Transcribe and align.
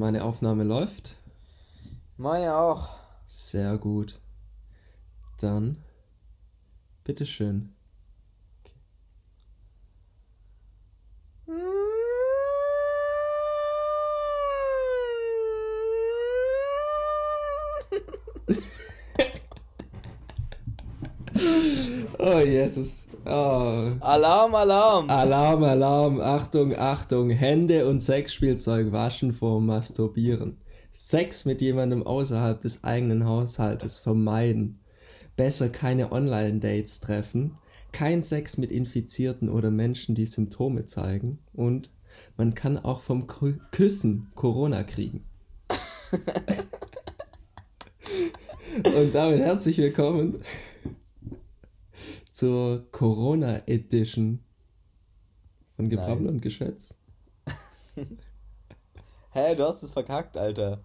Meine 0.00 0.24
Aufnahme 0.24 0.64
läuft. 0.64 1.14
Meine 2.16 2.56
auch. 2.56 2.88
Sehr 3.26 3.76
gut. 3.76 4.18
Dann, 5.38 5.76
bitteschön. 7.04 7.74
Oh 22.18 22.38
Jesus. 22.50 23.06
Oh. 23.24 23.92
Alarm, 24.00 24.54
Alarm. 24.54 25.08
Alarm, 25.08 25.62
Alarm. 25.62 26.20
Achtung, 26.20 26.76
Achtung. 26.76 27.30
Hände 27.30 27.88
und 27.88 28.00
Sexspielzeug 28.00 28.92
waschen 28.92 29.32
vor 29.32 29.60
Masturbieren. 29.60 30.58
Sex 30.98 31.44
mit 31.44 31.62
jemandem 31.62 32.02
außerhalb 32.02 32.60
des 32.60 32.84
eigenen 32.84 33.26
Haushaltes 33.26 33.98
vermeiden. 33.98 34.80
Besser 35.36 35.68
keine 35.68 36.12
Online-Dates 36.12 37.00
treffen. 37.00 37.56
Kein 37.92 38.22
Sex 38.22 38.58
mit 38.58 38.70
Infizierten 38.70 39.48
oder 39.48 39.70
Menschen, 39.70 40.14
die 40.14 40.26
Symptome 40.26 40.86
zeigen. 40.86 41.38
Und 41.52 41.90
man 42.36 42.54
kann 42.54 42.76
auch 42.76 43.00
vom 43.00 43.26
Kü 43.26 43.54
Küssen 43.70 44.30
Corona 44.34 44.82
kriegen. 44.82 45.24
und 48.84 49.14
damit 49.14 49.40
herzlich 49.40 49.78
willkommen 49.78 50.42
zur 52.40 52.90
Corona 52.90 53.58
Edition 53.68 54.42
von 55.76 55.90
Gebrabbel 55.90 56.22
Nice. 56.22 56.32
und 56.32 56.40
Geschwätz. 56.40 56.94
Hä, 59.32 59.54
du 59.56 59.66
hast 59.66 59.82
es 59.82 59.90
verkackt, 59.90 60.38
Alter. 60.38 60.80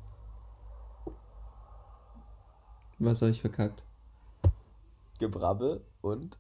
Was 2.99 3.21
habe 3.21 3.31
ich 3.31 3.39
verkackt? 3.39 3.83
Gebrabbel 5.17 5.79
und. 6.01 6.37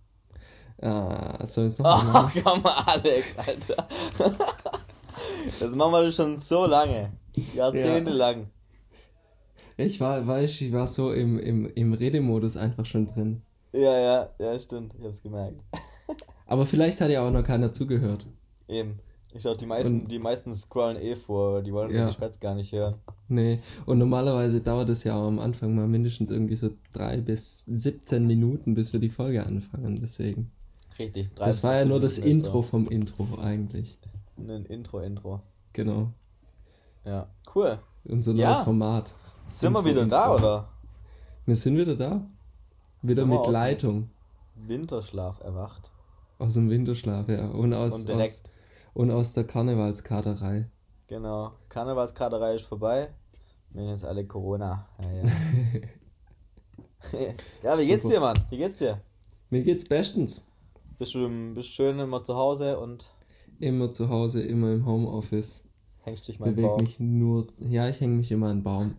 Ah, 0.81 1.45
soll 1.45 1.67
ich 1.67 1.79
noch 1.79 2.13
Oh, 2.13 2.29
komm 2.43 2.61
mal, 2.61 2.83
Alex, 2.85 3.37
Alter. 3.37 3.87
Das 5.45 5.69
machen 5.75 5.91
wir 5.93 6.11
schon 6.11 6.37
so 6.39 6.65
lange. 6.65 7.13
Jahrzehnte 7.53 8.11
Ja. 8.11 8.17
lang. 8.17 8.49
Ich 9.77 10.01
war, 10.01 10.27
weiß, 10.27 10.59
ich 10.59 10.73
war 10.73 10.87
so 10.87 11.13
im, 11.13 11.39
im, 11.39 11.71
im 11.73 11.93
Redemodus 11.93 12.57
einfach 12.57 12.85
schon 12.85 13.07
drin. 13.07 13.43
Ja, 13.75 13.99
ja, 13.99 14.29
ja, 14.39 14.59
stimmt. 14.59 14.95
Ich 14.97 15.03
hab's 15.05 15.21
gemerkt. 15.21 15.59
Aber 16.47 16.65
vielleicht 16.65 17.01
hat 17.01 17.09
ja 17.09 17.27
auch 17.27 17.31
noch 17.31 17.43
keiner 17.43 17.73
zugehört. 17.73 18.25
Eben. 18.67 18.99
Ich 19.33 19.41
glaube, 19.41 19.57
die 19.57 19.65
meisten, 19.65 20.01
Und- 20.01 20.11
die 20.11 20.19
meisten 20.19 20.53
scrollen 20.55 20.97
eh 20.97 21.15
vor. 21.15 21.61
Die 21.61 21.73
wollen 21.73 21.91
Ja. 21.93 22.07
Geschwätz 22.07 22.39
gar 22.39 22.55
nicht 22.55 22.71
hören. 22.71 22.95
Nee, 23.27 23.59
und 23.85 23.97
normalerweise 23.97 24.61
dauert 24.61 24.87
es 24.89 25.03
ja 25.03 25.15
auch 25.15 25.27
am 25.27 25.39
Anfang 25.39 25.75
mal 25.75 25.87
mindestens 25.87 26.29
irgendwie 26.29 26.55
so 26.55 26.69
drei 26.93 27.17
bis 27.17 27.65
17 27.65 28.25
Minuten, 28.27 28.75
bis 28.75 28.93
wir 28.93 28.99
die 29.01 29.09
Folge 29.09 29.45
anfangen. 29.45 29.97
Deswegen. 30.01 30.51
Richtig. 30.97 31.31
Das 31.35 31.63
war 31.63 31.71
ja 31.71 31.77
13 31.79 31.89
nur 31.89 31.99
das 31.99 32.17
Minuten 32.19 32.37
Intro 32.37 32.61
vom 32.61 32.87
Intro 32.87 33.27
eigentlich. 33.41 33.97
Ein 34.37 34.65
Intro, 34.67 34.99
Intro. 34.99 35.41
Genau. 35.73 36.11
Ja, 37.03 37.27
cool. 37.53 37.79
Unser 38.05 38.33
Ja. 38.35 38.51
neues 38.51 38.61
Format. 38.61 39.13
Sind 39.49 39.73
wir 39.73 39.79
Intro, 39.79 39.91
wieder 39.91 40.05
da, 40.05 40.23
Intro. 40.33 40.35
oder? 40.37 40.67
Wir 41.45 41.55
sind 41.57 41.77
wieder 41.77 41.95
da. 41.95 42.21
Wieder 43.07 43.25
mit 43.25 43.45
Leitung. 43.47 44.09
Winterschlaf 44.55 45.39
erwacht. 45.41 45.91
Aus 46.37 46.53
dem 46.53 46.69
Winterschlaf, 46.69 47.27
ja. 47.29 47.47
Und 47.49 47.73
aus, 47.73 47.95
Und 47.95 48.11
aus, 48.11 48.43
und 48.93 49.11
aus 49.11 49.33
der 49.33 49.45
Karnevalskaderei. 49.45 50.69
Genau. 51.07 51.51
Karnevalskaderei 51.69 52.55
ist 52.55 52.65
vorbei. 52.65 53.09
Wir 53.69 53.83
haben 53.83 53.89
jetzt 53.89 54.05
alle 54.05 54.25
Corona. 54.25 54.87
Ja, 55.03 55.11
ja. 55.11 55.23
ja, 57.63 57.79
wie 57.79 57.87
geht's 57.87 58.03
Super. 58.03 58.15
dir, 58.15 58.19
Mann? 58.21 58.45
Wie 58.49 58.57
geht's 58.57 58.77
dir? 58.77 59.01
Mir 59.49 59.63
geht's 59.63 59.87
bestens. 59.87 60.43
Bist 60.97 61.13
du 61.13 61.53
bist 61.53 61.69
schön 61.69 61.99
immer 61.99 62.23
zu 62.23 62.35
Hause 62.35 62.79
und 62.79 63.09
Immer 63.59 63.91
zu 63.91 64.09
Hause, 64.09 64.41
immer 64.41 64.71
im 64.73 64.85
Homeoffice. 64.85 65.63
hängst 66.03 66.27
dich 66.27 66.39
mal 66.39 66.47
im 66.49 66.55
Bewege 66.55 66.69
Baum? 66.69 66.81
mich 66.81 66.99
nur. 66.99 67.47
Ja, 67.69 67.87
ich 67.89 68.01
hänge 68.01 68.15
mich 68.15 68.31
immer 68.31 68.47
an 68.47 68.63
Baum. 68.63 68.95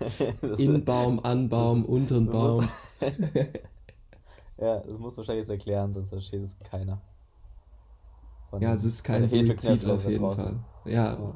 In 0.58 0.84
Baum, 0.84 1.20
an 1.20 1.48
Baum, 1.48 1.84
unter 1.84 2.14
den 2.16 2.26
du 2.26 2.32
Baum. 2.32 2.68
ja, 4.58 4.78
das 4.80 4.98
musst 4.98 5.16
du 5.16 5.18
wahrscheinlich 5.18 5.42
jetzt 5.42 5.50
erklären, 5.50 5.92
sonst 5.94 6.10
versteht 6.10 6.42
es 6.42 6.58
keiner. 6.60 7.00
Von- 8.50 8.62
Ja, 8.62 8.74
es 8.74 8.84
ist 8.84 9.02
kein 9.04 9.28
Suizid 9.28 9.84
auf 9.84 10.04
jeden 10.08 10.22
draußen. 10.22 10.44
Fall. 10.44 10.60
Ja, 10.84 11.12
Ja. 11.14 11.34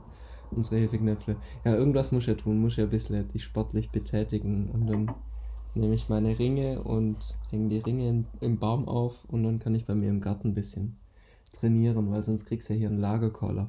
unsere 0.51 0.81
Hefeknöpfle. 0.81 1.37
Ja, 1.65 1.75
irgendwas 1.75 2.13
muss 2.13 2.23
ich 2.25 2.29
ja 2.29 2.35
tun, 2.35 2.59
muss 2.61 2.73
ich 2.73 2.79
ja 2.79 2.85
ein 2.85 2.91
bisschen 2.91 3.29
dich 3.29 3.45
sportlich 3.45 3.91
betätigen. 3.91 4.71
Und 4.71 4.87
dann 4.87 5.15
nehme 5.75 5.95
ich 5.95 6.09
meine 6.09 6.39
Ringe 6.39 6.83
und 6.83 7.17
hänge 7.51 7.69
die 7.69 7.79
Ringe 7.79 8.09
im, 8.09 8.27
im 8.41 8.59
Baum 8.59 8.89
auf 8.89 9.25
und 9.29 9.43
dann 9.45 9.59
kann 9.59 9.75
ich 9.75 9.87
bei 9.87 9.95
mir 9.95 10.09
im 10.11 10.21
Garten 10.21 10.49
ein 10.49 10.55
bisschen 10.55 10.97
trainieren, 11.53 12.11
weil 12.11 12.25
sonst 12.25 12.47
kriegst 12.47 12.69
du 12.69 12.75
ja 12.75 12.79
hier 12.81 12.89
einen 12.89 12.99
Lagerkoller. 12.99 13.69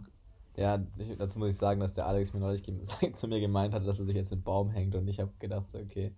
Ja, 0.57 0.79
ich, 0.97 1.17
dazu 1.17 1.37
muss 1.39 1.49
ich 1.49 1.57
sagen, 1.57 1.79
dass 1.81 1.93
der 1.93 2.05
Alex 2.07 2.33
mir 2.33 2.39
neulich 2.39 2.63
zu 3.13 3.27
mir 3.27 3.39
gemeint 3.39 3.73
hat, 3.73 3.85
dass 3.85 3.99
er 3.99 4.05
sich 4.05 4.15
jetzt 4.15 4.31
in 4.31 4.39
den 4.39 4.43
Baum 4.43 4.69
hängt 4.69 4.95
und 4.95 5.07
ich 5.07 5.19
habe 5.19 5.31
gedacht, 5.39 5.69
so, 5.69 5.77
okay. 5.79 6.13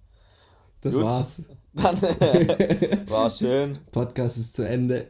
Das 0.81 0.93
Gut. 0.95 1.05
war's. 1.05 1.43
Dann 1.73 1.99
war 3.09 3.29
schön, 3.31 3.79
Podcast 3.91 4.37
ist 4.37 4.53
zu 4.53 4.67
Ende. 4.67 5.07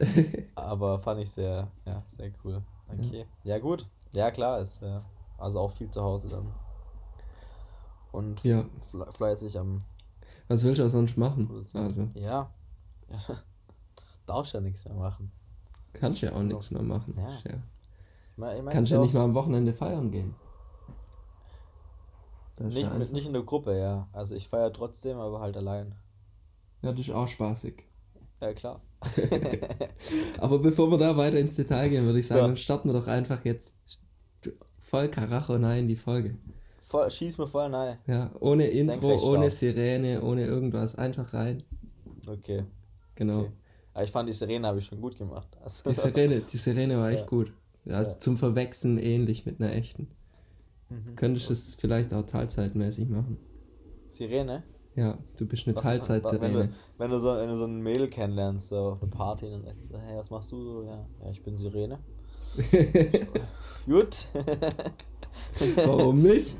aber 0.54 0.98
fand 1.00 1.20
ich 1.20 1.30
sehr, 1.30 1.68
ja, 1.84 2.02
sehr 2.16 2.30
cool. 2.44 2.62
Okay. 2.90 3.26
Ja, 3.44 3.58
gut. 3.58 3.86
Ja, 4.14 4.30
klar, 4.30 4.60
ist 4.60 4.80
ja, 4.80 5.04
also 5.36 5.60
auch 5.60 5.72
viel 5.72 5.90
zu 5.90 6.02
Hause 6.02 6.28
dann. 6.30 6.54
Und 8.12 8.42
ja, 8.44 8.64
fle- 8.90 9.12
fleißig 9.12 9.58
am 9.58 9.84
was 10.48 10.64
willst 10.64 10.78
du 10.80 10.86
auch 10.86 10.88
sonst 10.88 11.18
machen? 11.18 11.50
Also, 11.74 12.08
Ja. 12.14 12.50
ja. 13.10 13.36
Darfst 14.26 14.54
ja 14.54 14.60
nichts 14.62 14.86
mehr 14.86 14.94
machen. 14.94 15.30
kannst 15.92 16.22
ja 16.22 16.32
auch 16.32 16.42
nichts 16.42 16.70
mehr 16.70 16.82
machen. 16.82 17.14
Ja. 17.18 17.58
Mein, 18.38 18.64
Kannst 18.66 18.90
ja 18.90 19.00
nicht 19.00 19.14
mal 19.14 19.24
am 19.24 19.34
Wochenende 19.34 19.72
feiern 19.72 20.10
gehen. 20.12 20.34
Nicht, 22.60 22.92
mit, 22.96 23.12
nicht 23.12 23.26
in 23.26 23.32
der 23.32 23.42
Gruppe, 23.42 23.78
ja. 23.78 24.08
Also 24.12 24.34
ich 24.34 24.48
feiere 24.48 24.72
trotzdem, 24.72 25.18
aber 25.18 25.40
halt 25.40 25.56
allein. 25.56 25.94
Ja, 26.82 26.92
das 26.92 27.00
ist 27.08 27.10
auch 27.14 27.28
spaßig. 27.28 27.84
Ja, 28.40 28.52
klar. 28.52 28.80
Aber 30.38 30.58
bevor 30.60 30.90
wir 30.90 30.98
da 30.98 31.16
weiter 31.16 31.38
ins 31.38 31.56
Detail 31.56 31.88
gehen, 31.88 32.04
würde 32.04 32.20
ich 32.20 32.28
So. 32.28 32.34
sagen, 32.34 32.56
starten 32.56 32.88
wir 32.88 32.92
doch 32.92 33.08
einfach 33.08 33.44
jetzt 33.44 33.76
voll 34.80 35.08
Karacho 35.08 35.54
rein 35.54 35.80
in 35.80 35.88
die 35.88 35.96
Folge. 35.96 36.36
Voll, 36.88 37.10
schieß 37.10 37.38
mir 37.38 37.46
voll 37.48 37.72
rein. 37.74 37.98
Ja, 38.06 38.30
ohne 38.40 38.68
Intro, 38.68 39.16
ohne. 39.28 39.50
Sirene, 39.50 40.22
ohne 40.22 40.46
irgendwas, 40.46 40.94
einfach 40.94 41.32
rein. 41.34 41.62
Okay. 42.26 42.64
Genau. 43.16 43.40
Okay. 43.40 43.52
Aber 43.94 44.04
ich 44.04 44.12
fand 44.12 44.28
die 44.28 44.32
Sirene 44.32 44.66
habe 44.68 44.78
ich 44.78 44.86
schon 44.86 45.00
gut 45.00 45.16
gemacht. 45.16 45.48
Also, 45.62 45.90
Die 45.90 45.94
Sirene, 45.96 46.40
die 46.40 46.56
Sirene 46.56 46.96
war 46.96 47.10
echt 47.10 47.20
Ja. 47.22 47.26
gut. 47.26 47.52
Also 47.88 48.12
Ja. 48.14 48.20
zum 48.20 48.36
Verwechseln 48.36 48.98
ähnlich 48.98 49.46
mit 49.46 49.60
einer 49.60 49.72
echten. 49.72 50.08
Mhm. 50.90 51.16
Könntest 51.16 51.48
du 51.48 51.52
es 51.52 51.74
vielleicht 51.74 52.12
auch 52.14 52.24
teilzeitmäßig 52.26 53.08
machen. 53.08 53.38
Sirene? 54.06 54.62
Ja, 54.96 55.18
du 55.38 55.46
bist 55.46 55.66
eine 55.66 55.76
Wenn 55.76 55.82
Teilzeit-Sirene. 55.82 56.68
du, 56.68 56.72
wenn, 56.98 57.10
du 57.10 57.20
so, 57.20 57.36
wenn 57.36 57.48
du 57.48 57.56
so 57.56 57.66
ein 57.66 57.80
Mädel 57.82 58.08
kennenlernst, 58.08 58.68
so 58.68 58.76
auf 58.78 59.02
einer 59.02 59.10
Party, 59.10 59.48
dann 59.50 59.62
sagst 59.62 59.92
du, 59.92 59.98
hey, 59.98 60.16
was 60.16 60.30
machst 60.30 60.50
du 60.50 60.60
so? 60.62 60.82
Ja, 60.82 61.06
ja 61.22 61.30
ich 61.30 61.42
bin 61.42 61.56
Sirene. 61.56 61.98
Gut. 63.86 64.26
Warum 65.76 66.22
nicht? 66.22 66.56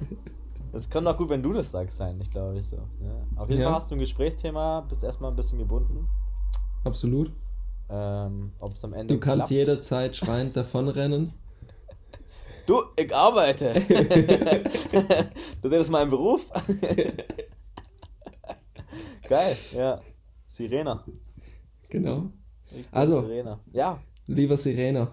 Das 0.72 0.88
kann 0.88 1.04
doch 1.04 1.16
gut, 1.16 1.30
wenn 1.30 1.42
du 1.42 1.52
das 1.52 1.70
sagst, 1.70 1.96
sein, 1.96 2.20
ich 2.20 2.30
glaube 2.30 2.58
ich 2.58 2.66
so. 2.66 2.76
Ja. 2.76 3.26
Auf 3.36 3.48
jeden 3.48 3.62
Ja. 3.62 3.68
Fall 3.68 3.76
hast 3.76 3.90
du 3.90 3.96
ein 3.96 4.00
Gesprächsthema, 4.00 4.82
bist 4.82 5.02
erstmal 5.02 5.30
ein 5.30 5.36
bisschen 5.36 5.58
gebunden. 5.58 6.06
Absolut. 6.84 7.32
Ähm, 7.90 8.52
Ob 8.58 8.74
es 8.74 8.84
am 8.84 8.92
Ende 8.92 9.14
Du 9.14 9.20
kannst 9.20 9.48
klappt. 9.48 9.50
jederzeit 9.50 10.16
schreiend 10.16 10.56
davonrennen. 10.56 11.32
Du, 12.66 12.82
ich 12.96 13.14
arbeite. 13.14 13.72
das 15.62 15.72
ist 15.72 15.90
mein 15.90 16.10
Beruf. 16.10 16.44
Geil, 19.28 19.56
ja. 19.74 20.00
Sirena. 20.48 21.04
Genau. 21.88 22.30
Also. 22.90 23.20
Sirena. 23.22 23.60
Ja. 23.72 24.00
Lieber 24.26 24.56
Sirener 24.58 25.12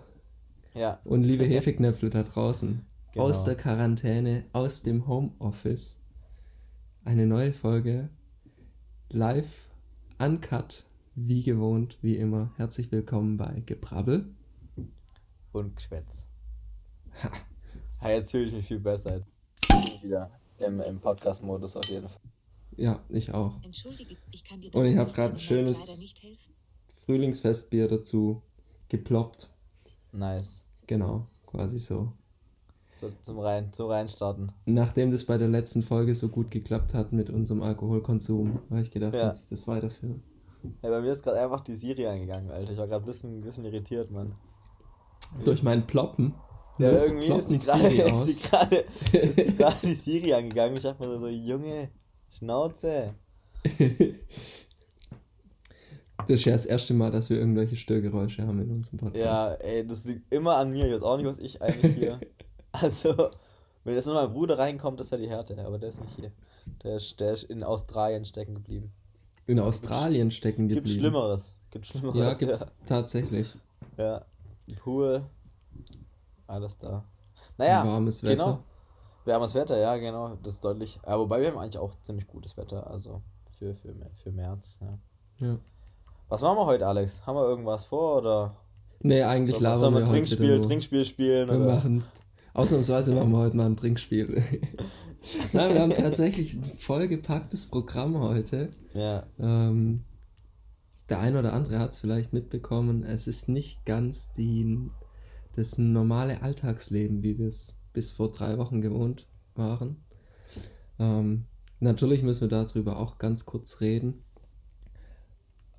Ja. 0.73 0.99
und 1.05 1.23
liebe 1.23 1.45
Hefeknöpfle 1.45 2.09
da 2.09 2.23
draußen. 2.23 2.85
Genau. 3.13 3.25
Aus 3.25 3.45
der 3.45 3.55
Quarantäne, 3.55 4.43
aus 4.51 4.83
dem 4.83 5.07
Homeoffice. 5.07 5.99
Eine 7.05 7.25
neue 7.25 7.53
Folge. 7.53 8.09
Live, 9.09 9.47
uncut, 10.19 10.83
wie 11.15 11.43
gewohnt, 11.43 11.97
wie 12.01 12.15
immer. 12.17 12.51
Herzlich 12.57 12.91
willkommen 12.91 13.37
bei 13.37 13.61
Gebrabbel. 13.65 14.25
Und 15.53 15.75
Geschwätz. 15.75 16.27
Ha, 18.01 18.09
jetzt 18.09 18.31
fühle 18.31 18.45
ich 18.45 18.53
mich 18.53 18.67
viel 18.67 18.79
besser. 18.79 19.21
Jetzt 19.71 20.03
wieder 20.03 20.29
im, 20.59 20.81
im 20.81 20.99
Podcast-Modus 20.99 21.77
auf 21.77 21.85
jeden 21.85 22.09
Fall. 22.09 22.21
Ja, 22.75 22.99
ich 23.09 23.33
auch. 23.33 23.63
Entschuldige, 23.63 24.17
ich 24.31 24.43
kann 24.43 24.59
dir 24.59 24.75
Und 24.75 24.85
ich 24.85 24.95
dabei 24.95 24.99
hab 24.99 25.07
auf 25.07 25.15
grad 25.15 25.25
deinem 25.27 25.35
ein 25.35 25.39
schönes-. 25.39 25.99
Frühlingsfestbier 27.05 27.87
dazu 27.87 28.41
geploppt. 28.89 29.49
Nice. 30.11 30.63
Genau, 30.87 31.25
quasi 31.45 31.79
so. 31.79 32.11
So, 32.95 33.11
zum 33.21 33.39
Rein, 33.39 33.71
zum 33.73 33.89
Reinstarten. 33.89 34.51
Nachdem 34.65 35.11
das 35.11 35.25
bei 35.25 35.37
der 35.37 35.47
letzten 35.49 35.83
Folge 35.83 36.15
so 36.15 36.27
gut 36.29 36.51
geklappt 36.51 36.93
hat 36.93 37.13
mit 37.13 37.29
unserem 37.29 37.61
Alkoholkonsum, 37.61 38.59
habe 38.69 38.81
ich 38.81 38.91
gedacht, 38.91 39.13
Ja. 39.13 39.27
muss 39.27 39.39
ich 39.39 39.47
das 39.49 39.67
weiterführen. 39.67 40.21
Ja, 40.81 40.89
bei 40.89 41.01
mir 41.01 41.11
ist 41.11 41.23
gerade 41.23 41.39
einfach 41.39 41.61
die 41.61 41.75
Siri 41.75 42.07
eingegangen, 42.07 42.51
Alter. 42.51 42.71
Ich 42.71 42.77
war 42.77 42.87
gerade 42.87 43.03
ein 43.03 43.07
bisschen, 43.07 43.41
bisschen 43.41 43.65
irritiert, 43.65 44.11
Mann. 44.11 44.35
Durch 45.43 45.63
mein 45.63 45.85
Ploppen. 45.87 46.33
Ja, 46.77 46.91
löst 46.91 47.13
irgendwie 47.13 47.27
ist 47.27 47.49
die 47.49 48.41
gerade 49.57 49.77
die 49.81 49.95
Siri 49.95 50.33
angegangen. 50.33 50.75
Ich 50.75 50.83
dachte 50.83 51.01
mir 51.01 51.13
so, 51.13 51.19
so, 51.19 51.27
Junge, 51.27 51.89
Schnauze. 52.29 53.13
Das 56.17 56.39
ist 56.39 56.45
ja 56.45 56.53
das 56.53 56.65
erste 56.65 56.93
Mal, 56.93 57.11
dass 57.11 57.29
wir 57.29 57.37
irgendwelche 57.37 57.75
Störgeräusche 57.75 58.45
haben 58.47 58.61
in 58.61 58.71
unserem 58.71 58.99
Ja, 59.13 59.49
Podcast. 59.49 59.63
ey, 59.63 59.85
das 59.85 60.05
liegt 60.05 60.33
immer 60.33 60.55
an 60.57 60.71
mir. 60.71 60.85
Ich 60.85 60.93
weiß 60.93 61.03
auch 61.03 61.17
nicht, 61.17 61.27
was 61.27 61.37
ich 61.39 61.61
eigentlich 61.61 61.95
hier. 61.95 62.19
Also, 62.71 63.29
wenn 63.85 63.93
jetzt 63.93 64.05
noch 64.05 64.15
mein 64.15 64.33
Bruder 64.33 64.57
reinkommt, 64.57 64.99
das 64.99 65.09
wäre 65.09 65.21
die 65.21 65.29
Härte, 65.29 65.57
aber 65.65 65.79
der 65.79 65.87
ist 65.87 66.01
nicht 66.01 66.13
hier. 66.17 66.33
Der 66.83 66.97
ist, 66.97 67.17
der 67.21 67.31
ist 67.31 67.43
in 67.43 67.63
Australien 67.63 68.25
stecken 68.25 68.53
geblieben. 68.53 68.91
In 69.47 69.59
Australien 69.59 70.31
stecken 70.31 70.67
Gibt 70.67 70.81
geblieben. 70.81 70.99
Schlimmeres. 70.99 71.57
Gibt 71.71 71.85
Schlimmeres. 71.85 72.17
Ja, 72.17 72.33
gibt's 72.33 72.71
tatsächlich. 72.85 73.53
Ja. 73.97 74.25
ja. 74.65 74.75
Pool. 74.79 75.23
Alles 76.47 76.77
da. 76.77 77.03
Naja, 77.57 77.85
Warmes 77.85 78.23
Wetter. 78.23 78.35
genau. 78.35 78.63
Wärmes 79.25 79.55
Wetter, 79.55 79.77
ja, 79.77 79.97
genau. 79.97 80.37
Das 80.43 80.55
ist 80.55 80.65
deutlich. 80.65 80.99
Ja, 81.05 81.17
wobei 81.19 81.41
wir 81.41 81.49
haben 81.49 81.57
eigentlich 81.57 81.79
auch 81.79 81.93
ziemlich 82.01 82.27
gutes 82.27 82.57
Wetter, 82.57 82.87
also 82.89 83.21
für, 83.57 83.75
für, 83.75 83.93
für 84.23 84.31
März. 84.31 84.77
Ja. 84.81 85.47
Ja. 85.47 85.57
Was 86.29 86.41
machen 86.41 86.57
wir 86.57 86.65
heute, 86.65 86.87
Alex? 86.87 87.25
Haben 87.25 87.35
wir 87.35 87.47
irgendwas 87.47 87.85
vor 87.85 88.17
oder 88.17 88.55
Nee, 89.01 89.21
eigentlich 89.23 89.57
sollen 89.57 89.63
labern 89.63 89.93
wir 89.93 90.01
heute 90.01 90.11
Trinkspiel, 90.11 90.55
nur. 90.57 90.61
Trinkspiel 90.65 91.05
spielen? 91.05 91.49
Wir 91.49 91.57
oder? 91.57 91.75
machen, 91.75 92.03
ausnahmsweise 92.55 93.13
machen 93.13 93.31
wir 93.31 93.37
heute 93.37 93.57
mal 93.57 93.67
ein 93.67 93.77
Trinkspiel. 93.77 94.41
Nein, 95.53 95.73
wir 95.73 95.81
haben 95.81 95.93
tatsächlich 95.93 96.55
ein 96.55 96.63
vollgepacktes 96.79 97.67
Programm 97.67 98.17
heute. 98.19 98.69
Ja, 98.93 99.27
Ähm, 99.39 100.03
der 101.09 101.19
eine 101.19 101.39
oder 101.39 101.53
andere 101.53 101.79
hat 101.79 101.91
es 101.91 101.99
vielleicht 101.99 102.33
mitbekommen. 102.33 103.03
Es 103.03 103.27
ist 103.27 103.49
nicht 103.49 103.85
ganz 103.85 104.33
die, 104.33 104.89
das 105.55 105.77
normale 105.77 106.41
Alltagsleben, 106.41 107.21
wie 107.21 107.37
wir 107.37 107.47
es 107.47 107.77
bis 107.93 108.09
vor 108.11 108.31
drei 108.31 108.57
Wochen 108.57 108.81
gewohnt 108.81 109.27
waren. 109.53 109.97
Ähm, 110.97 111.45
natürlich 111.79 112.23
müssen 112.23 112.41
wir 112.41 112.47
darüber 112.47 112.97
auch 112.97 113.17
ganz 113.17 113.45
kurz 113.45 113.81
reden. 113.81 114.23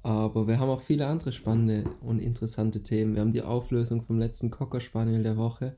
Aber 0.02 0.46
wir 0.46 0.60
haben 0.60 0.70
auch 0.70 0.82
viele 0.82 1.08
andere 1.08 1.32
spannende 1.32 1.90
und 2.00 2.20
interessante 2.20 2.82
Themen. 2.82 3.14
Wir 3.14 3.22
haben 3.22 3.32
die 3.32 3.42
Auflösung 3.42 4.02
vom 4.02 4.18
letzten 4.18 4.50
Cocker 4.50 4.78
Spaniel 4.78 5.24
der 5.24 5.36
Woche. 5.36 5.74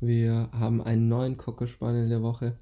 Wir 0.00 0.48
haben 0.52 0.80
einen 0.80 1.08
neuen 1.08 1.36
Cocker 1.36 1.66
Spaniel 1.66 2.08
der 2.08 2.22
Woche, 2.22 2.56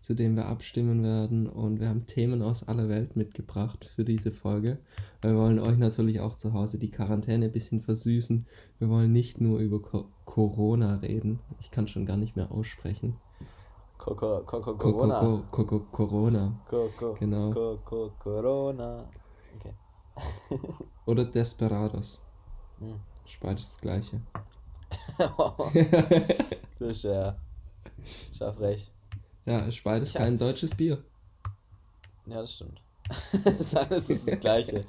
zu 0.00 0.14
dem 0.14 0.36
wir 0.36 0.46
abstimmen 0.46 1.02
werden. 1.02 1.46
Und 1.48 1.80
wir 1.80 1.88
haben 1.88 2.06
Themen 2.06 2.42
aus 2.42 2.66
aller 2.68 2.88
Welt 2.88 3.16
mitgebracht 3.16 3.86
für 3.86 4.04
diese 4.04 4.32
Folge. 4.32 4.78
Wir 5.22 5.36
wollen 5.36 5.58
euch 5.58 5.78
natürlich 5.78 6.20
auch 6.20 6.36
zu 6.36 6.52
Hause 6.52 6.78
die 6.78 6.90
Quarantäne 6.90 7.46
ein 7.46 7.52
bisschen 7.52 7.80
versüßen. 7.80 8.46
Wir 8.78 8.88
wollen 8.88 9.12
nicht 9.12 9.40
nur 9.40 9.60
über 9.60 9.80
Co 9.80 10.06
Corona 10.24 10.96
reden. 10.96 11.40
Ich 11.58 11.70
kann 11.70 11.88
schon 11.88 12.04
gar 12.06 12.16
nicht 12.18 12.36
mehr 12.36 12.52
aussprechen. 12.52 13.16
Coco, 13.96 14.40
Coco, 14.44 14.74
Co- 14.74 14.92
Corona. 14.92 15.20
Co- 15.20 15.42
Co- 15.50 15.64
Co- 15.64 15.80
Corona. 15.90 16.60
Coco, 16.68 17.14
Genau. 17.18 17.50
Coco, 17.50 18.12
Corona. 18.18 19.04
Okay. 19.56 19.72
Oder 21.06 21.24
Desperados. 21.24 22.22
Hm. 22.78 22.94
Ist 23.26 23.40
beides 23.40 23.70
das 23.72 23.80
gleiche. 23.80 24.20
das 26.78 26.88
ist 26.88 27.04
ja. 27.04 27.36
Schaff 28.36 28.60
recht. 28.60 28.90
ja, 29.46 29.58
ist 29.60 29.82
beides 29.82 30.14
kein 30.14 30.38
deutsches 30.38 30.74
Bier. 30.74 31.02
Ja, 32.26 32.40
das 32.42 32.54
stimmt. 32.54 32.80
das 33.44 33.60
ist 33.60 33.76
alles 33.76 34.06
das, 34.06 34.40
Gleiche. 34.40 34.80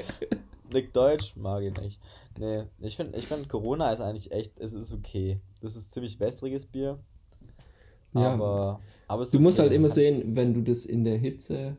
Nick 0.71 0.93
Deutsch 0.93 1.35
mag 1.35 1.63
ich 1.63 1.75
nicht. 1.79 1.99
Nee, 2.37 2.63
ich 2.79 2.95
finde, 2.95 3.17
ich 3.17 3.27
find, 3.27 3.49
Corona 3.49 3.91
ist 3.91 4.01
eigentlich 4.01 4.31
echt, 4.31 4.59
es 4.59 4.73
ist 4.73 4.93
okay. 4.93 5.39
Das 5.61 5.75
ist 5.75 5.91
ziemlich 5.91 6.19
wässriges 6.19 6.65
Bier. 6.65 6.99
Ja. 8.13 8.33
Aber, 8.33 8.79
aber 9.07 9.25
Du 9.25 9.39
musst 9.39 9.59
okay. 9.59 9.69
halt 9.69 9.75
immer 9.75 9.89
sehen, 9.89 10.35
wenn 10.35 10.53
du 10.53 10.61
das 10.61 10.85
in 10.85 11.03
der 11.03 11.17
Hitze 11.17 11.77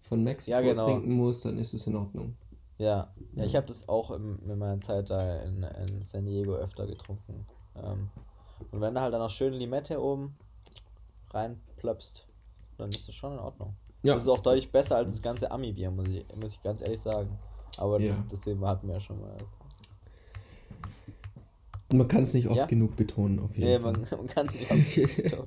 von 0.00 0.22
Mexiko 0.22 0.56
Ja, 0.56 0.62
genau. 0.62 0.86
trinken 0.86 1.12
musst, 1.12 1.44
dann 1.44 1.58
ist 1.58 1.74
es 1.74 1.86
in 1.86 1.96
Ordnung. 1.96 2.36
Ja, 2.78 3.12
ja 3.34 3.44
ich 3.44 3.54
habe 3.56 3.66
das 3.66 3.88
auch 3.88 4.10
im, 4.10 4.38
in 4.48 4.58
meiner 4.58 4.80
Zeit 4.80 5.10
da 5.10 5.42
in, 5.42 5.62
in 5.62 6.02
San 6.02 6.26
Diego 6.26 6.54
öfter 6.54 6.86
getrunken. 6.86 7.46
Ähm, 7.76 8.08
und 8.70 8.80
wenn 8.80 8.94
du 8.94 9.00
halt 9.00 9.12
dann 9.12 9.20
noch 9.20 9.30
schön 9.30 9.52
Limette 9.54 10.00
oben 10.02 10.36
reinplöpst, 11.30 12.26
dann 12.78 12.88
ist 12.90 13.08
das 13.08 13.14
schon 13.14 13.32
in 13.32 13.38
Ordnung. 13.38 13.74
Ja, 14.02 14.14
Das 14.14 14.22
ist 14.24 14.28
auch 14.28 14.40
deutlich 14.40 14.70
besser 14.70 14.96
als 14.96 15.12
das 15.12 15.22
ganze 15.22 15.50
Ami-Bier, 15.50 15.90
muss 15.90 16.08
ich, 16.08 16.24
muss 16.36 16.54
ich 16.54 16.62
ganz 16.62 16.80
ehrlich 16.82 17.00
sagen. 17.00 17.38
Aber 17.78 17.98
das, 17.98 18.18
Ja. 18.18 18.24
das 18.30 18.40
Thema 18.40 18.68
hatten 18.68 18.86
wir 18.88 18.94
ja 18.94 19.00
schon 19.00 19.20
mal. 19.20 19.36
man 21.92 22.08
kann 22.08 22.22
es 22.22 22.34
nicht 22.34 22.48
oft 22.48 22.56
Ja. 22.56 22.66
genug 22.66 22.96
betonen, 22.96 23.38
auf 23.38 23.56
jeden 23.56 23.60
Nee, 23.62 23.78
Fall. 23.78 23.92
man, 23.92 24.06
man 24.18 24.26
kann 24.28 24.46
nicht 24.46 24.70
auch 25.38 25.46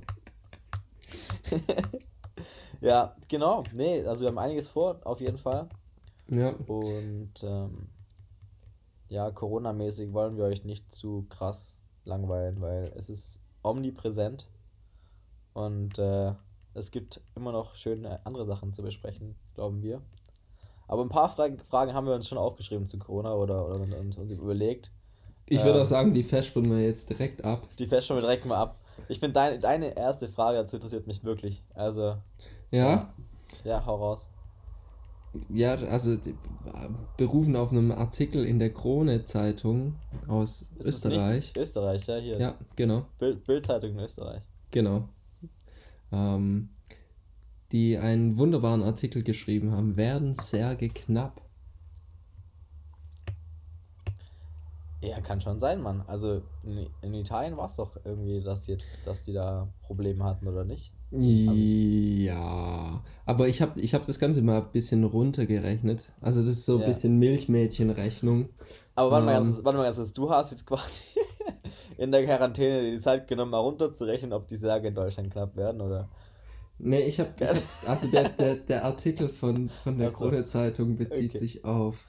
Ja, 2.80 3.16
genau. 3.28 3.64
Nee, 3.72 4.04
also 4.04 4.22
wir 4.22 4.28
haben 4.28 4.38
einiges 4.38 4.68
vor, 4.68 5.00
auf 5.04 5.20
jeden 5.20 5.38
Fall. 5.38 5.68
Ja, 6.28 6.52
Und 6.66 7.32
ähm, 7.42 7.88
ja, 9.08 9.30
Corona-mäßig 9.30 10.12
wollen 10.12 10.36
wir 10.36 10.44
euch 10.44 10.64
nicht 10.64 10.92
zu 10.92 11.26
krass 11.28 11.76
langweilen, 12.06 12.60
weil 12.60 12.92
es 12.96 13.08
ist 13.08 13.40
omnipräsent 13.62 14.48
und 15.54 15.98
äh, 15.98 16.32
es 16.74 16.90
gibt 16.90 17.20
immer 17.34 17.52
noch 17.52 17.74
schöne 17.74 18.24
andere 18.24 18.46
Sachen 18.46 18.72
zu 18.72 18.82
besprechen, 18.82 19.34
glauben 19.54 19.82
wir. 19.82 20.02
Aber 20.88 21.02
ein 21.02 21.08
paar 21.08 21.28
Fragen, 21.28 21.58
Fragen 21.58 21.94
haben 21.94 22.06
wir 22.06 22.14
uns 22.14 22.28
schon 22.28 22.38
aufgeschrieben 22.38 22.86
zu 22.86 22.98
Corona 22.98 23.34
oder, 23.34 23.66
oder 23.66 23.98
uns, 23.98 24.16
uns 24.16 24.30
überlegt. 24.30 24.92
ich 25.46 25.64
würde 25.64 25.78
Ähm. 25.78 25.82
auch 25.82 25.86
sagen, 25.86 26.14
die 26.14 26.22
festspielen 26.22 26.70
wir 26.70 26.84
jetzt 26.84 27.10
direkt 27.10 27.44
ab. 27.44 27.66
Die 27.78 27.86
feststellen 27.86 28.22
wir 28.22 28.26
direkt 28.28 28.46
mal 28.46 28.56
ab. 28.56 28.76
Ich 29.08 29.18
finde, 29.18 29.34
deine, 29.34 29.58
deine 29.58 29.96
erste 29.96 30.28
Frage 30.28 30.58
dazu 30.58 30.76
interessiert 30.76 31.06
mich 31.06 31.24
wirklich. 31.24 31.62
Also, 31.74 32.16
Ja, 32.70 33.12
ja, 33.64 33.84
hau 33.84 33.96
raus. 33.96 34.28
Ja, 35.48 35.74
also 35.74 36.16
berufen 37.16 37.56
auf 37.56 37.70
einem 37.70 37.92
Artikel 37.92 38.44
in 38.44 38.58
der 38.58 38.72
Krone-Zeitung 38.72 39.94
aus 40.28 40.62
Ist 40.78 40.86
Österreich. 40.86 41.52
Österreich, 41.56 42.06
ja, 42.06 42.16
hier. 42.16 42.38
Ja, 42.38 42.54
genau. 42.76 43.06
Bild, 43.18 43.44
Bildzeitung 43.44 43.90
in 43.92 44.00
Österreich. 44.00 44.42
Genau. 44.70 45.08
Ähm, 46.12 46.70
die 47.72 47.98
einen 47.98 48.38
wunderbaren 48.38 48.82
Artikel 48.82 49.22
geschrieben 49.22 49.72
haben, 49.72 49.96
werden 49.96 50.34
Särge 50.34 50.88
knapp. 50.88 51.40
Ja, 55.02 55.20
kann 55.20 55.40
schon 55.40 55.60
sein, 55.60 55.82
Mann. 55.82 56.02
Also 56.06 56.42
in, 56.62 56.88
in 57.02 57.14
Italien 57.14 57.56
war 57.56 57.66
es 57.66 57.76
doch 57.76 57.96
irgendwie, 58.04 58.42
dass 58.42 58.66
jetzt, 58.66 59.06
dass 59.06 59.22
die 59.22 59.32
da 59.32 59.68
Probleme 59.82 60.24
hatten 60.24 60.48
oder 60.48 60.64
nicht. 60.64 60.92
Ja, 61.10 63.02
aber 63.24 63.48
ich 63.48 63.62
habe 63.62 63.80
ich 63.80 63.94
hab 63.94 64.04
das 64.04 64.18
Ganze 64.18 64.42
mal 64.42 64.60
ein 64.62 64.72
bisschen 64.72 65.04
runtergerechnet. 65.04 66.12
Also 66.20 66.42
das 66.44 66.54
ist 66.58 66.66
so 66.66 66.78
ein 66.78 66.78
Ja. 66.80 66.84
bisschen 66.84 67.18
Milchmädchenrechnung. 67.18 68.48
Aber 68.94 69.10
warte 69.10 69.26
mal 69.26 69.32
ganz 69.32 69.46
Ähm. 69.46 69.52
kurz, 69.54 69.64
warte 69.64 69.78
mal 69.78 69.84
ganz. 69.84 70.12
Du 70.12 70.30
hast 70.30 70.50
jetzt 70.52 70.66
quasi 70.66 71.02
in 71.98 72.10
der 72.12 72.24
Quarantäne 72.24 72.90
die 72.90 72.98
Zeit 72.98 73.26
genommen, 73.28 73.50
mal 73.50 73.58
runterzurechnen, 73.58 74.32
ob 74.32 74.48
die 74.48 74.56
Särge 74.56 74.88
in 74.88 74.94
Deutschland 74.94 75.32
knapp 75.32 75.56
werden, 75.56 75.80
oder? 75.80 76.08
Nee, 76.78 77.00
ich 77.06 77.18
habe, 77.20 77.32
hab, 77.46 77.56
also 77.88 78.08
der, 78.08 78.28
der, 78.28 78.56
der 78.56 78.84
Artikel 78.84 79.28
von, 79.28 79.70
von 79.70 79.96
der 79.98 80.10
Ach 80.10 80.16
so. 80.16 80.26
Krone-Zeitung 80.26 80.96
bezieht 80.96 81.32
Okay. 81.32 81.38
sich 81.38 81.64
auf 81.64 82.06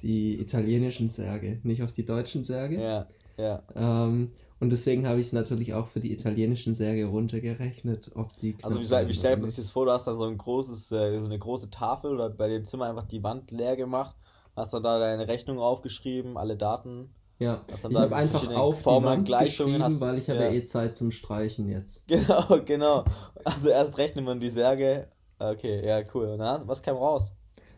die 0.00 0.40
italienischen 0.40 1.08
Särge, 1.08 1.60
nicht 1.62 1.82
auf 1.82 1.92
die 1.92 2.04
deutschen 2.04 2.42
Särge. 2.44 2.82
Ja, 2.82 3.06
ja. 3.40 3.62
Ähm, 3.74 4.30
und 4.58 4.70
deswegen 4.70 5.06
habe 5.06 5.20
ich 5.20 5.32
natürlich 5.32 5.72
auch 5.74 5.86
für 5.86 6.00
die 6.00 6.12
italienischen 6.12 6.74
Särge 6.74 7.06
runtergerechnet, 7.06 8.12
ob 8.14 8.36
die. 8.36 8.56
Also 8.62 8.80
wie, 8.80 9.08
wie 9.08 9.14
stellt 9.14 9.40
man 9.40 9.48
sich 9.48 9.56
das 9.56 9.70
vor? 9.70 9.86
Du 9.86 9.92
hast 9.92 10.06
dann 10.06 10.18
so 10.18 10.24
ein 10.24 10.36
großes, 10.36 10.92
äh, 10.92 11.18
so 11.18 11.26
eine 11.26 11.38
große 11.38 11.70
Tafel 11.70 12.12
oder 12.12 12.28
bei 12.30 12.48
dem 12.48 12.64
Zimmer 12.64 12.86
einfach 12.86 13.04
die 13.06 13.22
Wand 13.22 13.50
leer 13.50 13.76
gemacht, 13.76 14.16
hast 14.54 14.74
dann 14.74 14.82
da 14.82 14.98
deine 14.98 15.28
Rechnung 15.28 15.58
aufgeschrieben, 15.58 16.36
alle 16.36 16.56
Daten. 16.56 17.10
Ja, 17.38 17.64
ich 17.88 17.94
da 17.94 18.00
habe 18.02 18.16
einfach 18.16 18.54
auf 18.54 18.76
die 18.76 18.84
Formeln, 18.84 19.26
Wand 19.26 19.38
geschrieben, 19.38 19.82
hast- 19.82 20.00
weil 20.02 20.18
ich 20.18 20.28
habe 20.28 20.40
ja. 20.40 20.50
ja 20.50 20.52
eh 20.58 20.64
Zeit 20.66 20.94
zum 20.96 21.10
Streichen 21.10 21.68
jetzt. 21.70 22.04
Genau, 22.08 22.60
genau. 22.64 23.04
Also 23.44 23.70
erst 23.70 23.96
rechnet 23.96 24.24
man 24.26 24.40
die 24.40 24.50
Särge. 24.50 25.08
Okay, 25.38 25.86
ja, 25.86 26.02
cool. 26.12 26.26
Und 26.28 26.40
dann 26.40 26.68
was 26.68 26.82
kam 26.82 26.96
raus? 26.96 27.32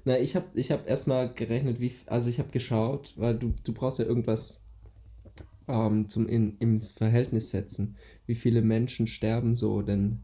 Na, 0.05 0.19
ich 0.19 0.35
habe 0.37 0.47
ich 0.55 0.71
hab 0.73 0.89
erstmal 0.89 1.33
gerechnet, 1.33 1.81
wie, 1.81 1.95
also 2.07 2.29
ich 2.29 2.39
habe 2.39 2.49
geschaut, 2.51 3.13
weil 3.17 3.39
du, 3.39 3.55
du 3.65 3.73
brauchst 3.73 3.99
ja 3.99 4.05
irgendwas 4.05 4.65
ähm, 5.69 6.09
zum 6.09 6.27
in, 6.27 6.57
ins 6.59 6.91
Verhältnis 6.93 7.51
setzen. 7.51 7.97
Wie 8.27 8.35
viele 8.35 8.63
Menschen 8.63 9.07
sterben 9.07 9.55
so 9.55 9.83
denn 9.83 10.21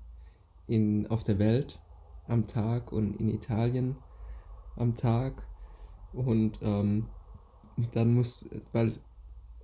in, 0.67 1.07
auf 1.07 1.25
der 1.25 1.39
Welt 1.39 1.81
am 2.27 2.47
Tag 2.47 2.93
und 2.93 3.19
in 3.21 3.29
Italien 3.29 3.97
am 4.77 4.95
Tag? 4.95 5.47
Und 6.13 6.59
ähm, 6.63 7.07
dann 7.93 8.15
muss, 8.15 8.49
weil 8.73 8.95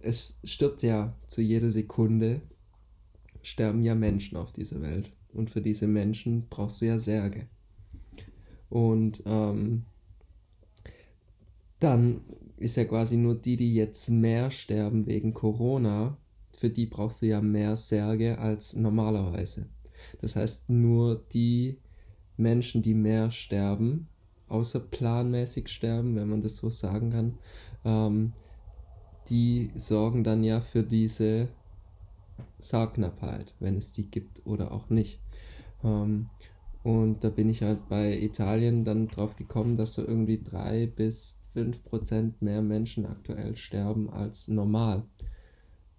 es 0.00 0.38
stirbt 0.44 0.82
ja 0.82 1.14
zu 1.28 1.42
jeder 1.42 1.70
Sekunde 1.70 2.42
sterben 3.42 3.82
ja 3.82 3.94
Menschen 3.94 4.36
auf 4.36 4.52
dieser 4.52 4.80
Welt. 4.82 5.10
Und 5.32 5.50
für 5.50 5.60
diese 5.60 5.86
Menschen 5.86 6.46
brauchst 6.48 6.80
du 6.80 6.86
ja 6.86 6.98
Särge. 6.98 7.46
Und 8.70 9.22
ähm, 9.26 9.84
dann 11.80 12.22
ist 12.56 12.76
ja 12.76 12.84
quasi 12.84 13.16
nur 13.16 13.34
die, 13.34 13.56
die 13.56 13.74
jetzt 13.74 14.08
mehr 14.08 14.50
sterben 14.50 15.06
wegen 15.06 15.34
Corona, 15.34 16.16
für 16.56 16.70
die 16.70 16.86
brauchst 16.86 17.22
du 17.22 17.26
ja 17.26 17.40
mehr 17.40 17.76
Särge 17.76 18.38
als 18.38 18.74
normalerweise. 18.74 19.66
Das 20.20 20.36
heißt, 20.36 20.70
nur 20.70 21.24
die 21.32 21.78
Menschen, 22.36 22.82
die 22.82 22.94
mehr 22.94 23.30
sterben, 23.30 24.08
außerplanmäßig 24.48 25.68
sterben, 25.68 26.16
wenn 26.16 26.28
man 26.28 26.42
das 26.42 26.56
so 26.56 26.70
sagen 26.70 27.10
kann, 27.10 27.38
ähm, 27.84 28.32
die 29.28 29.70
sorgen 29.74 30.22
dann 30.22 30.44
ja 30.44 30.60
für 30.60 30.82
diese 30.82 31.48
Sargknappheit, 32.58 33.54
wenn 33.60 33.78
es 33.78 33.92
die 33.92 34.10
gibt 34.10 34.46
oder 34.46 34.72
auch 34.72 34.90
nicht. 34.90 35.20
Ähm, 35.82 36.28
und 36.82 37.24
da 37.24 37.30
bin 37.30 37.48
ich 37.48 37.62
halt 37.62 37.88
bei 37.88 38.18
Italien 38.20 38.84
dann 38.84 39.08
drauf 39.08 39.36
gekommen, 39.36 39.76
dass 39.76 39.94
so 39.94 40.06
irgendwie 40.06 40.42
drei 40.42 40.86
bis 40.86 41.40
fünf 41.54 41.82
Prozent 41.84 42.42
mehr 42.42 42.60
Menschen 42.60 43.06
aktuell 43.06 43.56
sterben 43.56 44.10
als 44.10 44.48
normal. 44.48 45.04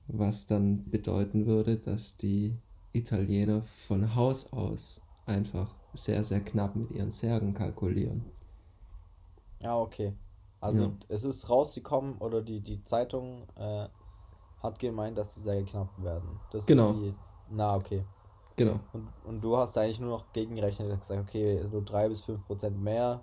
Was 0.07 0.45
dann 0.45 0.87
bedeuten 0.91 1.47
würde, 1.47 1.77
dass 1.77 2.15
die 2.17 2.53
Italiener 2.93 3.63
von 3.87 4.15
Haus 4.15 4.53
aus 4.53 5.01
einfach 5.25 5.73
sehr, 5.93 6.23
sehr 6.23 6.41
knapp 6.41 6.75
mit 6.75 6.91
ihren 6.91 7.09
Särgen 7.09 7.53
kalkulieren. 7.53 8.23
Ja, 9.63 9.79
okay. 9.79 10.13
Also 10.59 10.83
ja. 10.83 10.91
es 11.07 11.23
ist 11.23 11.49
rausgekommen 11.49 12.17
oder 12.19 12.41
die, 12.41 12.59
die 12.59 12.83
Zeitung 12.83 13.47
äh, 13.55 13.87
hat 14.61 14.79
gemeint, 14.79 15.17
dass 15.17 15.33
die 15.33 15.39
Särge 15.39 15.65
knapp 15.65 15.89
werden. 16.03 16.39
Das 16.51 16.65
genau. 16.65 16.91
ist 16.91 16.99
die. 16.99 17.13
Na, 17.49 17.75
okay. 17.75 18.03
Genau. 18.57 18.79
Und, 18.93 19.07
und 19.25 19.41
du 19.41 19.57
hast 19.57 19.77
eigentlich 19.77 19.99
nur 19.99 20.11
noch 20.11 20.31
gegengerechnet 20.33 20.91
und 20.91 20.99
gesagt, 20.99 21.21
okay, 21.21 21.63
nur 21.71 21.83
3 21.83 22.09
bis 22.09 22.21
5 22.21 22.45
Prozent 22.45 22.81
mehr 22.81 23.21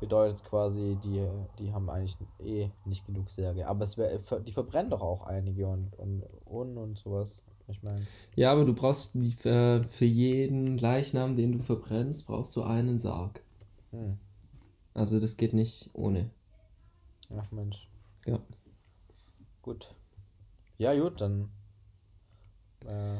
bedeutet 0.00 0.44
quasi, 0.44 0.96
die, 1.02 1.26
die 1.58 1.72
haben 1.72 1.90
eigentlich 1.90 2.16
eh 2.40 2.70
nicht 2.84 3.04
genug 3.04 3.30
Särge. 3.30 3.66
Aber 3.66 3.82
es 3.82 3.98
wär, 3.98 4.18
die 4.18 4.52
verbrennen 4.52 4.90
doch 4.90 5.02
auch 5.02 5.24
einige 5.24 5.66
und, 5.66 5.92
und, 5.98 6.22
und, 6.44 6.78
und 6.78 6.98
sowas. 6.98 7.44
Ich 7.68 7.82
meine. 7.82 8.06
Ja, 8.34 8.52
aber 8.52 8.64
du 8.64 8.74
brauchst 8.74 9.12
die, 9.14 9.32
für, 9.32 9.84
für 9.90 10.06
jeden 10.06 10.78
Leichnam, 10.78 11.36
den 11.36 11.52
du 11.52 11.58
verbrennst, 11.58 12.26
brauchst 12.26 12.56
du 12.56 12.62
einen 12.62 12.98
Sarg. 12.98 13.42
Hm. 13.90 14.18
Also 14.94 15.20
das 15.20 15.36
geht 15.36 15.52
nicht 15.52 15.90
ohne. 15.92 16.30
Ach 17.36 17.50
Mensch. 17.50 17.88
Ja. 18.26 18.38
Gut. 19.62 19.94
Ja, 20.78 20.98
gut, 20.98 21.20
dann. 21.20 21.50
Äh, 22.86 23.18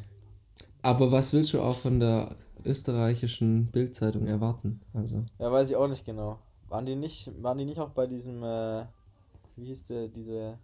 aber 0.80 1.12
was 1.12 1.32
willst 1.32 1.52
du 1.52 1.60
auch 1.60 1.76
von 1.76 2.00
der 2.00 2.36
österreichischen 2.64 3.66
Bildzeitung 3.66 4.26
erwarten? 4.26 4.80
Also. 4.94 5.24
Ja, 5.38 5.52
weiß 5.52 5.70
ich 5.70 5.76
auch 5.76 5.88
nicht 5.88 6.04
genau. 6.04 6.38
Waren 6.68 6.86
die 6.86 6.96
nicht, 6.96 7.30
waren 7.42 7.58
die 7.58 7.64
nicht 7.64 7.80
auch 7.80 7.90
bei 7.90 8.06
diesem, 8.06 8.42
äh, 8.42 8.84
wie 9.56 9.66
hieß 9.66 9.84
der, 9.84 10.08
diese 10.08 10.58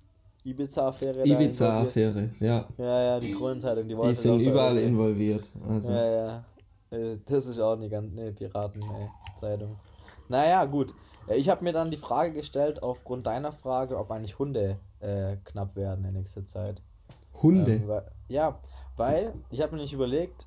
Ibiza-Affäre? 0.44 1.24
Ibiza-Affäre, 1.24 2.30
ja. 2.40 2.66
Ja, 2.76 3.02
ja, 3.02 3.20
die 3.20 3.32
Kronenzeitung, 3.32 3.88
die, 3.88 3.96
die 3.96 4.14
sind 4.14 4.40
überall 4.40 4.76
involviert. 4.78 5.50
Also. 5.66 5.92
Ja, 5.92 6.06
ja. 6.06 6.44
Äh, 6.90 7.18
das 7.24 7.46
ist 7.46 7.58
auch 7.58 7.76
eine 7.76 7.88
ganz, 7.88 8.12
ne, 8.12 8.32
Piraten-Zeitung. 8.32 9.76
Naja, 10.28 10.64
gut. 10.66 10.94
Äh, 11.26 11.36
ich 11.36 11.48
habe 11.48 11.64
mir 11.64 11.72
dann 11.72 11.90
die 11.90 11.96
Frage 11.96 12.32
gestellt, 12.32 12.82
aufgrund 12.82 13.26
deiner 13.26 13.52
Frage, 13.52 13.98
ob 13.98 14.10
eigentlich 14.10 14.38
Hunde 14.38 14.78
äh, 15.00 15.36
knapp 15.44 15.74
werden 15.76 16.04
in 16.04 16.14
nächster 16.14 16.44
Zeit. 16.46 16.82
Hunde? 17.42 17.76
Ähm, 17.76 17.88
weil, 17.88 18.04
ja, 18.28 18.58
weil 18.96 19.32
ich 19.50 19.62
habe 19.62 19.74
mir 19.74 19.82
nicht 19.82 19.92
überlegt, 19.92 20.46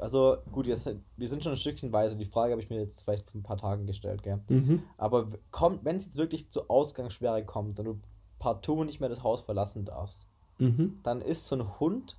also 0.00 0.38
gut, 0.50 0.66
jetzt, 0.66 0.90
wir 1.16 1.28
sind 1.28 1.42
schon 1.42 1.52
ein 1.52 1.56
Stückchen 1.56 1.92
weiter. 1.92 2.14
Die 2.14 2.24
Frage 2.24 2.52
habe 2.52 2.62
ich 2.62 2.70
mir 2.70 2.80
jetzt 2.80 3.02
vielleicht 3.02 3.30
vor 3.30 3.40
ein 3.40 3.44
paar 3.44 3.58
Tagen 3.58 3.86
gestellt, 3.86 4.22
gell? 4.22 4.40
Mhm. 4.48 4.82
Aber 4.96 5.28
kommt, 5.50 5.84
wenn 5.84 5.96
es 5.96 6.06
jetzt 6.06 6.16
wirklich 6.16 6.50
zur 6.50 6.70
Ausgangssperre 6.70 7.44
kommt 7.44 7.78
und 7.78 7.84
du 7.84 8.00
partout 8.38 8.84
nicht 8.84 9.00
mehr 9.00 9.08
das 9.08 9.22
Haus 9.22 9.42
verlassen 9.42 9.84
darfst, 9.84 10.26
mhm. 10.58 11.00
dann 11.02 11.20
ist 11.20 11.46
so 11.46 11.56
ein 11.56 11.80
Hund 11.80 12.16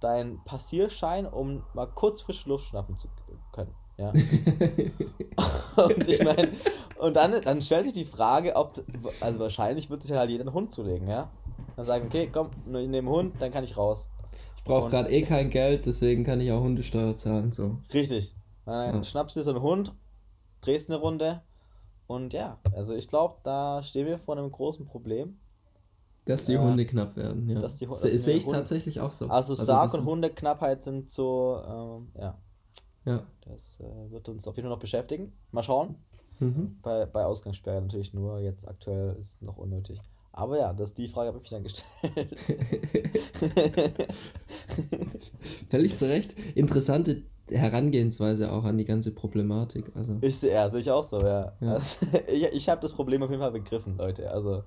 dein 0.00 0.40
Passierschein, 0.44 1.26
um 1.26 1.62
mal 1.74 1.86
kurz 1.86 2.20
frische 2.20 2.48
Luft 2.48 2.66
schnappen 2.66 2.96
zu 2.96 3.08
können. 3.52 3.74
Ja. 3.96 4.08
und 5.84 6.08
ich 6.08 6.22
meine, 6.24 6.52
und 6.98 7.14
dann, 7.14 7.40
dann 7.42 7.60
stellt 7.60 7.84
sich 7.84 7.94
die 7.94 8.04
Frage, 8.04 8.56
ob, 8.56 8.82
also 9.20 9.38
wahrscheinlich 9.38 9.90
wird 9.90 10.02
sich 10.02 10.12
halt 10.12 10.30
jeder 10.30 10.42
einen 10.42 10.54
Hund 10.54 10.72
zulegen, 10.72 11.08
ja? 11.08 11.30
Dann 11.76 11.84
sagen, 11.84 12.06
okay, 12.06 12.28
komm, 12.32 12.50
in 12.66 12.92
dem 12.92 13.08
Hund, 13.08 13.40
dann 13.40 13.50
kann 13.50 13.64
ich 13.64 13.76
raus. 13.76 14.08
Ich 14.62 14.68
brauche 14.68 14.90
gerade 14.90 15.10
eh 15.10 15.22
kein 15.22 15.50
Geld, 15.50 15.86
deswegen 15.86 16.22
kann 16.22 16.40
ich 16.40 16.52
auch 16.52 16.62
Hundesteuer 16.62 17.16
zahlen. 17.16 17.50
So. 17.50 17.78
Richtig. 17.92 18.32
Dann 18.64 18.94
ja. 18.94 19.04
schnappst 19.04 19.34
du 19.34 19.40
dir 19.40 19.44
so 19.44 19.50
einen 19.50 19.62
Hund, 19.62 19.92
drehst 20.60 20.88
eine 20.88 21.00
Runde 21.00 21.42
und 22.06 22.32
ja, 22.32 22.58
also 22.72 22.94
ich 22.94 23.08
glaube, 23.08 23.38
da 23.42 23.82
stehen 23.82 24.06
wir 24.06 24.18
vor 24.18 24.36
einem 24.36 24.52
großen 24.52 24.86
Problem. 24.86 25.36
Dass 26.26 26.46
die 26.46 26.54
äh, 26.54 26.58
Hunde 26.58 26.86
knapp 26.86 27.16
werden, 27.16 27.48
ja. 27.48 27.58
Dass 27.58 27.76
die, 27.76 27.86
dass 27.86 28.02
Sehe 28.02 28.36
ich 28.36 28.46
Hunde, 28.46 28.58
tatsächlich 28.58 29.00
auch 29.00 29.10
so. 29.10 29.26
Also, 29.26 29.54
also 29.54 29.64
Sarg- 29.64 29.94
und 29.94 30.04
Hundeknappheit 30.04 30.84
sind 30.84 31.10
so, 31.10 31.60
ähm, 31.66 32.12
ja. 32.20 32.38
Ja. 33.04 33.26
Das 33.40 33.80
äh, 33.80 34.12
wird 34.12 34.28
uns 34.28 34.46
auf 34.46 34.54
jeden 34.54 34.68
Fall 34.68 34.76
noch 34.76 34.80
beschäftigen. 34.80 35.32
Mal 35.50 35.64
schauen. 35.64 35.96
Mhm. 36.38 36.78
Bei, 36.82 37.04
bei 37.06 37.24
Ausgangssperre 37.24 37.82
natürlich 37.82 38.14
nur, 38.14 38.38
jetzt 38.38 38.68
aktuell 38.68 39.16
ist 39.16 39.34
es 39.34 39.42
noch 39.42 39.56
unnötig. 39.56 40.00
Aber 40.32 40.58
ja, 40.58 40.72
das, 40.72 40.94
die 40.94 41.08
Frage 41.08 41.28
habe 41.28 41.38
ich 41.38 41.42
mich 41.42 41.50
dann 41.50 41.62
gestellt. 41.62 41.86
Völlig 45.70 45.96
zu 45.96 46.08
Recht. 46.08 46.34
Interessante 46.54 47.22
Herangehensweise 47.50 48.50
auch 48.50 48.64
an 48.64 48.78
die 48.78 48.86
ganze 48.86 49.12
Problematik. 49.12 49.92
Also. 49.94 50.16
Ich 50.22 50.38
sehe 50.38 50.54
ja, 50.54 50.70
sehe 50.70 50.80
ich 50.80 50.90
auch 50.90 51.04
so, 51.04 51.20
ja. 51.20 51.52
ja. 51.60 51.72
Also, 51.74 52.06
ich 52.32 52.44
ich 52.44 52.68
habe 52.70 52.80
das 52.80 52.94
Problem 52.94 53.22
auf 53.22 53.28
jeden 53.28 53.42
Fall 53.42 53.52
begriffen, 53.52 53.98
Leute. 53.98 54.30
Also 54.30 54.64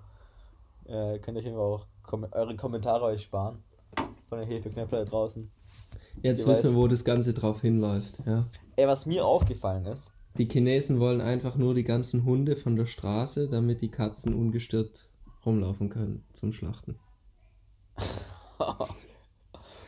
äh, 0.85 1.17
könnt 1.17 1.37
ihr 1.37 1.43
Fall 1.55 1.63
auch 1.63 1.87
kom 2.03 2.27
eure 2.31 2.55
Kommentare 2.55 3.05
euch 3.05 3.23
sparen. 3.23 3.63
Von 4.29 4.39
den 4.39 4.47
Hefeknöpfen 4.47 4.99
da 4.99 5.05
draußen. 5.05 5.49
Jetzt 6.21 6.45
ihr 6.45 6.51
wissen 6.51 6.71
wir, 6.71 6.81
wo 6.81 6.87
das 6.87 7.03
Ganze 7.03 7.33
drauf 7.33 7.61
hinläuft, 7.61 8.19
ja. 8.25 8.45
Ey, 8.75 8.87
was 8.87 9.05
mir 9.05 9.25
aufgefallen 9.25 9.85
ist. 9.85 10.11
Die 10.37 10.47
Chinesen 10.47 10.99
wollen 10.99 11.21
einfach 11.21 11.55
nur 11.55 11.73
die 11.73 11.83
ganzen 11.83 12.25
Hunde 12.25 12.55
von 12.55 12.75
der 12.75 12.85
Straße, 12.85 13.49
damit 13.49 13.81
die 13.81 13.89
Katzen 13.89 14.33
ungestört 14.33 15.07
rumlaufen 15.45 15.89
können 15.89 16.25
zum 16.33 16.51
Schlachten. 16.53 16.97
hoi, 18.59 18.85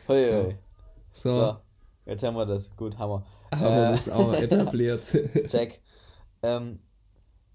hoi. 0.08 0.58
So. 1.12 1.32
so. 1.32 1.56
Jetzt 2.06 2.22
haben 2.22 2.36
wir 2.36 2.46
das. 2.46 2.74
Gut, 2.76 2.98
Hammer. 2.98 3.26
Wir 3.50 3.58
äh, 3.58 3.92
das 3.92 4.08
auch 4.08 4.32
etabliert. 4.32 5.04
Check. 5.46 5.80
Ähm, 6.42 6.80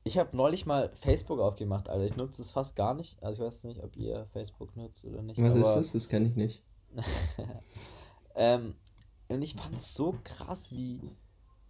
ich 0.03 0.17
habe 0.17 0.35
neulich 0.35 0.65
mal 0.65 0.91
Facebook 0.95 1.39
aufgemacht, 1.39 1.89
Alter. 1.89 2.05
Ich 2.05 2.17
nutze 2.17 2.41
es 2.41 2.51
fast 2.51 2.75
gar 2.75 2.93
nicht. 2.93 3.21
Also 3.23 3.41
ich 3.41 3.47
weiß 3.47 3.63
nicht, 3.65 3.81
ob 3.83 3.95
ihr 3.95 4.27
Facebook 4.33 4.75
nutzt 4.75 5.05
oder 5.05 5.21
nicht. 5.21 5.41
Was 5.41 5.55
ist 5.55 5.75
das? 5.75 5.91
Das 5.93 6.09
kenne 6.09 6.27
ich 6.27 6.35
nicht. 6.35 6.61
ähm, 8.35 8.75
und 9.29 9.41
ich 9.41 9.55
fand 9.55 9.73
es 9.73 9.93
so 9.93 10.15
krass, 10.23 10.71
wie, 10.71 10.99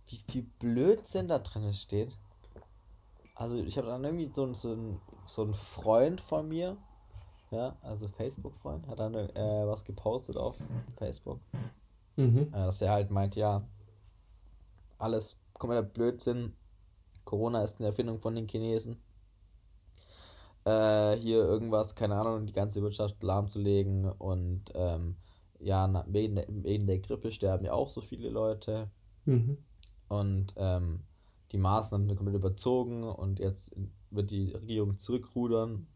wie 0.07 0.19
viel 0.29 0.43
Blödsinn 0.59 1.27
da 1.27 1.39
drin 1.39 1.71
steht. 1.73 2.17
Also 3.35 3.57
ich 3.57 3.77
habe 3.77 3.87
dann 3.87 4.03
irgendwie 4.03 4.31
so, 4.33 4.51
so, 4.53 4.73
ein, 4.73 4.99
so 5.25 5.43
ein 5.43 5.53
Freund 5.53 6.21
von 6.21 6.47
mir, 6.47 6.77
ja, 7.51 7.75
also 7.81 8.07
Facebook-Freund, 8.07 8.87
hat 8.87 8.99
dann 8.99 9.13
äh, 9.13 9.67
was 9.67 9.83
gepostet 9.83 10.37
auf 10.37 10.57
Facebook. 10.97 11.39
Mhm. 12.15 12.49
Äh, 12.51 12.51
dass 12.51 12.81
er 12.81 12.91
halt 12.91 13.11
meint, 13.11 13.35
ja, 13.35 13.63
alles 14.97 15.37
kompletter 15.53 15.83
Blödsinn. 15.83 16.53
Corona 17.25 17.63
ist 17.63 17.79
eine 17.79 17.87
Erfindung 17.87 18.19
von 18.19 18.35
den 18.35 18.47
Chinesen. 18.47 18.97
Äh, 20.65 21.15
hier 21.17 21.39
irgendwas, 21.39 21.95
keine 21.95 22.15
Ahnung, 22.15 22.45
die 22.45 22.53
ganze 22.53 22.81
Wirtschaft 22.81 23.21
lahmzulegen 23.21 24.09
und 24.11 24.71
ähm, 24.75 25.17
ja, 25.59 26.05
wegen 26.07 26.35
der, 26.35 26.45
wegen 26.47 26.87
der 26.87 26.99
Grippe 26.99 27.31
sterben 27.31 27.65
ja 27.65 27.73
auch 27.73 27.89
so 27.89 28.01
viele 28.01 28.29
Leute. 28.29 28.89
Mhm. 29.25 29.57
Und 30.07 30.53
ähm, 30.57 31.01
die 31.51 31.57
Maßnahmen 31.57 32.07
sind 32.07 32.17
komplett 32.17 32.35
überzogen 32.35 33.03
und 33.03 33.39
jetzt 33.39 33.75
wird 34.15 34.31
die 34.31 34.51
Regierung 34.51 34.97
zurückrudern. 34.97 35.87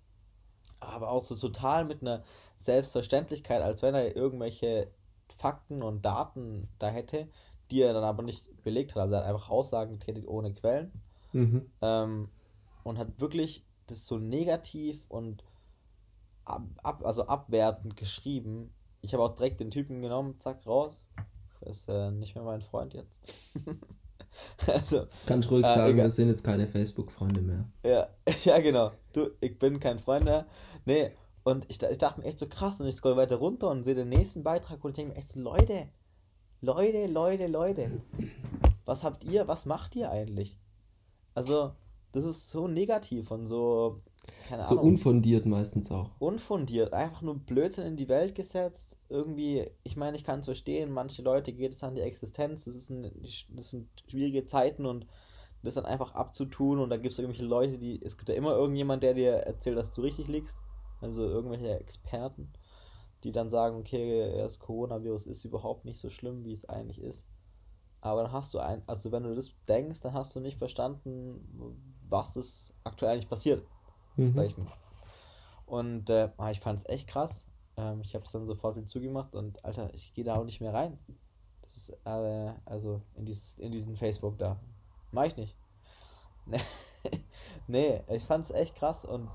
Aber 0.80 1.10
auch 1.10 1.22
so 1.22 1.36
total 1.36 1.86
mit 1.86 2.02
einer 2.02 2.24
Selbstverständlichkeit, 2.58 3.62
als 3.62 3.82
wenn 3.82 3.96
er 3.96 4.16
irgendwelche 4.16 4.92
Fakten 5.38 5.82
und 5.82 6.04
Daten 6.06 6.68
da 6.80 6.90
hätte, 6.90 7.28
die 7.72 7.82
er 7.82 7.94
dann 7.94 8.04
aber 8.04 8.24
nicht 8.24 8.64
belegt 8.64 8.96
hat. 8.96 9.02
Also 9.02 9.16
er 9.16 9.22
hat 9.22 9.28
einfach 9.28 9.50
Aussagen 9.50 10.00
getätigt 10.00 10.28
ohne 10.28 10.54
Quellen. 10.54 10.92
Mhm. 11.34 11.70
Ähm, 11.82 12.30
und 12.84 12.98
hat 12.98 13.20
wirklich 13.20 13.66
das 13.88 14.08
so 14.08 14.18
negativ 14.18 15.04
und 15.10 15.44
ab, 16.46 16.64
ab, 16.84 17.06
also 17.06 17.28
abwertend 17.28 17.98
geschrieben. 17.98 18.74
Ich 19.02 19.14
habe 19.14 19.24
auch 19.24 19.36
direkt 19.36 19.60
den 19.60 19.72
Typen 19.72 20.02
genommen, 20.02 20.40
zack, 20.40 20.66
raus. 20.66 21.06
Ist 21.62 21.90
äh, 21.90 22.12
nicht 22.12 22.36
mehr 22.36 22.44
mein 22.44 22.62
Freund 22.62 22.94
jetzt. 22.94 23.34
also, 24.68 25.08
Kannst 25.26 25.52
ruhig 25.52 25.64
äh, 25.64 25.68
sagen, 25.68 25.94
egal. 25.94 26.06
wir 26.06 26.10
sind 26.10 26.30
jetzt 26.30 26.44
keine 26.44 26.68
Facebook-Freunde 26.68 27.42
mehr. 27.42 27.66
Ja, 27.84 28.08
ja, 28.44 28.60
genau. 28.60 28.92
Du, 29.14 29.32
ich 29.42 29.58
bin 29.58 29.80
kein 29.80 30.00
Freund 30.00 30.26
mehr. 30.26 30.46
Nee, 30.86 31.12
Und 31.44 31.66
ich, 31.70 31.82
ich 31.82 31.98
dachte 31.98 32.22
mir 32.22 32.28
echt 32.28 32.40
so 32.40 32.48
krass 32.48 32.80
und 32.80 32.88
ich 32.88 32.96
scroll 32.96 33.18
weiter 33.18 33.38
runter 33.38 33.70
und 33.70 33.84
sehe 33.84 33.96
den 33.96 34.10
nächsten 34.10 34.44
Beitrag 34.44 34.84
und 34.84 34.92
ich 34.92 34.96
denke 34.96 35.14
mir 35.14 35.18
echt 35.18 35.30
so, 35.30 35.40
Leute, 35.40 35.88
Leute, 36.62 37.08
Leute, 37.08 37.48
Leute, 37.48 38.02
was 38.86 39.04
habt 39.04 39.24
ihr, 39.24 39.48
was 39.48 39.66
macht 39.66 39.96
ihr 39.96 40.10
eigentlich? 40.10 40.58
Also, 41.34 41.74
das 42.14 42.26
ist 42.26 42.50
so 42.50 42.68
negativ 42.68 43.30
und 43.32 43.46
so, 43.48 44.02
keine 44.48 44.66
so 44.66 44.76
Ahnung. 44.76 44.94
Unfundiert 44.94 45.46
meistens 45.46 45.92
auch. 45.92 46.12
Unfundiert, 46.20 46.94
einfach 46.94 47.22
nur 47.22 47.36
Blödsinn 47.36 47.86
in 47.86 47.96
die 47.98 48.08
Welt 48.08 48.36
gesetzt. 48.36 48.98
Irgendwie, 49.10 49.70
ich 49.84 49.98
meine, 49.98 50.16
ich 50.18 50.24
kann 50.24 50.40
es 50.40 50.46
verstehen, 50.46 50.92
manche 50.92 51.22
Leute 51.22 51.54
geht 51.54 51.74
es 51.74 51.84
an 51.84 51.96
die 51.96 52.02
Existenz, 52.02 52.66
das, 52.66 52.76
ist 52.76 52.90
ein, 52.90 53.12
das 53.50 53.70
sind 53.70 53.88
schwierige 54.10 54.46
Zeiten 54.46 54.86
und 54.86 55.06
das 55.64 55.76
dann 55.76 55.86
einfach 55.86 56.14
abzutun 56.14 56.80
und 56.80 56.90
da 56.90 56.98
gibt 56.98 57.14
es 57.14 57.20
irgendwelche 57.20 57.46
Leute, 57.46 57.78
die, 57.78 58.02
es 58.04 58.18
gibt 58.18 58.30
ja 58.30 58.36
immer 58.36 58.56
irgendjemand, 58.56 59.04
der 59.04 59.14
dir 59.14 59.32
erzählt, 59.32 59.78
dass 59.78 59.92
du 59.92 60.02
richtig 60.02 60.28
liegst, 60.28 60.58
also 61.02 61.24
irgendwelche 61.24 61.80
Experten, 61.80 62.52
die 63.24 63.32
dann 63.32 63.50
sagen, 63.50 63.78
okay, 63.78 64.38
das 64.38 64.60
Coronavirus 64.60 65.28
ist 65.28 65.46
überhaupt 65.46 65.86
nicht 65.86 66.00
so 66.00 66.10
schlimm, 66.10 66.46
wie 66.46 66.52
es 66.52 66.70
eigentlich 66.70 67.02
ist. 67.02 67.28
Aber 68.02 68.24
dann 68.24 68.32
hast 68.32 68.54
du 68.54 68.60
ein, 68.60 68.84
also 68.86 69.12
wenn 69.12 69.24
du 69.24 69.34
das 69.36 69.52
denkst, 69.68 70.02
dann 70.02 70.14
hast 70.14 70.36
du 70.36 70.40
nicht 70.40 70.58
verstanden, 70.58 71.76
was 72.08 72.38
ist 72.38 72.74
aktuell 72.84 73.14
eigentlich 73.14 73.30
passiert. 73.30 73.66
Mhm. 74.18 74.68
Und 75.66 76.10
äh, 76.10 76.30
ah, 76.38 76.52
ich 76.52 76.60
fand 76.60 76.80
es 76.80 76.86
echt 76.90 77.08
krass. 77.08 77.48
Ähm, 77.76 78.02
ich 78.02 78.16
habe 78.16 78.26
es 78.26 78.32
dann 78.32 78.48
sofort 78.48 78.76
wieder 78.76 78.88
zugemacht 78.88 79.36
und 79.36 79.64
Alter, 79.64 79.94
ich 79.94 80.14
gehe 80.14 80.24
da 80.24 80.36
auch 80.36 80.46
nicht 80.46 80.62
mehr 80.62 80.74
rein. 80.74 80.98
Das 81.62 81.76
ist 81.76 81.90
äh, 82.06 82.54
also 82.66 83.02
in 83.16 83.26
dieses 83.26 83.54
in 83.60 83.72
diesen 83.72 83.96
Facebook 83.96 84.38
da. 84.38 84.58
Mach 85.12 85.26
ich 85.26 85.38
nicht. 85.38 85.56
nee, 87.68 88.02
ich 88.10 88.24
fand 88.24 88.46
es 88.46 88.52
echt 88.52 88.76
krass 88.76 89.06
und 89.06 89.30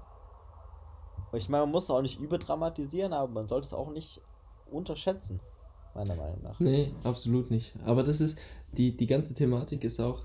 ich 1.35 1.49
meine, 1.49 1.65
man 1.65 1.73
muss 1.73 1.85
es 1.85 1.91
auch 1.91 2.03
nicht 2.03 2.21
überdramatisieren, 2.21 3.13
aber 3.13 3.31
man 3.33 3.47
sollte 3.47 3.67
es 3.67 3.73
auch 3.73 3.91
nicht 3.91 4.21
unterschätzen, 4.71 5.41
meiner 5.95 6.15
Meinung 6.15 6.43
nach. 6.43 6.61
Nee, 6.61 6.93
absolut 7.05 7.51
nicht. 7.51 7.75
Aber 7.85 8.03
das 8.03 8.21
ist, 8.21 8.39
die, 8.73 8.97
die 8.97 9.07
ganze 9.07 9.35
Thematik 9.35 9.85
ist 9.85 10.01
auch 10.01 10.21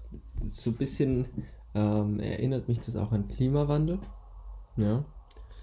so 0.49 0.71
ein 0.71 0.77
bisschen, 0.77 1.27
ähm, 1.75 2.19
erinnert 2.19 2.67
mich 2.67 2.79
das 2.79 2.95
auch 2.95 3.11
an 3.11 3.27
Klimawandel. 3.27 3.99
Ja. 4.77 5.03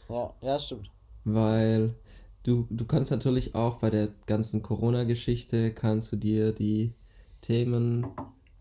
Ja, 0.09 0.35
ja, 0.43 0.59
stimmt. 0.59 0.91
Weil 1.25 1.95
du, 2.43 2.67
du 2.71 2.85
kannst 2.85 3.11
natürlich 3.11 3.55
auch 3.55 3.77
bei 3.77 3.91
der 3.91 4.09
ganzen 4.27 4.63
Corona-Geschichte, 4.63 5.73
kannst 5.73 6.13
du 6.13 6.17
dir 6.17 6.53
die 6.53 6.93
Themen 7.41 8.07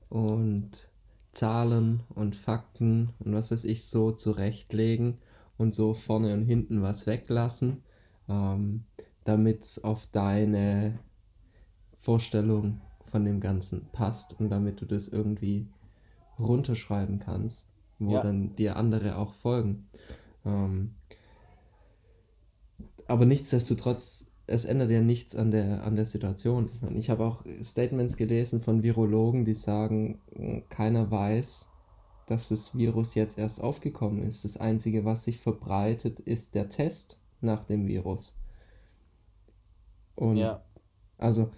und 0.09 0.69
Zahlen 1.33 2.01
und 2.13 2.35
Fakten 2.35 3.09
und 3.19 3.33
was 3.33 3.51
weiß 3.51 3.65
ich 3.65 3.85
so 3.87 4.11
zurechtlegen 4.11 5.17
und 5.57 5.73
so 5.73 5.93
vorne 5.93 6.33
und 6.33 6.43
hinten 6.43 6.81
was 6.81 7.07
weglassen, 7.07 7.83
ähm, 8.29 8.83
damit 9.23 9.63
es 9.63 9.83
auf 9.83 10.07
deine 10.11 10.99
Vorstellung 11.99 12.81
von 13.05 13.25
dem 13.25 13.39
Ganzen 13.39 13.87
passt 13.91 14.39
und 14.39 14.49
damit 14.49 14.81
du 14.81 14.85
das 14.85 15.07
irgendwie 15.07 15.67
runterschreiben 16.39 17.19
kannst, 17.19 17.65
wo 17.99 18.13
ja. 18.13 18.23
dann 18.23 18.55
dir 18.55 18.75
andere 18.75 19.17
auch 19.17 19.33
folgen. 19.33 19.87
Ähm, 20.45 20.95
aber 23.07 23.25
nichtsdestotrotz, 23.25 24.27
es 24.47 24.65
ändert 24.65 24.91
ja 24.91 25.01
nichts 25.01 25.35
an 25.35 25.51
der, 25.51 25.83
an 25.83 25.95
der 25.95 26.05
Situation. 26.05 26.69
Ich, 26.73 26.81
mein, 26.81 26.97
ich 26.97 27.09
habe 27.09 27.25
auch 27.25 27.43
Statements 27.61 28.17
gelesen 28.17 28.61
von 28.61 28.83
Virologen, 28.83 29.45
die 29.45 29.53
sagen, 29.53 30.19
keiner 30.69 31.11
weiß, 31.11 31.69
dass 32.27 32.49
das 32.49 32.75
Virus 32.77 33.15
jetzt 33.15 33.37
erst 33.37 33.61
aufgekommen 33.61 34.21
ist. 34.23 34.45
Das 34.45 34.57
Einzige, 34.57 35.05
was 35.05 35.23
sich 35.23 35.39
verbreitet, 35.39 36.19
ist 36.19 36.55
der 36.55 36.69
Test 36.69 37.19
nach 37.41 37.65
dem 37.65 37.87
Virus. 37.87 38.35
Und 40.15 40.37
ja. 40.37 40.63
also 41.17 41.51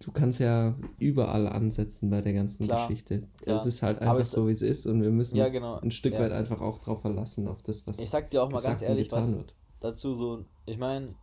du 0.00 0.12
kannst 0.12 0.40
ja 0.40 0.74
überall 0.98 1.46
ansetzen 1.46 2.10
bei 2.10 2.22
der 2.22 2.32
ganzen 2.32 2.66
klar, 2.66 2.88
Geschichte. 2.88 3.28
Klar. 3.42 3.56
Es 3.56 3.66
ist 3.66 3.82
halt 3.82 4.00
einfach 4.00 4.24
so, 4.24 4.48
wie 4.48 4.52
es 4.52 4.62
ist 4.62 4.86
und 4.86 5.02
wir 5.02 5.10
müssen 5.10 5.36
ja, 5.36 5.48
genau. 5.48 5.78
ein 5.78 5.90
Stück 5.90 6.14
ja. 6.14 6.20
weit 6.20 6.32
einfach 6.32 6.60
auch 6.60 6.78
drauf 6.78 7.02
verlassen, 7.02 7.46
auf 7.46 7.62
das, 7.62 7.86
was 7.86 7.98
Ich 7.98 8.10
sag 8.10 8.30
dir 8.30 8.42
auch 8.42 8.50
mal 8.50 8.62
ganz 8.62 8.82
ehrlich, 8.82 9.12
was 9.12 9.38
wird. 9.38 9.54
dazu 9.80 10.14
so, 10.14 10.44
ich 10.66 10.78
meine, 10.78 11.14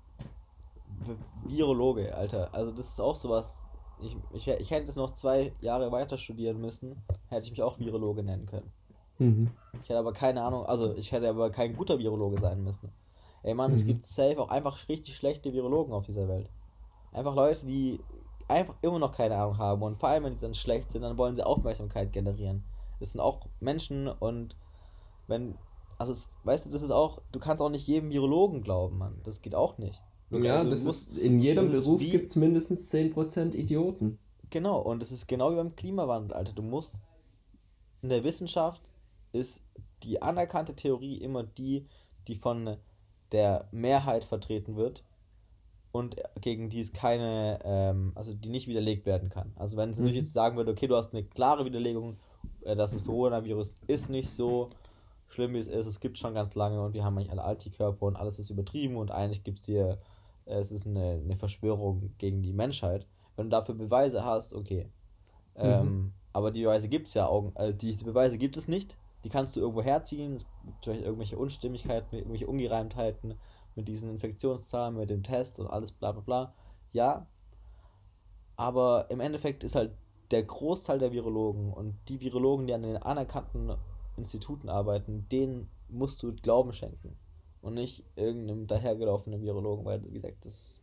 Virologe, 1.46 2.16
Alter, 2.16 2.54
also 2.54 2.72
das 2.72 2.90
ist 2.90 3.02
auch 3.02 3.16
sowas, 3.16 3.64
ich, 4.02 4.16
ich, 4.34 4.48
ich 4.48 4.72
hätte 4.72 4.86
das 4.86 4.96
noch 4.96 5.16
zwei 5.16 5.54
Jahre 5.60 5.92
weiter 5.92 6.18
studieren 6.18 6.62
müssen, 6.62 6.98
hätte 7.30 7.46
ich 7.46 7.52
mich 7.52 7.64
auch 7.64 7.80
Virologe 7.80 8.22
nennen 8.22 8.46
können. 8.46 8.72
Mhm. 9.18 9.50
Ich 9.82 9.90
hätte 9.90 9.98
aber 9.98 10.14
keine 10.14 10.44
Ahnung, 10.44 10.68
also 10.68 10.94
ich 10.96 11.12
hätte 11.12 11.28
aber 11.28 11.50
kein 11.50 11.76
guter 11.76 11.98
Virologe 11.98 12.40
sein 12.40 12.64
müssen. 12.64 12.92
Ey 13.42 13.56
Mann, 13.56 13.72
mhm. 13.72 13.78
es 13.78 13.86
gibt 13.86 14.06
safe 14.06 14.40
auch 14.40 14.50
einfach 14.50 14.88
richtig 14.88 15.16
schlechte 15.16 15.52
Virologen 15.54 15.94
auf 15.94 16.06
dieser 16.06 16.28
Welt. 16.28 16.50
Einfach 17.12 17.36
Leute, 17.36 17.66
die 17.66 18.00
einfach 18.48 18.76
immer 18.82 19.00
noch 19.00 19.12
keine 19.12 19.36
Ahnung 19.36 19.58
haben 19.58 19.82
und 19.84 20.00
vor 20.00 20.10
allem, 20.10 20.24
wenn 20.24 20.34
die 20.34 20.40
dann 20.40 20.54
schlecht 20.54 20.92
sind, 20.92 21.02
dann 21.02 21.18
wollen 21.18 21.36
sie 21.36 21.46
Aufmerksamkeit 21.46 22.14
generieren. 22.14 22.64
Das 23.00 23.12
sind 23.12 23.22
auch 23.22 23.48
Menschen 23.60 24.08
und 24.08 24.56
wenn, 25.28 25.56
also 25.98 26.14
es, 26.14 26.30
weißt 26.44 26.66
du, 26.66 26.70
das 26.70 26.82
ist 26.82 26.92
auch, 26.92 27.22
du 27.32 27.40
kannst 27.40 27.62
auch 27.62 27.70
nicht 27.70 27.88
jedem 27.88 28.10
Virologen 28.10 28.62
glauben, 28.62 28.98
Mann. 28.98 29.20
Das 29.24 29.42
geht 29.42 29.56
auch 29.56 29.78
nicht. 29.78 30.02
Ja, 30.30 30.58
also, 30.58 30.70
das 30.70 30.84
musst, 30.84 31.12
ist, 31.12 31.18
in 31.18 31.40
jedem 31.40 31.70
Beruf 31.70 32.00
gibt 32.00 32.30
es 32.30 32.36
mindestens 32.36 32.92
10% 32.94 33.56
Idioten. 33.56 34.20
Genau, 34.50 34.80
und 34.80 35.02
das 35.02 35.12
ist 35.12 35.28
genau 35.28 35.52
wie 35.52 35.56
beim 35.56 35.76
Klimawandel, 35.76 36.36
Alter. 36.36 36.54
Du 36.54 36.62
musst, 36.62 37.02
in 38.02 38.10
der 38.10 38.24
Wissenschaft 38.24 38.82
ist 39.34 39.62
die 40.04 40.22
anerkannte 40.22 40.76
Theorie 40.76 41.18
immer 41.18 41.44
die, 41.44 41.86
die 42.28 42.36
von 42.36 42.78
der 43.32 43.68
Mehrheit 43.72 44.24
vertreten 44.24 44.76
wird 44.76 45.04
und 45.98 46.16
gegen 46.42 46.70
die 46.70 46.82
es 46.82 46.94
keine, 46.94 47.60
ähm, 47.64 48.12
also 48.16 48.34
die 48.34 48.50
nicht 48.50 48.68
widerlegt 48.68 49.06
werden 49.06 49.30
kann. 49.30 49.52
Also 49.56 49.78
wenn 49.78 49.90
es 49.90 50.00
mhm. 50.00 50.08
jetzt 50.08 50.34
sagen 50.34 50.58
würde, 50.58 50.72
okay, 50.72 50.88
du 50.88 50.96
hast 50.96 51.14
eine 51.14 51.24
klare 51.24 51.66
Widerlegung, 51.66 52.18
äh, 52.62 52.76
dass 52.76 52.92
das 52.92 53.04
Coronavirus 53.04 53.76
ist 53.88 54.10
nicht 54.10 54.30
so 54.30 54.70
schlimm, 55.28 55.54
wie 55.54 55.60
es 55.60 55.68
ist, 55.68 55.86
es 55.86 56.00
gibt 56.00 56.18
schon 56.18 56.34
ganz 56.34 56.56
lange 56.56 56.82
und 56.82 56.94
wir 56.94 57.04
haben 57.04 57.18
eigentlich 57.18 57.32
alle 57.32 57.44
Antikörper 57.44 58.06
und 58.06 58.16
alles 58.16 58.40
ist 58.40 58.50
übertrieben 58.50 58.96
und 58.96 59.12
eigentlich 59.12 59.44
gibt 59.44 59.60
es 59.60 59.66
hier 59.66 59.98
es 60.48 60.72
ist 60.72 60.88
eine, 60.88 61.22
eine 61.24 61.38
Verschwörung 61.38 62.14
gegen 62.18 62.42
die 62.42 62.54
Menschheit. 62.54 63.06
Wenn 63.36 63.50
du 63.50 63.58
dafür 63.58 63.76
Beweise 63.76 64.24
hast, 64.24 64.54
okay. 64.54 64.90
Mhm. 65.56 65.64
Ähm, 65.64 66.14
aber 66.34 66.52
die 66.52 66.64
Beweise 66.64 66.88
gibt 66.88 67.08
es 67.08 67.14
ja 67.14 67.28
auch, 67.28 67.52
also 67.56 67.74
diese 67.74 68.06
Beweise 68.06 68.38
gibt 68.38 68.58
es 68.58 68.68
nicht. 68.68 68.98
Die 69.24 69.30
kannst 69.30 69.56
du 69.56 69.60
irgendwo 69.60 69.82
herziehen. 69.82 70.36
Es 70.36 70.48
gibt 70.66 70.84
vielleicht 70.84 71.04
irgendwelche 71.04 71.38
Unstimmigkeiten, 71.38 72.16
irgendwelche 72.16 72.48
Ungereimtheiten 72.48 73.36
mit 73.78 73.88
diesen 73.88 74.10
Infektionszahlen, 74.10 74.98
mit 74.98 75.10
dem 75.10 75.24
Test 75.24 75.60
und 75.60 75.68
alles 75.68 75.92
bla 75.92 76.12
bla 76.12 76.22
bla. 76.22 76.54
Ja. 76.92 77.28
Aber 78.58 79.10
im 79.10 79.20
Endeffekt 79.22 79.64
ist 79.64 79.76
halt 79.76 79.92
der 80.32 80.44
Großteil 80.44 81.00
der 81.00 81.12
Virologen 81.14 81.72
und 81.72 81.96
die 82.10 82.20
Virologen, 82.20 82.68
die 82.68 82.74
an 82.74 82.82
den 82.82 82.98
anerkannten 82.98 83.72
Instituten 84.18 84.68
arbeiten, 84.68 85.28
denen 85.32 85.70
musst 85.90 86.22
du 86.24 86.34
Glauben 86.34 86.74
schenken 86.74 87.16
und 87.62 87.76
nicht 87.76 88.04
irgendeinem 88.16 88.68
dahergelaufenen 88.68 89.42
Virologen, 89.42 89.86
weil, 89.86 90.04
wie 90.04 90.20
gesagt, 90.20 90.46
das, 90.46 90.82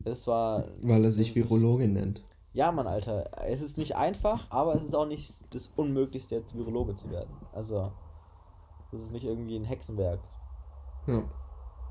das 0.00 0.26
war. 0.26 0.64
Weil 0.82 1.04
er 1.04 1.12
sich 1.12 1.34
Virologe 1.34 1.88
nennt. 1.88 2.22
Ja, 2.52 2.72
Mann, 2.72 2.88
Alter. 2.88 3.30
Es 3.46 3.62
ist 3.62 3.78
nicht 3.78 3.94
einfach, 3.96 4.50
aber 4.50 4.74
es 4.74 4.82
ist 4.82 4.94
auch 4.94 5.06
nicht 5.06 5.54
das 5.54 5.68
Unmöglichste, 5.76 6.34
jetzt 6.34 6.56
Virologe 6.56 6.96
zu 6.96 7.08
werden. 7.10 7.30
Also, 7.52 7.92
das 8.90 9.02
ist 9.02 9.12
nicht 9.12 9.24
irgendwie 9.24 9.56
ein 9.56 9.64
Hexenwerk. 9.64 10.20
Ja. 11.06 11.22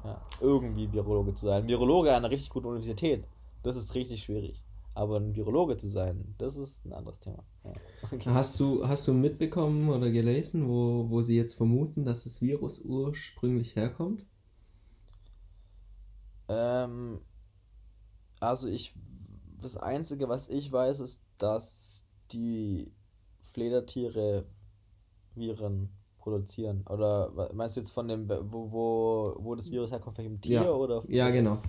Ja. 0.03 0.21
Irgendwie 0.41 0.91
Virologe 0.91 1.33
zu 1.33 1.45
sein. 1.45 1.67
Virologe 1.67 2.09
an 2.12 2.17
einer 2.17 2.31
richtig 2.31 2.49
guten 2.49 2.67
Universität, 2.67 3.25
das 3.63 3.75
ist 3.75 3.95
richtig 3.95 4.23
schwierig. 4.23 4.63
Aber 4.95 5.17
ein 5.17 5.35
Virologe 5.35 5.77
zu 5.77 5.88
sein, 5.88 6.35
das 6.38 6.57
ist 6.57 6.85
ein 6.85 6.93
anderes 6.93 7.19
Thema. 7.19 7.43
Ja. 7.63 7.73
Okay. 8.12 8.29
Hast, 8.31 8.59
du, 8.59 8.88
hast 8.88 9.07
du 9.07 9.13
mitbekommen 9.13 9.89
oder 9.89 10.12
gelesen, 10.12 10.67
wo, 10.67 11.09
wo 11.09 11.21
sie 11.21 11.38
jetzt 11.38 11.53
vermuten, 11.53 12.03
dass 12.03 12.23
das 12.23 12.41
Virus 12.41 12.81
ursprünglich 12.81 13.75
herkommt? 13.75 14.25
Ähm, 16.49 17.21
also 18.39 18.67
ich, 18.67 18.93
das 19.62 19.77
Einzige, 19.77 20.27
was 20.27 20.49
ich 20.49 20.71
weiß, 20.71 20.99
ist, 21.01 21.21
dass 21.38 22.05
die 22.31 22.91
Fledertiere 23.53 24.45
Viren 25.35 25.89
produzieren. 26.19 26.86
Oder 26.89 27.49
meinst 27.53 27.75
du 27.75 27.82
jetzt 27.82 27.91
von 27.91 28.08
dem, 28.08 28.29
wo, 28.29 28.71
wo, 28.71 29.36
wo 29.39 29.55
das 29.55 29.71
Virus 29.71 29.91
herkommt, 29.91 30.19
im 30.19 30.39
Tier 30.39 30.63
ja. 30.63 30.71
oder? 30.71 31.03
Ja, 31.08 31.29
genau. 31.29 31.60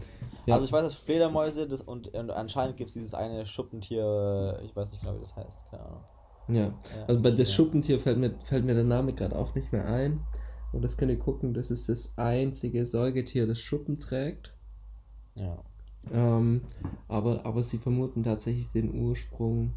Ja. 0.46 0.54
Also 0.54 0.66
ich 0.66 0.72
weiß, 0.72 0.82
dass 0.82 0.94
Fledermäuse 0.94 1.68
das 1.68 1.80
und, 1.80 2.08
und 2.14 2.30
anscheinend 2.30 2.76
gibt 2.76 2.88
es 2.88 2.94
dieses 2.94 3.14
eine 3.14 3.46
Schuppentier, 3.46 4.60
ich 4.64 4.74
weiß 4.74 4.92
nicht 4.92 5.00
genau, 5.00 5.14
wie 5.14 5.20
das 5.20 5.36
heißt, 5.36 5.70
keine 5.70 5.84
Ahnung. 5.84 6.04
Ja, 6.48 6.64
ja 6.64 6.72
also 7.06 7.22
bei 7.22 7.30
das 7.30 7.52
Schuppentier 7.52 8.00
fällt 8.00 8.18
mir, 8.18 8.34
fällt 8.44 8.64
mir 8.64 8.74
der 8.74 8.84
Name 8.84 9.12
gerade 9.12 9.36
auch 9.36 9.54
nicht 9.54 9.72
mehr 9.72 9.86
ein. 9.86 10.20
Und 10.72 10.82
das 10.82 10.96
könnt 10.96 11.10
ihr 11.10 11.18
gucken, 11.18 11.52
das 11.52 11.70
ist 11.70 11.88
das 11.88 12.16
einzige 12.16 12.86
Säugetier, 12.86 13.46
das 13.46 13.58
Schuppen 13.58 13.98
trägt. 13.98 14.54
Ja. 15.34 15.58
Ähm, 16.12 16.62
aber, 17.08 17.44
aber 17.44 17.62
sie 17.62 17.78
vermuten 17.78 18.22
tatsächlich 18.22 18.68
den 18.70 18.94
Ursprung 18.94 19.72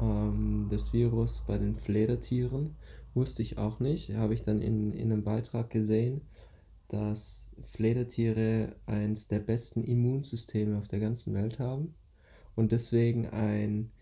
ähm, 0.00 0.68
des 0.70 0.92
Virus 0.92 1.42
bei 1.46 1.58
den 1.58 1.76
Fledertieren. 1.76 2.76
Wusste 3.16 3.42
ich 3.42 3.58
auch 3.58 3.80
nicht, 3.80 4.14
habe 4.14 4.34
ich 4.34 4.44
dann 4.44 4.62
in, 4.62 4.94
in 4.94 5.12
einem 5.12 5.24
Beitrag 5.24 5.70
gesehen. 5.70 6.22
dass 6.88 7.50
Fledertiere 7.66 8.76
eines 8.86 9.28
der 9.28 9.40
besten 9.40 9.84
Immunsysteme 9.84 10.78
auf 10.78 10.88
der 10.88 11.00
ganzen 11.00 11.34
Welt 11.34 11.58
haben 11.60 11.94
und 12.56 12.72
deswegen 12.72 13.26
ein 13.28 13.92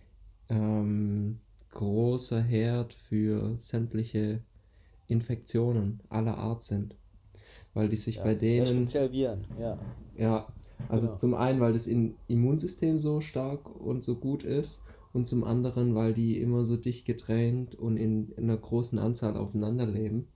ähm, 0.50 1.40
großer 1.72 2.42
Herd 2.42 2.94
für 2.94 3.59
sämtliche 3.59 4.42
Infektionen 5.09 6.03
aller 6.11 6.38
Art 6.38 6.62
sind. 6.64 6.96
Weil 7.74 7.88
die 7.90 7.96
sich 7.96 8.16
Ja, 8.18 8.24
bei 8.24 8.35
ja, 8.35 8.40
denen. 8.40 8.66
speziell 8.66 9.11
Viren, 9.12 9.44
ja. 9.59 9.79
Ja, 10.16 10.46
also 10.88 11.07
Genau. 11.07 11.16
zum 11.16 11.35
einen, 11.35 11.61
weil 11.61 11.72
das 11.72 11.87
Immunsystem 12.29 12.98
so 12.98 13.20
stark 13.20 13.68
und 13.81 14.03
so 14.03 14.16
gut 14.16 14.42
ist 14.44 14.83
und 15.14 15.29
zum 15.29 15.44
anderen, 15.44 15.94
weil 15.94 16.12
die 16.12 16.40
immer 16.40 16.64
so 16.64 16.77
dicht 16.77 17.07
gedrängt 17.07 17.77
und 17.77 17.96
in, 17.96 18.33
in 18.33 18.44
einer 18.44 18.59
großen 18.59 18.98
Anzahl 18.98 19.37
aufeinander 19.37 19.87
leben. 19.87 20.27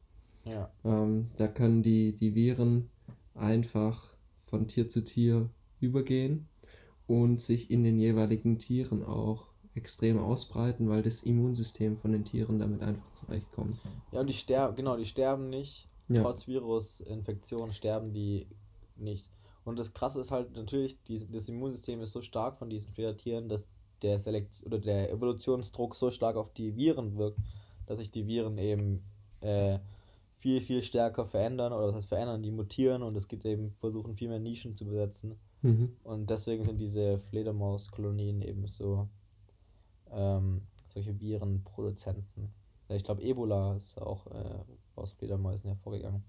Ja, 0.45 0.71
Ähm, 0.85 1.29
da 1.37 1.49
können 1.49 1.83
die, 1.83 2.15
die 2.15 2.35
Viren 2.35 2.89
einfach 3.35 4.15
von 4.47 4.69
Tier 4.69 4.89
zu 4.89 5.03
Tier 5.03 5.51
übergehen 5.81 6.49
und 7.09 7.41
sich 7.41 7.71
in 7.71 7.83
den 7.83 7.99
jeweiligen 7.99 8.59
Tieren 8.59 9.05
auch 9.05 9.49
extrem 9.75 10.17
ausbreiten, 10.17 10.89
weil 10.89 11.03
das 11.03 11.25
Immunsystem 11.25 11.99
von 11.99 12.13
den 12.13 12.25
Tieren 12.25 12.61
damit 12.61 12.81
einfach 12.81 13.13
zurechtkommt. 13.13 13.77
ja 14.13 14.21
und 14.21 14.29
die 14.29 14.33
sterben, 14.33 14.77
genau, 14.77 14.97
die 14.97 15.07
sterben 15.07 15.51
nicht. 15.51 15.89
Ja. 16.09 16.23
Trotz 16.23 16.47
Virusinfektion 16.47 17.73
sterben 17.73 18.13
die 18.13 18.47
nicht. 18.97 19.29
Und 19.65 19.79
das 19.79 19.93
Krasse 19.93 20.21
ist 20.21 20.31
halt 20.31 20.57
natürlich, 20.57 21.03
die, 21.03 21.27
das 21.31 21.49
Immunsystem 21.49 22.01
ist 22.01 22.13
so 22.13 22.23
stark 22.23 22.59
von 22.59 22.71
diesen 22.71 22.91
Fledertieren, 22.93 23.49
dass 23.49 23.69
der 24.03 24.19
Selekt 24.19 24.63
oder 24.67 24.79
der 24.79 25.11
Evolutionsdruck 25.11 25.97
so 25.97 26.11
stark 26.11 26.37
auf 26.37 26.53
die 26.53 26.77
Viren 26.77 27.17
wirkt, 27.17 27.39
dass 27.87 27.99
sich 27.99 28.11
die 28.11 28.27
Viren 28.27 28.59
eben 28.59 29.03
äh, 29.41 29.79
viel, 30.39 30.61
viel 30.61 30.83
stärker 30.83 31.27
verändern 31.27 31.73
oder 31.73 31.89
was 31.89 31.95
heißt 31.97 32.09
verändern, 32.09 32.43
die 32.43 32.51
mutieren 32.51 33.03
und 33.03 33.17
es 33.17 33.29
gibt 33.29 33.45
eben 33.45 33.73
versuchen 33.81 34.15
viel 34.15 34.29
mehr 34.29 34.39
Nischen 34.39 34.77
zu 34.77 34.85
besetzen. 34.85 35.37
Mhm. 35.63 35.97
Und 36.05 36.31
deswegen 36.31 36.63
sind 36.63 36.81
diese 36.81 37.19
Fledermauskolonien 37.31 38.43
eben 38.43 38.67
so 38.67 39.09
ähm, 40.13 40.63
solche 40.87 41.19
Virenproduzenten. 41.19 42.53
Ich 42.91 43.05
glaube, 43.05 43.23
Ebola 43.23 43.77
ist 43.77 44.01
auch 44.01 44.27
äh, 44.29 44.65
aus 44.95 45.13
Fledermäusen 45.13 45.69
hervorgegangen. 45.69 46.23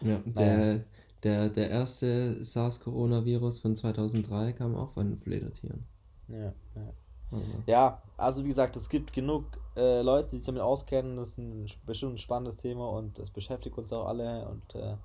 Ja, 0.00 0.18
der, 0.24 0.84
der, 1.22 1.48
der 1.50 1.70
erste 1.70 2.42
SARS-Coronavirus 2.42 3.60
von 3.60 3.76
2003 3.76 4.54
kam 4.54 4.74
auch 4.74 4.92
von 4.92 5.18
Fledertieren. 5.18 5.84
Ja, 6.28 6.54
ja. 6.74 6.92
Also, 7.32 7.62
ja, 7.66 8.02
also 8.16 8.44
wie 8.44 8.48
gesagt, 8.48 8.76
es 8.76 8.88
gibt 8.88 9.12
genug 9.12 9.44
äh, 9.76 10.02
Leute, 10.02 10.30
die 10.30 10.36
sich 10.36 10.46
damit 10.46 10.62
auskennen. 10.62 11.16
Das 11.16 11.30
ist 11.30 11.38
ein 11.38 11.66
bestimmt 11.86 12.14
ein 12.14 12.18
spannendes 12.18 12.56
Thema 12.56 12.88
und 12.90 13.18
es 13.18 13.30
beschäftigt 13.30 13.78
uns 13.78 13.92
auch 13.92 14.06
alle 14.06 14.48
und 14.48 14.74
äh, 14.74 14.96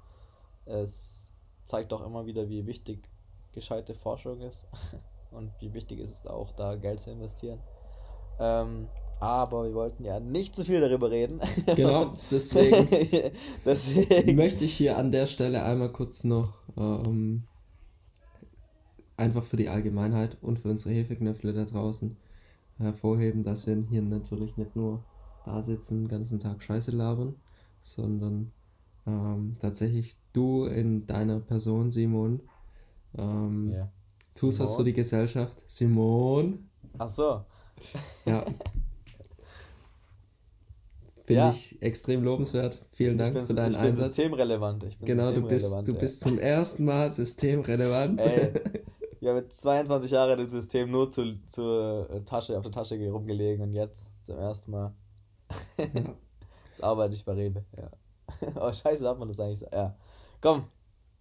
es 0.66 1.32
zeigt 1.66 1.94
auch 1.94 2.06
immer 2.06 2.26
wieder, 2.26 2.50
wie 2.50 2.66
wichtig 2.66 3.10
gescheite 3.54 3.96
Forschung 3.96 4.42
ist 4.42 4.68
und 5.32 5.52
wie 5.60 5.74
wichtig 5.74 6.00
ist 6.00 6.12
es 6.12 6.28
auch, 6.28 6.52
da 6.52 6.76
Geld 6.76 7.00
zu 7.00 7.12
investieren. 7.12 7.60
Ähm, 8.40 8.88
aber 9.20 9.64
wir 9.64 9.74
wollten 9.74 10.04
ja 10.04 10.20
nicht 10.20 10.56
zu 10.56 10.66
viel 10.66 10.82
darüber 10.82 11.10
reden. 11.10 11.40
Genau, 11.76 12.14
deswegen 12.30 13.32
deswegen. 13.66 14.36
möchte 14.36 14.66
ich 14.66 14.74
hier 14.74 14.98
an 14.98 15.12
der 15.12 15.26
Stelle 15.26 15.64
einmal 15.64 15.92
kurz 15.92 16.24
noch 16.24 16.54
ähm, 16.78 17.44
einfach 19.17 19.43
für 19.45 19.58
die 19.58 19.69
Allgemeinheit 19.69 20.38
und 20.41 20.60
für 20.60 20.69
unsere 20.69 20.93
Hefeknöpfle 20.95 21.54
da 21.54 21.65
draußen 21.65 22.17
hervorheben, 22.78 23.43
dass 23.43 23.67
wir 23.67 23.75
hier 23.89 24.01
natürlich 24.01 24.58
nicht 24.58 24.75
nur 24.75 25.04
da 25.43 25.63
sitzen, 25.63 26.04
den 26.04 26.08
ganzen 26.10 26.39
Tag 26.39 26.62
Scheiße 26.63 26.91
labern, 26.91 27.36
sondern 27.82 28.51
ähm, 29.08 29.58
tatsächlich 29.62 30.17
du 30.34 30.65
in 30.65 31.06
deiner 31.08 31.39
Person, 31.39 31.89
Simon, 31.91 32.41
ähm, 33.17 33.71
Ja. 33.71 33.89
tust 34.36 34.60
was 34.60 34.75
für 34.75 34.84
die 34.84 34.93
Gesellschaft. 34.93 35.63
Simon, 35.67 36.69
Ach 36.97 37.08
so. 37.10 37.45
ja. 38.25 38.45
Finde 41.25 41.41
Ja. 41.41 41.49
ich 41.49 41.82
extrem 41.82 42.23
lobenswert. 42.23 42.86
Vielen 42.93 43.17
Dank 43.17 43.34
bin, 43.34 43.45
für 43.47 43.54
deinen 43.56 43.71
ich 43.71 43.78
bin 43.78 43.88
Einsatz. 43.88 44.15
systemrelevant. 44.15 44.84
Ich 44.84 44.97
bin 44.99 45.08
Genau, 45.08 45.32
du 45.32 45.41
bist, 45.41 45.65
systemrelevant, 45.65 45.88
du 45.88 45.93
ja. 45.93 45.99
bist 45.99 46.21
zum 46.21 46.38
ersten 46.39 46.86
Mal 46.86 47.13
systemrelevant. 47.13 48.21
Ey, 48.21 48.51
ich 49.26 49.30
habe 49.30 49.40
jetzt 49.40 49.60
22 49.62 50.12
Jahre 50.12 50.36
das 50.36 50.52
System 50.52 50.92
nur 50.92 51.10
zu, 51.10 51.40
zur 51.48 52.08
äh, 52.12 52.22
Tasche, 52.22 52.56
auf 52.58 52.64
der 52.64 52.72
Tasche 52.72 52.96
ge- 53.00 53.10
rumgelegen 53.10 53.64
und 53.64 53.74
jetzt 53.74 54.08
zum 54.24 54.38
ersten 54.38 54.70
Mal 54.72 54.94
jetzt 55.78 56.84
arbeite 56.84 57.16
ich 57.16 57.26
bei 57.26 57.34
Rewe. 57.34 57.66
Ja. 57.76 57.90
Oh, 58.56 58.72
scheiße, 58.72 59.04
darf 59.04 59.18
man 59.18 59.28
das 59.30 59.40
eigentlich 59.40 59.60
sagen? 59.60 59.76
Ja. 59.76 59.96
Komm. 60.42 60.66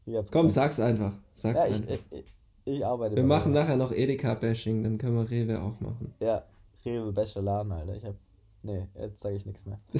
Ich 0.04 0.14
hab's 0.16 0.30
Komm, 0.32 0.48
gesagt. 0.48 0.74
sag's 0.74 0.86
einfach. 0.86 1.12
Sag's 1.32 1.62
Ja, 1.62 1.68
ich, 1.68 1.76
einfach. 1.76 1.94
ich, 2.10 2.24
ich, 2.66 2.84
arbeite 2.84 3.16
Wir 3.16 3.24
machen 3.24 3.52
Rewe. 3.52 3.62
nachher 3.62 3.76
noch 3.76 3.92
Edeka-Bashing, 3.92 4.82
dann 4.82 4.98
können 4.98 5.16
wir 5.16 5.30
Rewe 5.30 5.62
auch 5.62 5.80
machen. 5.80 6.12
Ja, 6.20 6.44
Rewe 6.84 7.10
Bächer 7.12 7.40
Laden, 7.40 7.72
Alter. 7.72 7.94
Ich 7.96 8.04
hab. 8.04 8.16
Nee, 8.62 8.86
jetzt 8.98 9.22
sage 9.22 9.36
ich 9.36 9.44
nichts 9.46 9.64
mehr. 9.66 9.78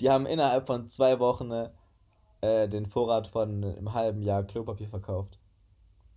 Die 0.00 0.10
haben 0.10 0.26
innerhalb 0.26 0.66
von 0.66 0.88
zwei 0.88 1.18
Wochen 1.18 1.50
äh, 2.40 2.68
den 2.68 2.86
Vorrat 2.86 3.26
von 3.28 3.64
einem 3.64 3.92
halben 3.92 4.22
Jahr 4.22 4.44
Klopapier 4.44 4.88
verkauft. 4.88 5.38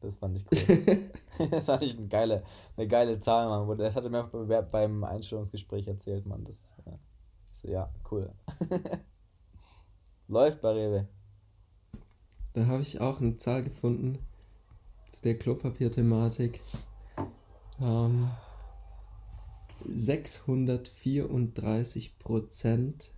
Das 0.02 0.18
fand 0.18 0.38
ich 0.38 0.46
cool. 0.52 1.10
das 1.52 1.66
fand 1.66 1.84
ich 1.84 1.98
eine 1.98 2.08
geile, 2.08 2.44
eine 2.76 2.88
geile 2.88 3.20
Zahl, 3.20 3.48
Mann. 3.48 3.78
Das 3.78 3.96
hatte 3.96 4.10
mir 4.10 4.24
bei- 4.26 4.62
beim 4.62 5.04
Einstellungsgespräch 5.04 5.88
erzählt, 5.88 6.26
Mann. 6.26 6.44
Das, 6.44 6.74
ja. 6.86 7.00
So, 7.52 7.68
ja, 7.70 7.90
cool. 8.12 8.32
Läuft 10.28 10.62
bei 10.62 10.72
Rewe. 10.74 11.08
da 12.54 12.66
habe 12.68 12.82
ich 12.84 13.00
auch 13.02 13.20
eine 13.22 13.38
Zahl 13.38 13.64
gefunden 13.64 14.20
zu 15.10 15.22
der 15.22 15.38
Klopapier-Thematik. 15.40 16.60
Ähm, 17.80 18.30
634 19.86 22.20
Prozent 22.20 23.14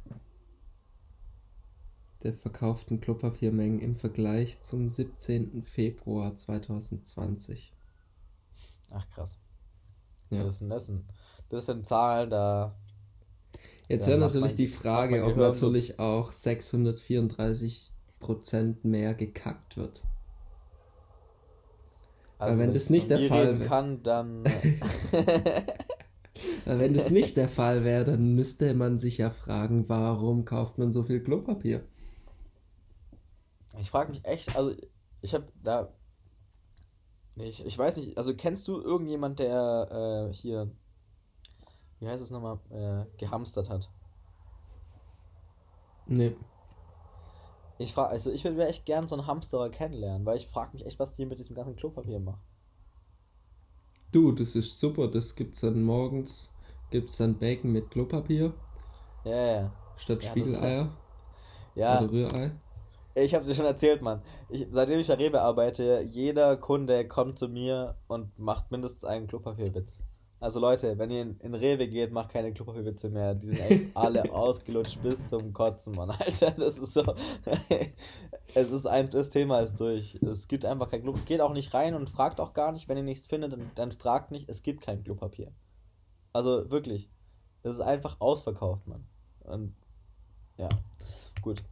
der 2.23 2.33
verkauften 2.33 2.99
Klopapiermengen 2.99 3.79
im 3.79 3.95
Vergleich 3.95 4.61
zum 4.61 4.89
17. 4.89 5.63
Februar 5.63 6.35
2020. 6.35 7.71
Ach, 8.91 9.07
krass. 9.09 9.37
Ja. 10.29 10.43
Das, 10.43 10.57
sind, 10.59 10.69
das, 10.69 10.85
sind, 10.87 11.03
das 11.49 11.65
sind 11.65 11.85
Zahlen, 11.85 12.29
da. 12.29 12.75
Jetzt 13.87 14.05
Ja, 14.05 14.11
wäre 14.11 14.19
natürlich 14.19 14.51
mein- 14.51 14.57
die 14.57 14.67
Frage, 14.67 15.23
ob 15.25 15.37
natürlich 15.37 15.99
auch 15.99 16.31
634 16.31 17.91
Prozent 18.19 18.83
mehr 18.85 19.13
gekackt 19.13 19.77
wird. 19.77 20.01
Also 22.37 22.59
wenn 22.59 22.69
ich 22.69 22.75
das 22.75 22.89
nicht 22.89 23.09
der 23.09 23.19
Fall 23.27 23.59
kann, 23.59 24.03
dann. 24.03 24.43
Wenn 26.65 26.93
das 26.93 27.09
nicht 27.09 27.35
der 27.35 27.49
Fall 27.49 27.83
wäre, 27.83 28.05
dann 28.05 28.35
müsste 28.35 28.73
man 28.73 28.97
sich 28.97 29.17
ja 29.17 29.29
fragen, 29.29 29.89
warum 29.89 30.45
kauft 30.45 30.77
man 30.77 30.93
so 30.93 31.03
viel 31.03 31.21
Klopapier? 31.21 31.83
Ich 33.79 33.89
frage 33.89 34.11
mich 34.11 34.23
echt, 34.25 34.55
also 34.55 34.75
ich 35.21 35.33
habe 35.33 35.51
da. 35.63 35.93
Nee, 37.35 37.49
ich, 37.49 37.65
ich 37.65 37.77
weiß 37.77 37.97
nicht, 37.97 38.17
also 38.17 38.35
kennst 38.35 38.67
du 38.67 38.79
irgendjemand, 38.81 39.39
der 39.39 40.29
äh, 40.29 40.33
hier, 40.33 40.69
wie 41.99 42.07
heißt 42.07 42.21
es 42.23 42.31
nochmal, 42.31 42.59
äh, 42.71 43.05
gehamstert 43.17 43.69
hat? 43.69 43.89
Nee. 46.07 46.35
Ich 47.79 47.93
frage, 47.95 48.09
also 48.11 48.31
ich 48.31 48.43
würde 48.43 48.67
echt 48.67 48.85
gern 48.85 49.07
so 49.07 49.15
einen 49.15 49.25
Hamsterer 49.25 49.71
kennenlernen, 49.71 50.23
weil 50.23 50.37
ich 50.37 50.47
frage 50.47 50.73
mich 50.73 50.85
echt, 50.85 50.99
was 50.99 51.13
die 51.13 51.25
mit 51.25 51.39
diesem 51.39 51.55
ganzen 51.55 51.75
Klopapier 51.75 52.19
machen. 52.19 52.43
Du, 54.11 54.31
das 54.31 54.55
ist 54.55 54.79
super, 54.79 55.07
das 55.07 55.35
gibt's 55.35 55.61
dann 55.61 55.81
morgens, 55.83 56.51
gibt's 56.91 57.17
dann 57.17 57.39
Bacon 57.39 57.71
mit 57.71 57.89
Klopapier 57.89 58.53
Ja, 59.23 59.31
ja. 59.35 59.71
statt 59.97 60.23
Ja, 60.23 60.31
Spiegeleier 60.31 60.89
Ja, 61.75 61.95
oder 61.95 62.11
Rührei. 62.11 62.51
Ich 63.23 63.35
habe 63.35 63.45
dir 63.45 63.53
schon 63.53 63.65
erzählt, 63.65 64.01
Mann. 64.01 64.21
Ich, 64.49 64.67
seitdem 64.71 64.99
ich 64.99 65.07
bei 65.07 65.15
Rewe 65.15 65.41
arbeite, 65.41 66.01
jeder 66.07 66.57
Kunde 66.57 67.07
kommt 67.07 67.39
zu 67.39 67.47
mir 67.47 67.95
und 68.07 68.37
macht 68.37 68.71
mindestens 68.71 69.05
einen 69.05 69.27
Klopapierwitz. 69.27 69.99
Also 70.41 70.61
Leute, 70.61 70.97
wenn 70.97 71.09
ihr 71.09 71.21
in, 71.21 71.37
in 71.39 71.53
Rewe 71.53 71.87
geht, 71.87 72.13
macht 72.13 72.29
keine 72.29 72.53
Klopapierwitze 72.53 73.09
mehr. 73.09 73.35
Die 73.35 73.47
sind 73.47 73.59
echt 73.59 73.95
alle 73.95 74.23
ausgelutscht 74.33 75.01
bis 75.01 75.27
zum 75.27 75.51
Kotzen, 75.51 75.95
Mann. 75.95 76.09
Alter, 76.19 76.51
das 76.51 76.77
ist 76.77 76.93
so. 76.93 77.03
es 78.55 78.71
ist 78.71 78.85
ein, 78.85 79.09
das 79.09 79.29
Thema 79.29 79.59
ist 79.59 79.79
durch. 79.79 80.15
Es 80.15 80.47
gibt 80.47 80.63
einfach 80.63 80.89
kein 80.89 81.01
Klopapier. 81.01 81.25
Geht 81.25 81.41
auch 81.41 81.53
nicht 81.53 81.73
rein 81.73 81.93
und 81.93 82.09
fragt 82.09 82.39
auch 82.39 82.53
gar 82.53 82.71
nicht, 82.71 82.87
wenn 82.87 82.97
ihr 82.97 83.03
nichts 83.03 83.27
findet, 83.27 83.51
dann, 83.51 83.71
dann 83.75 83.91
fragt 83.91 84.31
nicht, 84.31 84.47
es 84.47 84.63
gibt 84.63 84.81
kein 84.81 85.03
Klopapier. 85.03 85.51
Also 86.31 86.69
wirklich. 86.71 87.09
Es 87.63 87.73
ist 87.73 87.81
einfach 87.81 88.21
ausverkauft, 88.21 88.87
Mann. 88.87 89.05
Und 89.41 89.75
ja, 90.57 90.69
gut. 91.41 91.63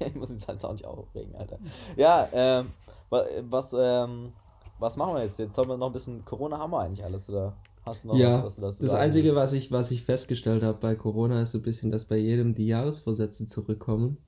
ich 0.06 0.14
muss 0.14 0.30
mich 0.30 0.46
jetzt 0.46 0.64
auch 0.64 0.72
nicht 0.72 0.84
aufregen, 0.84 1.34
Alter. 1.36 1.58
Ja, 1.96 2.28
ähm, 2.32 2.70
wa- 3.10 3.24
was, 3.48 3.74
ähm, 3.78 4.32
was 4.78 4.96
machen 4.96 5.14
wir 5.14 5.22
jetzt? 5.24 5.38
Jetzt 5.38 5.54
sollen 5.56 5.68
wir 5.68 5.76
noch 5.76 5.88
ein 5.88 5.92
bisschen. 5.92 6.24
Corona 6.24 6.58
haben 6.58 6.70
wir 6.70 6.80
eigentlich 6.80 7.04
alles, 7.04 7.28
oder? 7.28 7.52
Hast 7.84 8.04
du 8.04 8.08
noch 8.08 8.16
Ja, 8.16 8.38
was, 8.38 8.44
was 8.44 8.54
du 8.56 8.60
dazu 8.62 8.82
das 8.82 8.92
Einzige, 8.94 9.34
was 9.34 9.52
ich, 9.54 9.72
was 9.72 9.90
ich 9.90 10.04
festgestellt 10.04 10.62
habe 10.62 10.78
bei 10.78 10.94
Corona, 10.94 11.42
ist 11.42 11.52
so 11.52 11.58
ein 11.58 11.62
bisschen, 11.62 11.90
dass 11.90 12.04
bei 12.04 12.16
jedem 12.18 12.54
die 12.54 12.66
Jahresvorsätze 12.66 13.46
zurückkommen 13.46 14.18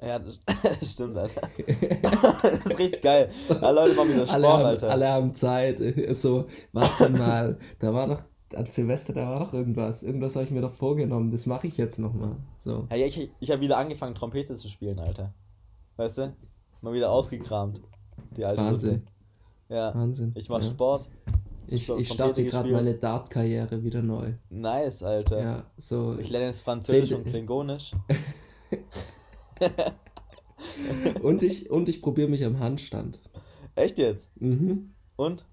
Ja, 0.00 0.18
das, 0.18 0.38
das 0.80 0.92
stimmt, 0.92 1.16
Alter. 1.16 1.42
das 1.56 2.66
ist 2.66 2.78
richtig 2.78 3.02
geil. 3.02 3.28
Alle 3.60 3.80
Leute 3.82 3.94
machen 3.96 4.10
wieder 4.14 4.26
Sport, 4.26 4.30
alle, 4.34 4.48
haben, 4.48 4.64
Alter. 4.64 4.90
alle 4.90 5.08
haben 5.08 5.34
Zeit. 5.34 5.78
So, 6.16 6.46
warte 6.72 7.08
mal, 7.10 7.58
da 7.78 7.92
war 7.94 8.06
doch 8.08 8.22
an 8.54 8.66
Silvester, 8.66 9.12
da 9.12 9.28
war 9.28 9.40
doch 9.40 9.52
irgendwas. 9.52 10.02
Irgendwas 10.02 10.34
habe 10.34 10.44
ich 10.44 10.50
mir 10.50 10.60
doch 10.60 10.72
vorgenommen. 10.72 11.30
Das 11.30 11.46
mache 11.46 11.66
ich 11.66 11.76
jetzt 11.76 11.98
nochmal. 11.98 12.36
So. 12.58 12.86
Ja, 12.90 13.06
ich, 13.06 13.30
ich 13.38 13.50
habe 13.50 13.60
wieder 13.60 13.78
angefangen, 13.78 14.14
Trompete 14.14 14.54
zu 14.54 14.68
spielen, 14.68 14.98
Alter. 14.98 15.32
Weißt 15.96 16.18
du? 16.18 16.32
Mal 16.80 16.94
wieder 16.94 17.10
ausgekramt. 17.10 17.80
Die 18.36 18.44
alte 18.44 18.62
Wahnsinn. 18.62 18.90
Route. 18.90 19.02
Ja. 19.68 19.94
Wahnsinn. 19.94 20.32
Ich 20.34 20.48
mache 20.48 20.62
ja. 20.62 20.68
Sport. 20.68 21.08
Ich, 21.66 21.88
ich 21.88 22.08
starte 22.12 22.44
gerade 22.44 22.70
meine 22.72 22.94
Dart-Karriere 22.94 23.84
wieder 23.84 24.02
neu. 24.02 24.32
Nice, 24.48 25.04
Alter. 25.04 25.40
Ja, 25.40 25.62
so. 25.76 26.18
Ich 26.18 26.30
lerne 26.30 26.46
jetzt 26.46 26.62
Französisch 26.62 27.12
und 27.12 27.24
Klingonisch. 27.24 27.92
Und 31.22 31.42
ich, 31.42 31.70
und 31.70 31.88
ich 31.88 32.02
probiere 32.02 32.28
mich 32.28 32.44
am 32.44 32.58
Handstand. 32.58 33.18
Echt 33.74 33.98
jetzt? 33.98 34.28
Mhm. 34.40 34.92
Und? 35.16 35.44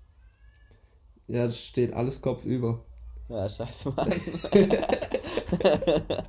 Ja, 1.27 1.45
das 1.45 1.59
steht 1.59 1.93
alles 1.93 2.21
kopfüber. 2.21 2.85
Ja, 3.29 3.49
scheiße, 3.49 3.91
Mann. 3.91 4.13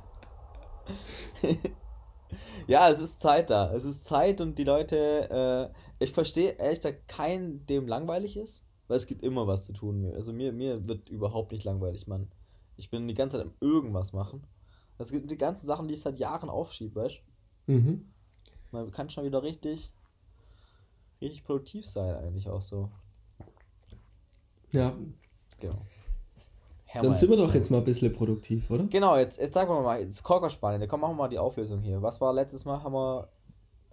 ja, 2.67 2.89
es 2.89 2.99
ist 2.99 3.21
Zeit 3.21 3.49
da. 3.49 3.73
Es 3.73 3.85
ist 3.85 4.05
Zeit 4.05 4.41
und 4.41 4.57
die 4.59 4.65
Leute, 4.65 5.71
äh, 5.99 6.03
ich 6.03 6.11
verstehe 6.11 6.51
ehrlich 6.51 6.79
gesagt 6.79 7.07
keinen, 7.07 7.65
dem 7.65 7.87
langweilig 7.87 8.35
ist, 8.35 8.65
weil 8.87 8.97
es 8.97 9.07
gibt 9.07 9.23
immer 9.23 9.47
was 9.47 9.65
zu 9.65 9.73
tun. 9.73 10.11
Also 10.13 10.33
mir, 10.33 10.51
mir 10.51 10.87
wird 10.87 11.07
überhaupt 11.09 11.53
nicht 11.53 11.63
langweilig, 11.63 12.07
Mann. 12.07 12.29
Ich 12.75 12.89
bin 12.89 13.07
die 13.07 13.13
ganze 13.13 13.37
Zeit 13.37 13.45
am 13.45 13.53
irgendwas 13.61 14.11
machen. 14.11 14.43
Es 14.97 15.11
gibt 15.11 15.31
die 15.31 15.37
ganzen 15.37 15.65
Sachen, 15.65 15.87
die 15.87 15.93
ich 15.93 16.01
seit 16.01 16.19
Jahren 16.19 16.49
aufschiebe, 16.49 17.01
weißt 17.01 17.21
Mhm. 17.67 18.11
Man 18.71 18.91
kann 18.91 19.09
schon 19.09 19.25
wieder 19.25 19.43
richtig, 19.43 19.91
richtig 21.21 21.43
produktiv 21.43 21.85
sein, 21.85 22.15
eigentlich 22.15 22.49
auch 22.49 22.61
so. 22.61 22.89
Ja, 24.71 24.93
Genau. 25.61 25.75
dann 27.09 27.15
sind 27.15 27.29
wir 27.29 27.37
doch 27.37 27.53
jetzt 27.53 27.69
mal 27.69 27.77
ein 27.79 27.83
bisschen 27.83 28.11
produktiv, 28.13 28.69
oder? 28.71 28.85
Genau, 28.85 29.15
jetzt, 29.17 29.37
jetzt 29.39 29.53
sagen 29.53 29.69
wir 29.69 29.81
mal, 29.81 29.99
jetzt 30.01 30.23
Korkerspanien, 30.23 30.87
komm, 30.89 31.01
machen 31.01 31.11
wir 31.11 31.23
mal 31.23 31.27
die 31.27 31.37
Auflösung 31.37 31.81
hier. 31.81 32.01
Was 32.01 32.19
war 32.19 32.33
letztes 32.33 32.65
Mal? 32.65 32.81
Haben 32.83 32.93
wir, 32.93 33.27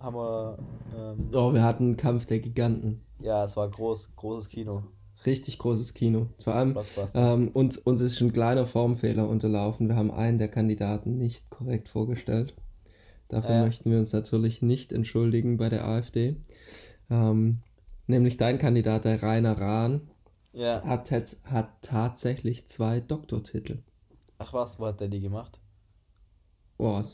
haben 0.01 0.17
wir, 0.17 0.59
ähm, 0.97 1.29
Oh, 1.35 1.53
wir 1.53 1.63
hatten 1.63 1.97
Kampf 1.97 2.25
der 2.27 2.39
Giganten. 2.41 3.03
ja, 3.21 3.45
es 3.45 3.57
war 3.57 3.69
groß, 3.69 4.17
großes 4.17 4.49
Kino. 4.49 4.83
Richtig 5.27 5.59
großes 5.59 5.93
Kino. 5.95 6.29
Vor 6.43 6.55
allem, 6.55 6.79
ähm, 7.15 7.49
uns, 7.53 7.77
uns 7.79 8.01
ist 8.01 8.21
ein 8.21 8.33
kleiner 8.33 8.65
Formfehler 8.65 9.29
unterlaufen. 9.29 9.89
Wir 9.89 9.97
haben 9.97 10.11
einen 10.11 10.39
der 10.39 10.49
Kandidaten 10.49 11.19
nicht 11.19 11.51
korrekt 11.51 11.89
vorgestellt. 11.89 12.55
Dafür 13.29 13.57
Ja. 13.57 13.63
möchten 13.65 13.91
wir 13.91 13.99
uns 13.99 14.13
natürlich 14.13 14.63
nicht 14.63 14.93
entschuldigen 14.93 15.57
bei 15.57 15.69
der 15.69 15.85
AfD. 15.87 16.37
Ähm, 17.11 17.59
nämlich 18.07 18.37
dein 18.37 18.59
Kandidat, 18.59 19.05
der 19.05 19.23
Rainer 19.23 19.59
Rahn, 19.61 20.03
Ja. 20.57 20.83
hat, 20.85 21.11
hat 21.45 21.69
tatsächlich 21.83 22.67
zwei 22.67 23.01
Doktortitel. 23.01 23.83
Ach 24.39 24.55
was, 24.55 24.81
wo 24.81 24.87
hat 24.87 25.01
der 25.01 25.09
die 25.09 25.21
gemacht? 25.21 25.61
Boah, 26.79 27.05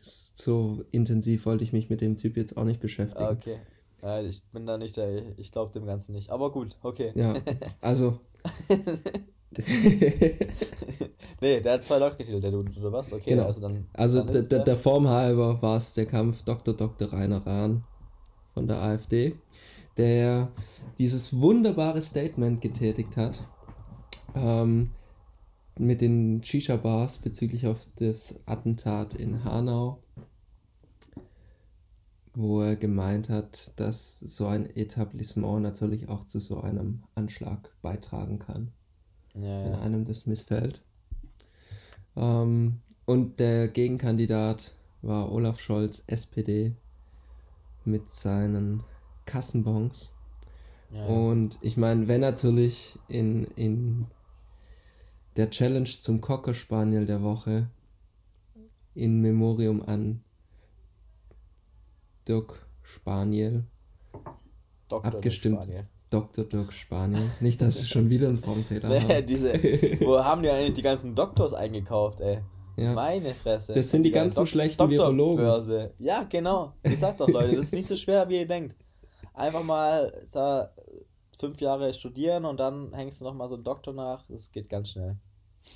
so 0.00 0.82
intensiv 0.90 1.44
wollte 1.46 1.62
ich 1.64 1.72
mich 1.74 1.90
mit 1.90 2.00
dem 2.00 2.16
Typ 2.16 2.36
jetzt 2.36 2.56
auch 2.56 2.64
nicht 2.64 2.80
beschäftigen. 2.80 3.24
Ah, 3.24 3.30
okay. 3.32 3.58
Ja, 4.02 4.20
ich 4.22 4.42
bin 4.52 4.66
da 4.66 4.78
nicht 4.78 4.96
der, 4.96 5.38
ich 5.38 5.52
glaube 5.52 5.72
dem 5.72 5.84
Ganzen 5.86 6.12
nicht. 6.12 6.30
Aber 6.30 6.50
gut, 6.52 6.78
okay. 6.82 7.12
Ja, 7.14 7.34
also. 7.80 8.20
nee, 11.40 11.60
der 11.60 11.72
hat 11.74 11.84
zwei 11.84 11.98
Doktortitel, 11.98 12.40
der 12.40 12.50
Dude, 12.50 12.78
oder 12.78 12.92
was? 12.92 13.12
Okay, 13.12 13.30
Genau. 13.30 13.44
also 13.44 13.60
dann. 13.60 13.86
Also 13.92 14.18
dann 14.22 14.32
der, 14.32 14.42
der, 14.42 14.64
der 14.64 14.76
Form 14.76 15.08
halber 15.08 15.60
war 15.62 15.76
es 15.78 15.94
der 15.94 16.06
Kampf 16.06 16.42
Dr. 16.42 16.74
Dr. 16.74 17.12
Rainer 17.12 17.46
Rahn 17.46 17.84
von 18.54 18.66
der 18.66 18.80
AfD, 18.82 19.36
der 19.96 20.52
dieses 20.98 21.40
wunderbare 21.40 22.02
Statement 22.02 22.60
getätigt 22.60 23.16
hat 23.16 23.46
ähm, 24.34 24.90
mit 25.78 26.00
den 26.00 26.42
Shisha-Bars 26.42 27.18
bezüglich 27.18 27.66
auf 27.66 27.86
das 27.96 28.34
Attentat 28.46 29.14
in 29.14 29.44
Hanau, 29.44 30.02
wo 32.34 32.62
er 32.62 32.76
gemeint 32.76 33.28
hat, 33.28 33.72
dass 33.76 34.20
so 34.20 34.46
ein 34.46 34.66
Etablissement 34.74 35.62
natürlich 35.62 36.08
auch 36.08 36.26
zu 36.26 36.40
so 36.40 36.60
einem 36.60 37.02
Anschlag 37.14 37.70
beitragen 37.82 38.38
kann 38.38 38.72
Ja, 39.34 39.64
wenn 39.64 39.72
ja. 39.72 39.80
einem 39.80 40.04
das 40.04 40.26
missfällt. 40.26 40.82
Ähm, 42.16 42.80
und 43.04 43.38
der 43.38 43.68
Gegenkandidat 43.68 44.72
war 45.02 45.30
Olaf 45.30 45.60
Scholz, 45.60 46.02
SPD, 46.06 46.74
mit 47.84 48.08
seinen 48.08 48.82
Kassenbons. 49.26 50.14
ja. 50.90 51.04
Und 51.04 51.58
ich 51.60 51.76
meine, 51.76 52.08
wenn 52.08 52.20
natürlich 52.20 52.98
in, 53.08 53.44
in 53.56 54.06
der 55.36 55.50
Challenge 55.50 55.84
zum 55.88 56.20
Cocker 56.20 56.54
Spaniel 56.54 57.04
der 57.06 57.22
Woche 57.22 57.68
in 58.94 59.20
Memorium 59.20 59.82
an 59.82 60.22
Dirk 62.26 62.66
Spaniel, 62.82 63.64
Dr. 64.88 65.04
abgestimmt. 65.14 65.62
Spaniel. 65.64 65.86
Dr. 66.08 66.44
Dirk 66.44 66.72
Spaniel, 66.72 67.28
nicht, 67.40 67.60
dass 67.60 67.80
ich 67.80 67.88
schon 67.88 68.08
wieder 68.08 68.28
einen 68.28 68.38
Formfehler 68.38 68.88
Nee, 68.88 69.00
habe. 69.00 69.22
diese, 69.24 69.52
wo 70.00 70.16
haben 70.22 70.42
die 70.42 70.48
eigentlich 70.48 70.74
die 70.74 70.82
ganzen 70.82 71.14
Doktors 71.14 71.52
eingekauft, 71.52 72.20
ey? 72.20 72.38
Ja. 72.76 72.92
Meine 72.92 73.34
Fresse. 73.34 73.74
Das 73.74 73.90
sind 73.90 74.02
die 74.02 74.10
ganze 74.10 74.36
ganzen 74.36 74.50
schlechten 74.50 74.90
Virologen. 74.90 75.38
Doktorbörse. 75.44 75.94
Ja, 75.98 76.24
genau. 76.24 76.74
Ich 76.82 76.98
sag 76.98 77.16
doch, 77.16 77.28
Leute, 77.28 77.56
das 77.56 77.66
ist 77.66 77.72
nicht 77.72 77.86
so 77.86 77.96
schwer, 77.96 78.28
wie 78.28 78.38
ihr 78.40 78.46
denkt. 78.46 78.76
Einfach 79.36 79.62
mal 79.62 80.24
so, 80.28 80.66
fünf 81.38 81.60
Jahre 81.60 81.92
studieren 81.94 82.44
und 82.44 82.58
dann 82.60 82.92
hängst 82.94 83.20
du 83.20 83.24
noch 83.26 83.34
mal 83.34 83.48
so 83.48 83.54
einen 83.56 83.64
Doktor 83.64 83.92
nach. 83.94 84.26
Das 84.28 84.50
geht 84.52 84.68
ganz 84.68 84.90
schnell. 84.90 85.16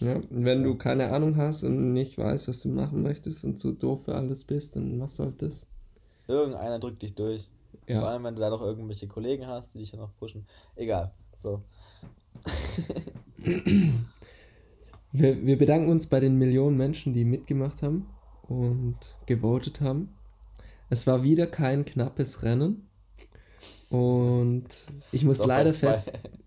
Ja, 0.01 0.16
und 0.16 0.44
wenn 0.44 0.62
du 0.62 0.77
keine 0.77 1.11
Ahnung 1.12 1.37
hast 1.37 1.62
und 1.64 1.92
nicht 1.94 2.18
weißt, 2.18 2.49
was 2.49 2.61
du 2.62 2.68
machen 2.70 3.03
möchtest 3.03 3.44
und 3.44 3.59
so 3.59 3.73
doof 3.73 4.05
für 4.05 4.14
alles 4.14 4.44
bist, 4.44 4.77
dann 4.77 4.99
du 4.99 5.07
halt 5.25 5.40
das. 5.42 5.68
Irgendeiner 6.27 6.79
drückt 6.79 7.03
dich 7.03 7.14
durch. 7.14 7.51
Vor 7.99 8.07
Ja, 8.07 8.09
allem, 8.09 8.25
wenn 8.25 8.35
du 8.35 8.40
da 8.40 8.49
noch 8.51 8.62
irgendwelche 8.62 9.07
Kollegen 9.09 9.46
hast, 9.46 9.75
die 9.75 9.79
dich 9.81 9.92
ja 9.92 9.99
noch 9.99 10.16
pushen. 10.16 10.46
Egal. 10.77 11.12
So. 11.37 11.62
wir, 15.12 15.46
wir 15.46 15.59
bedanken 15.59 15.90
uns 15.90 16.07
bei 16.09 16.20
den 16.20 16.37
Millionen 16.37 16.77
Menschen, 16.77 17.14
die 17.14 17.25
mitgemacht 17.25 17.83
haben 17.83 18.07
und 18.42 19.18
gewotet 19.27 19.81
haben. 19.81 20.18
Es 20.90 21.07
war 21.07 21.25
wieder 21.25 21.46
kein 21.49 21.85
knappes 21.87 22.42
Rennen. 22.44 22.89
Und 23.90 24.68
ich 25.12 25.24
muss 25.24 25.44
leider 25.44 25.74
fest. 25.74 26.12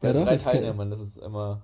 Bei 0.00 0.08
ja, 0.08 0.12
doch, 0.12 0.24
drei 0.24 0.36
Teilnehmern, 0.36 0.90
das 0.90 1.00
ist 1.00 1.18
immer. 1.18 1.62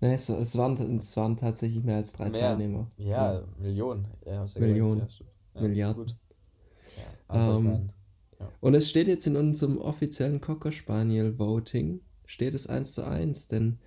nee, 0.00 0.14
es, 0.14 0.28
es, 0.28 0.56
waren, 0.56 0.98
es 0.98 1.16
waren 1.16 1.36
tatsächlich 1.36 1.84
mehr 1.84 1.96
als 1.96 2.12
drei 2.12 2.30
Mehr. 2.30 2.40
Teilnehmer. 2.40 2.90
Ja, 2.96 3.42
Millionen. 3.58 4.06
Ja, 4.26 4.44
du 4.44 4.60
ja 4.60 4.66
Millionen. 4.66 5.00
gesagt, 5.00 5.24
ja, 5.54 5.60
Milliarden. 5.62 6.12
Aber 7.28 7.56
Ähm, 7.56 7.90
Und 8.60 8.74
es 8.74 8.90
steht 8.90 9.08
jetzt 9.08 9.26
in 9.26 9.36
unserem 9.36 9.78
offiziellen 9.78 10.40
Cocker 10.40 10.72
Spaniel 10.72 11.38
Voting, 11.38 12.00
steht 12.26 12.54
es 12.54 12.66
1 12.68 12.94
zu 12.94 13.06
1, 13.06 13.48
denn 13.48 13.78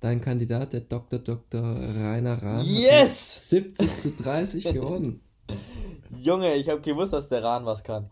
dein 0.00 0.20
Kandidat, 0.20 0.72
der 0.72 0.82
Dr. 0.82 1.18
Dr. 1.18 1.62
Rainer 1.62 2.42
Rahn, 2.42 2.64
Yes! 2.66 2.90
hat 2.90 2.98
mit 3.78 3.78
70 3.78 3.98
zu 3.98 4.10
30 4.12 4.64
gewonnen. 4.72 5.20
Junge, 6.16 6.54
ich 6.54 6.68
habe 6.68 6.80
gewusst, 6.80 7.12
dass 7.12 7.28
der 7.28 7.42
Rahn 7.42 7.66
was 7.66 7.82
kann. 7.84 8.10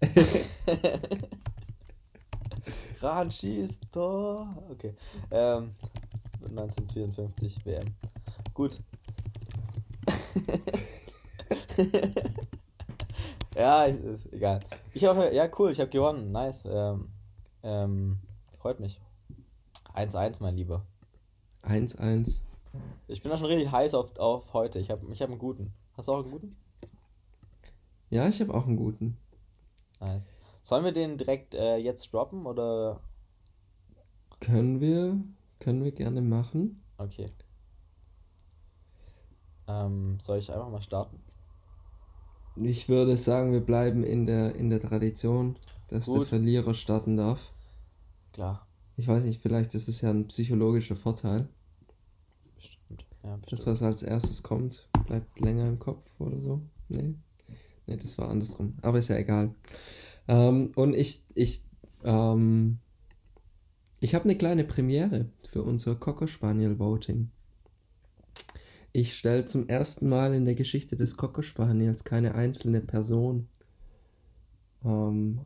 Rahn 3.00 3.30
schießt 3.30 3.92
Tor. 3.92 4.48
Okay. 4.70 4.94
Ähm, 5.30 5.74
1954 6.48 7.66
WM. 7.66 7.94
Gut. 8.54 8.80
ja, 13.54 13.84
ist 13.84 14.32
egal. 14.32 14.60
Ich 14.92 15.04
hoffe, 15.04 15.30
ja, 15.32 15.48
cool, 15.58 15.70
ich 15.70 15.80
habe 15.80 15.90
gewonnen. 15.90 16.32
Nice. 16.32 16.64
Ähm, 16.66 17.08
ähm, 17.62 18.18
freut 18.58 18.80
mich. 18.80 19.00
1-1, 19.94 20.38
mein 20.40 20.56
Lieber. 20.56 20.84
1-1. 21.64 22.42
Ich 23.08 23.22
bin 23.22 23.30
da 23.30 23.36
schon 23.36 23.46
richtig 23.46 23.70
heiß 23.70 23.94
auf, 23.94 24.18
auf 24.18 24.52
heute. 24.52 24.78
Ich 24.78 24.90
habe 24.90 25.06
ich 25.12 25.20
hab 25.20 25.30
einen 25.30 25.38
guten. 25.38 25.72
Hast 25.96 26.08
du 26.08 26.12
auch 26.12 26.22
einen 26.22 26.30
guten? 26.30 26.56
Ja, 28.08 28.28
ich 28.28 28.40
habe 28.40 28.54
auch 28.54 28.66
einen 28.66 28.76
guten. 28.76 29.16
Nice. 30.00 30.32
Sollen 30.62 30.84
wir 30.84 30.92
den 30.92 31.16
direkt 31.18 31.54
äh, 31.54 31.76
jetzt 31.76 32.12
droppen 32.12 32.46
oder? 32.46 33.00
Können 34.40 34.80
wir, 34.80 35.22
können 35.60 35.84
wir 35.84 35.92
gerne 35.92 36.20
machen. 36.22 36.82
Okay. 36.98 37.26
Ähm, 39.68 40.18
soll 40.20 40.38
ich 40.38 40.52
einfach 40.52 40.68
mal 40.70 40.82
starten? 40.82 41.20
Ich 42.56 42.88
würde 42.88 43.16
sagen, 43.16 43.52
wir 43.52 43.60
bleiben 43.60 44.02
in 44.04 44.26
der, 44.26 44.54
in 44.56 44.70
der 44.70 44.80
Tradition, 44.82 45.56
dass 45.88 46.12
der 46.12 46.14
Gut. 46.20 46.28
Verlierer 46.28 46.74
starten 46.74 47.16
darf. 47.16 47.52
Klar. 48.32 48.66
Ich 48.96 49.08
weiß 49.08 49.24
nicht, 49.24 49.40
vielleicht 49.40 49.74
ist 49.74 49.88
es 49.88 50.00
ja 50.02 50.10
ein 50.10 50.28
psychologischer 50.28 50.96
Vorteil. 50.96 51.48
Bestimmt. 52.56 53.06
Ja, 53.22 53.38
Das, 53.48 53.64
bestimmt. 53.64 53.66
was 53.66 53.82
als 53.82 54.02
erstes 54.02 54.42
kommt, 54.42 54.88
bleibt 55.06 55.38
länger 55.40 55.68
im 55.68 55.78
Kopf 55.78 56.08
oder 56.18 56.40
so. 56.40 56.60
Nee. 56.88 57.14
Nee, 57.90 57.96
das 57.96 58.16
war 58.18 58.30
andersrum. 58.30 58.74
Aber 58.82 59.00
ist 59.00 59.08
ja 59.08 59.16
egal. 59.16 59.52
Ähm, 60.28 60.70
und 60.76 60.94
ich, 60.94 61.24
ich, 61.34 61.64
ähm, 62.04 62.78
ich 63.98 64.14
habe 64.14 64.24
eine 64.24 64.36
kleine 64.36 64.62
Premiere 64.62 65.28
für 65.50 65.64
unser 65.64 65.96
Cocker 65.96 66.28
Spaniel 66.28 66.78
Voting. 66.78 67.32
Ich 68.92 69.16
stelle 69.16 69.44
zum 69.44 69.68
ersten 69.68 70.08
Mal 70.08 70.34
in 70.34 70.44
der 70.44 70.54
Geschichte 70.54 70.96
des 70.96 71.16
Cocker 71.16 71.42
Spaniels 71.42 72.04
keine 72.04 72.36
einzelne 72.36 72.80
Person 72.80 73.48
ähm, 74.84 75.40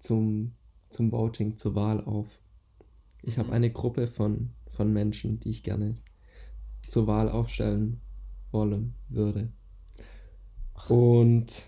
zum, 0.00 0.54
zum 0.88 1.12
Voting, 1.12 1.56
zur 1.56 1.76
Wahl 1.76 2.02
auf. 2.02 2.26
Ich 3.22 3.38
habe 3.38 3.52
eine 3.52 3.70
Gruppe 3.70 4.08
von, 4.08 4.50
von 4.68 4.92
Menschen, 4.92 5.38
die 5.38 5.50
ich 5.50 5.62
gerne 5.62 5.94
zur 6.82 7.06
Wahl 7.06 7.28
aufstellen 7.28 8.00
wollen 8.50 8.94
würde. 9.08 9.52
Und 10.88 11.66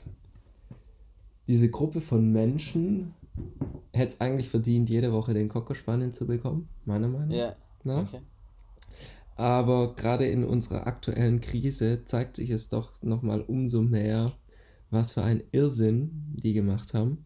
diese 1.47 1.71
Gruppe 1.71 2.01
von 2.01 2.33
Menschen 2.33 3.15
hätte 3.93 4.15
es 4.15 4.21
eigentlich 4.21 4.49
verdient, 4.49 4.91
jede 4.91 5.13
Woche 5.13 5.35
den 5.35 5.49
Cocker 5.49 5.75
Spaniel 5.75 6.13
zu 6.13 6.27
bekommen, 6.27 6.69
meiner 6.85 7.09
Meinung 7.09 7.31
Ja, 7.31 7.57
nach. 7.85 8.09
okay. 8.09 8.23
Aber 9.35 9.95
gerade 9.95 10.27
in 10.27 10.45
unserer 10.45 10.87
aktuellen 10.87 11.41
Krise 11.41 12.05
zeigt 12.05 12.37
sich 12.37 12.51
es 12.51 12.69
doch 12.69 13.03
nochmal 13.03 13.41
umso 13.41 13.83
mehr, 13.83 14.31
was 14.91 15.13
für 15.13 15.23
ein 15.23 15.43
Irrsinn 15.53 16.35
die 16.37 16.53
gemacht 16.53 16.95
haben. 16.95 17.25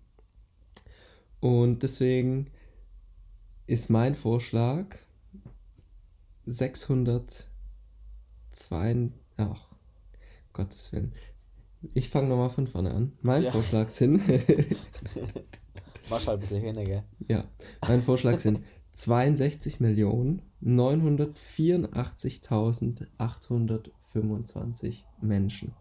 Und 1.40 1.82
deswegen 1.82 2.50
ist 3.66 3.90
mein 3.90 4.14
Vorschlag 4.14 4.96
602, 6.46 9.10
ach, 9.36 9.66
Gottes 10.52 10.92
Willen. 10.92 11.12
Ich 11.94 12.08
fange 12.10 12.28
nochmal 12.28 12.50
von 12.50 12.66
vorne 12.66 12.92
an. 12.92 13.12
Mein 13.22 13.42
Ja. 13.44 13.52
Vorschlag 13.52 13.90
sind, 13.90 14.20
Mach 16.10 16.24
halt 16.26 16.28
ein 16.28 16.40
bisschen 16.40 16.60
hin, 16.60 16.74
gell? 16.84 17.02
ja, 17.28 17.44
mein 17.86 18.00
Vorschlag 18.02 18.38
sind 18.38 18.60
62.984.825 24.14 25.04
Menschen. 25.20 25.74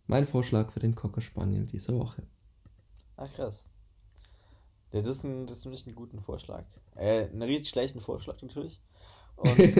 mein 0.07 0.27
Vorschlag 0.27 0.71
für 0.71 0.79
den 0.79 0.93
Cocker 0.93 1.21
Spaniel 1.21 1.65
diese 1.65 1.97
Woche. 1.97 2.21
Ach, 3.17 3.33
krass. 3.33 3.67
Ja, 4.95 5.01
das 5.01 5.17
ist, 5.17 5.25
ein, 5.25 5.45
das 5.45 5.57
ist 5.57 5.65
nicht 5.65 5.87
ein 5.87 5.93
guten 5.93 6.21
Vorschlag. 6.21 6.63
Äh, 6.95 7.25
einen 7.25 7.41
richtig 7.41 7.67
schlechten 7.67 7.99
Vorschlag 7.99 8.41
natürlich. 8.41 8.79
Und 9.35 9.59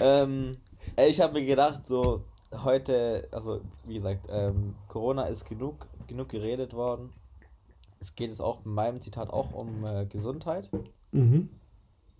ähm, 0.00 0.56
ich 0.96 1.20
habe 1.20 1.34
mir 1.34 1.44
gedacht, 1.44 1.86
so 1.86 2.24
heute, 2.54 3.28
also 3.32 3.60
wie 3.84 3.96
gesagt, 3.96 4.28
ähm, 4.30 4.76
Corona 4.88 5.24
ist 5.24 5.44
genug, 5.44 5.86
genug 6.06 6.30
geredet 6.30 6.72
worden. 6.72 7.12
Es 8.00 8.14
geht 8.14 8.30
jetzt 8.30 8.40
auch 8.40 8.64
in 8.64 8.72
meinem 8.72 9.02
Zitat 9.02 9.28
auch 9.28 9.52
um 9.52 9.84
äh, 9.84 10.06
Gesundheit. 10.06 10.70
Mhm. 11.12 11.50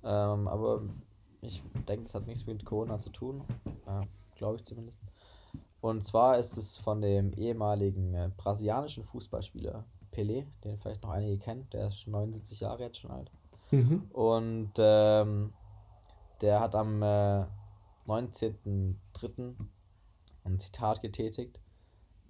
Ähm, 0.04 0.46
aber 0.46 0.82
ich 1.40 1.62
denke, 1.88 2.04
es 2.04 2.14
hat 2.14 2.26
nichts 2.26 2.44
mit 2.44 2.66
Corona 2.66 3.00
zu 3.00 3.08
tun. 3.08 3.44
Äh, 3.86 4.04
Glaube 4.36 4.58
ich 4.58 4.64
zumindest. 4.64 5.00
Und 5.80 6.02
zwar 6.04 6.38
ist 6.38 6.56
es 6.56 6.76
von 6.76 7.00
dem 7.00 7.32
ehemaligen 7.34 8.14
äh, 8.14 8.30
brasilianischen 8.36 9.04
Fußballspieler 9.04 9.84
Pelé, 10.12 10.44
den 10.64 10.78
vielleicht 10.78 11.02
noch 11.02 11.10
einige 11.10 11.38
kennen. 11.38 11.68
Der 11.72 11.88
ist 11.88 12.00
schon 12.00 12.12
79 12.12 12.60
Jahre 12.60 12.82
jetzt 12.84 12.98
schon 12.98 13.10
alt. 13.10 13.30
Mhm. 13.70 14.02
Und 14.12 14.72
ähm, 14.78 15.52
der 16.40 16.60
hat 16.60 16.74
am 16.74 17.02
äh, 17.02 17.44
19.03. 18.06 19.54
ein 20.44 20.58
Zitat 20.58 21.00
getätigt 21.02 21.60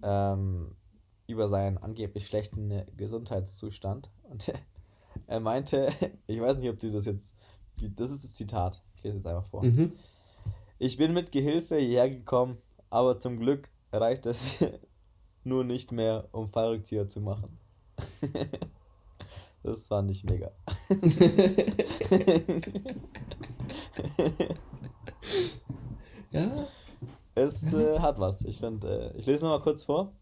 ähm, 0.02 0.74
über 1.26 1.48
seinen 1.48 1.78
angeblich 1.78 2.26
schlechten 2.26 2.70
äh, 2.70 2.86
Gesundheitszustand. 2.96 4.10
Und 4.24 4.52
er, 5.26 5.40
meinte, 5.40 5.88
ich 6.26 6.40
weiß 6.40 6.58
nicht, 6.58 6.68
ob 6.70 6.80
du 6.80 6.90
das 6.90 7.06
jetzt, 7.06 7.34
wie- 7.76 7.88
das 7.90 8.10
ist 8.10 8.24
das 8.24 8.34
Zitat, 8.34 8.82
ich 8.96 9.04
lese 9.04 9.18
jetzt 9.18 9.26
einfach 9.26 9.46
vor. 9.48 9.62
Mhm. 9.64 9.92
Ich 10.78 10.96
bin 10.96 11.12
mit 11.12 11.32
Gehilfe 11.32 11.76
hierher 11.76 12.10
gekommen, 12.10 12.58
aber 12.90 13.18
zum 13.20 13.38
Glück 13.38 13.68
reicht 13.92 14.26
es 14.26 14.58
nur 15.44 15.64
nicht 15.64 15.92
mehr, 15.92 16.28
um 16.32 16.48
Fallrückzieher 16.50 17.08
zu 17.08 17.20
machen. 17.20 17.58
das 19.62 19.88
fand 19.88 20.10
ich 20.10 20.24
mega. 20.24 20.50
ja. 26.30 26.66
Es 27.34 27.62
äh, 27.72 27.98
hat 28.00 28.18
was. 28.18 28.44
Ich 28.44 28.58
finde, 28.58 29.12
äh, 29.14 29.18
ich 29.18 29.26
lese 29.26 29.44
nochmal 29.44 29.60
kurz 29.60 29.84
vor. 29.84 30.12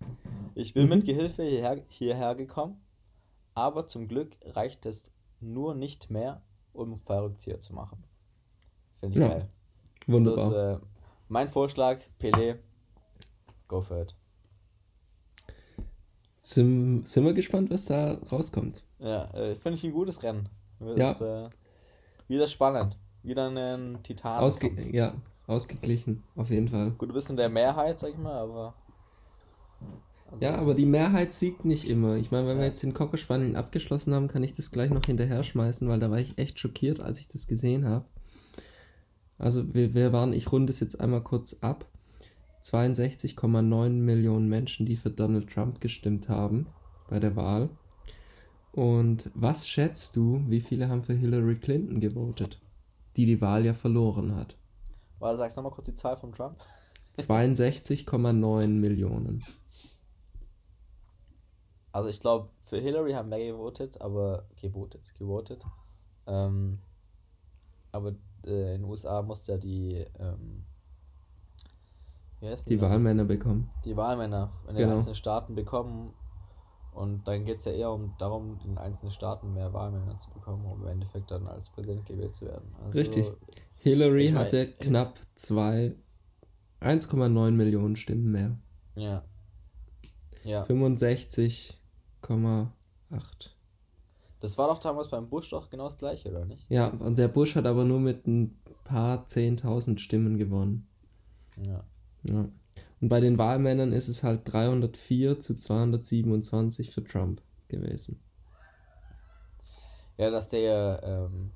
Ich 0.54 0.74
bin 0.74 0.84
Mhm. 0.84 0.88
mit 0.90 1.04
Gehilfe 1.04 1.42
hierher, 1.44 1.82
hierher 1.88 2.34
gekommen, 2.34 2.80
aber 3.54 3.86
zum 3.86 4.08
Glück 4.08 4.36
reicht 4.44 4.86
es 4.86 5.12
nur 5.40 5.74
nicht 5.74 6.10
mehr, 6.10 6.42
um 6.72 7.00
Fallrückzieher 7.00 7.60
zu 7.60 7.74
machen. 7.74 8.04
Finde 9.00 9.18
ich 9.18 9.22
Ja, 9.22 9.28
geil. 9.28 9.48
Wunderbar. 10.06 10.50
Das, 10.50 10.80
äh, 10.80 10.86
mein 11.28 11.48
Vorschlag, 11.48 11.98
Pelé, 12.20 12.56
go 13.68 13.80
for 13.80 14.02
it. 14.02 14.14
sind, 16.40 17.08
sind 17.08 17.24
wir 17.24 17.34
gespannt, 17.34 17.70
was 17.70 17.86
da 17.86 18.14
rauskommt. 18.30 18.82
Ja, 19.00 19.24
äh, 19.34 19.54
finde 19.56 19.76
ich 19.78 19.84
ein 19.84 19.92
gutes 19.92 20.22
Rennen. 20.22 20.48
Ja. 20.96 21.12
Ist, 21.12 21.20
äh, 21.20 21.48
wieder 22.28 22.46
spannend. 22.46 22.96
Wieder 23.22 23.48
ein 23.50 23.98
Titan. 24.02 24.38
Ausge 24.38 24.70
ja, 24.92 25.14
ausgeglichen, 25.46 26.22
auf 26.36 26.50
jeden 26.50 26.68
Fall. 26.68 26.92
Gut, 26.92 27.08
du 27.08 27.14
bist 27.14 27.28
in 27.30 27.36
der 27.36 27.48
Mehrheit, 27.48 27.98
sag 27.98 28.10
ich 28.10 28.18
mal, 28.18 28.38
aber. 28.38 28.74
Also, 30.30 30.44
Ja, 30.44 30.56
aber 30.56 30.74
die 30.74 30.86
Mehrheit 30.86 31.32
siegt 31.32 31.64
nicht 31.64 31.88
immer. 31.88 32.16
Ich 32.16 32.30
meine, 32.30 32.46
wenn 32.46 32.56
wir 32.56 32.64
Ja. 32.64 32.68
jetzt 32.68 32.82
den 32.82 32.94
Cocker 32.94 33.16
Spaniel 33.16 33.56
abgeschlossen 33.56 34.14
haben, 34.14 34.28
kann 34.28 34.42
ich 34.42 34.54
das 34.54 34.70
gleich 34.70 34.90
noch 34.90 35.04
hinterher 35.04 35.42
schmeißen, 35.42 35.88
weil 35.88 35.98
da 36.00 36.10
war 36.10 36.18
ich 36.18 36.36
echt 36.38 36.58
schockiert, 36.60 37.00
als 37.00 37.18
ich 37.18 37.28
das 37.28 37.46
gesehen 37.46 37.84
habe. 37.84 38.04
Also 39.38 39.74
wir, 39.74 39.94
wir 39.94 40.12
waren, 40.12 40.32
ich 40.32 40.50
runde 40.50 40.72
es 40.72 40.80
jetzt 40.80 41.00
einmal 41.00 41.22
kurz 41.22 41.56
ab, 41.60 41.86
62,9 42.62 43.90
Millionen 43.90 44.48
Menschen, 44.48 44.86
die 44.86 44.96
für 44.96 45.10
Donald 45.10 45.50
Trump 45.50 45.80
gestimmt 45.80 46.28
haben 46.28 46.66
bei 47.08 47.20
der 47.20 47.36
Wahl. 47.36 47.68
Und 48.72 49.30
was 49.34 49.68
schätzt 49.68 50.16
du, 50.16 50.42
wie 50.48 50.60
viele 50.60 50.88
haben 50.88 51.02
für 51.02 51.14
Hillary 51.14 51.56
Clinton 51.56 52.00
gewotet, 52.00 52.60
die 53.16 53.26
die 53.26 53.40
Wahl 53.40 53.64
ja 53.64 53.72
verloren 53.72 54.34
hat? 54.34 54.56
Warte, 55.18 55.38
sagst 55.38 55.56
du 55.56 55.60
nochmal 55.60 55.74
kurz 55.74 55.86
die 55.86 55.94
Zahl 55.94 56.16
von 56.16 56.32
Trump? 56.32 56.58
62,9 57.18 58.66
Millionen. 58.66 59.44
Also 61.92 62.10
ich 62.10 62.20
glaube, 62.20 62.50
für 62.66 62.78
Hillary 62.78 63.12
haben 63.12 63.30
mehr 63.30 63.52
gewotet, 63.52 64.00
aber 64.02 64.44
gewotet, 64.60 65.14
gewotet. 65.18 65.64
Ähm, 66.26 66.80
aber 67.92 68.14
äh, 68.46 68.74
in 68.74 68.82
den 68.82 68.90
USA 68.90 69.22
musste 69.22 69.52
ja 69.52 69.58
die, 69.58 70.04
ähm, 70.18 70.64
wie 72.40 72.48
heißt 72.48 72.68
Die 72.68 72.76
noch? 72.76 72.82
Wahlmänner 72.90 73.24
bekommen. 73.24 73.70
die 73.84 73.96
Wahlmänner 73.96 74.52
in 74.68 74.74
den 74.74 74.84
Genau. 74.84 74.96
einzelnen 74.96 75.14
Staaten 75.16 75.54
bekommen 75.54 76.12
Und 76.92 77.28
dann 77.28 77.44
geht 77.44 77.58
es 77.58 77.64
ja 77.66 77.72
eher 77.72 77.90
um 77.92 78.16
darum, 78.16 78.58
in 78.64 78.78
einzelnen 78.78 79.12
Staaten 79.12 79.52
mehr 79.52 79.74
Wahlmänner 79.74 80.16
zu 80.16 80.30
bekommen, 80.30 80.64
um 80.64 80.80
im 80.80 80.88
Endeffekt 80.88 81.30
dann 81.30 81.46
als 81.46 81.68
Präsident 81.68 82.06
gewählt 82.06 82.34
zu 82.34 82.46
werden. 82.46 82.74
Also, 82.82 82.98
Richtig. 82.98 83.30
Hillary 83.76 84.24
ich 84.24 84.32
mein- 84.32 84.44
hatte 84.46 84.72
knapp 84.72 85.18
zwei, 85.34 85.94
1,9 86.80 87.54
Millionen 87.54 87.96
Stimmen 87.96 88.32
mehr. 88.32 88.56
Ja. 88.94 89.22
Ja. 90.42 90.64
65,8. 90.64 93.50
Das 94.40 94.58
war 94.58 94.68
doch 94.68 94.78
damals 94.78 95.08
beim 95.08 95.28
Bush 95.28 95.50
doch 95.50 95.70
genau 95.70 95.84
das 95.84 95.98
gleiche, 95.98 96.30
oder 96.30 96.44
nicht? 96.44 96.70
Ja, 96.70 96.88
und 96.88 97.16
der 97.16 97.28
Bush 97.28 97.54
hat 97.54 97.66
aber 97.66 97.84
nur 97.84 98.00
mit 98.00 98.26
ein 98.26 98.58
paar 98.84 99.26
10.000 99.26 99.98
Stimmen 99.98 100.36
gewonnen. 100.36 100.86
Ja. 101.62 101.84
Ja. 102.22 102.48
Und 103.00 103.08
bei 103.08 103.20
den 103.20 103.38
Wahlmännern 103.38 103.92
ist 103.92 104.08
es 104.08 104.22
halt 104.22 104.40
304 104.44 105.40
zu 105.40 105.56
227 105.56 106.90
für 106.90 107.04
Trump 107.04 107.42
gewesen. 107.68 108.20
Ja, 110.18 110.30
dass 110.30 110.48
der 110.48 111.00
ähm, 111.02 111.50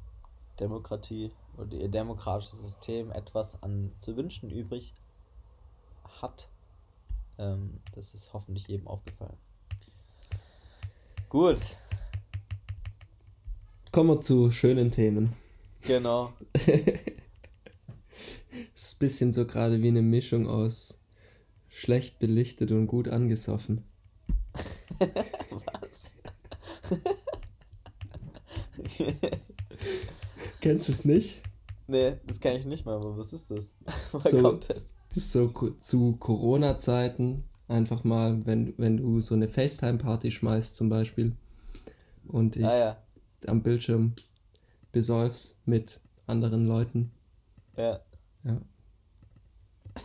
Demokratie 0.59 1.33
oder 1.57 1.77
ihr 1.77 1.89
demokratisches 1.89 2.61
System 2.63 3.11
etwas 3.11 3.63
an 3.63 3.93
zu 4.01 4.17
wünschen 4.17 4.51
übrig 4.51 4.95
hat, 6.21 6.49
ähm, 7.39 7.81
das 7.95 8.15
ist 8.15 8.33
hoffentlich 8.33 8.69
jedem 8.69 8.87
aufgefallen. 8.87 9.37
Gut, 11.31 11.61
Kommen 13.93 14.11
wir 14.11 14.21
zu 14.21 14.51
schönen 14.53 14.91
Themen. 14.91 15.33
genau. 15.83 16.33
ist 18.75 18.95
ein 18.95 18.99
bisschen 18.99 19.33
so 19.33 19.47
gerade 19.47 19.83
wie 19.83 19.89
eine 19.89 20.03
Mischung 20.03 20.47
aus 20.49 20.99
schlecht 21.69 22.19
belichtet 22.19 22.71
und 22.73 22.87
gut 22.87 23.09
angesoffen. 23.09 23.85
Was? 25.51 26.15
Kennst 30.61 30.89
du 30.89 30.93
es 30.93 31.05
nicht? 31.05 31.43
nee, 31.87 32.15
das 32.27 32.39
kann 32.41 32.55
ich 32.55 32.67
nicht 32.67 32.87
mal, 32.87 32.95
aber 32.97 33.17
was 33.19 33.33
ist 33.33 33.51
das? 33.51 33.75
Woher 34.13 34.31
So, 34.31 34.43
kommt 34.43 34.69
das 34.69 34.85
das? 35.09 35.17
ist 35.17 35.33
so 35.33 35.49
zu 35.81 36.17
Corona-Zeiten 36.19 37.43
einfach 37.67 38.05
mal, 38.05 38.45
wenn, 38.47 38.75
wenn 38.79 38.97
du 38.99 39.21
so 39.21 39.35
eine 39.35 39.49
FaceTime-Party 39.49 40.31
schmeißt 40.31 40.77
zum 40.77 40.89
Beispiel 40.89 41.33
und 42.29 42.55
dich 42.55 42.65
Ah 42.65 42.79
ja, 42.79 42.97
am 43.47 43.63
Bildschirm 43.63 44.13
besäufst 44.93 45.59
mit 45.67 46.01
anderen 46.27 46.65
Leuten. 46.65 47.11
ja. 47.77 48.01
Ja. 48.45 48.59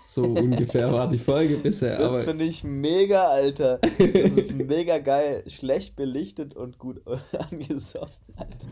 So 0.04 0.24
ungefähr 0.24 0.92
war 0.92 1.10
die 1.10 1.18
Folge 1.18 1.58
bisher, 1.58 1.96
Das 1.96 2.24
finde 2.24 2.44
ich 2.44 2.64
mega, 2.64 3.28
Alter. 3.28 3.78
Das 3.78 4.00
ist 4.00 4.54
mega 4.54 4.98
geil. 4.98 5.44
Schlecht 5.48 5.96
belichtet 5.96 6.56
und 6.56 6.80
gut 6.80 7.02
angesoffen, 7.38 8.34
Alter. 8.36 8.68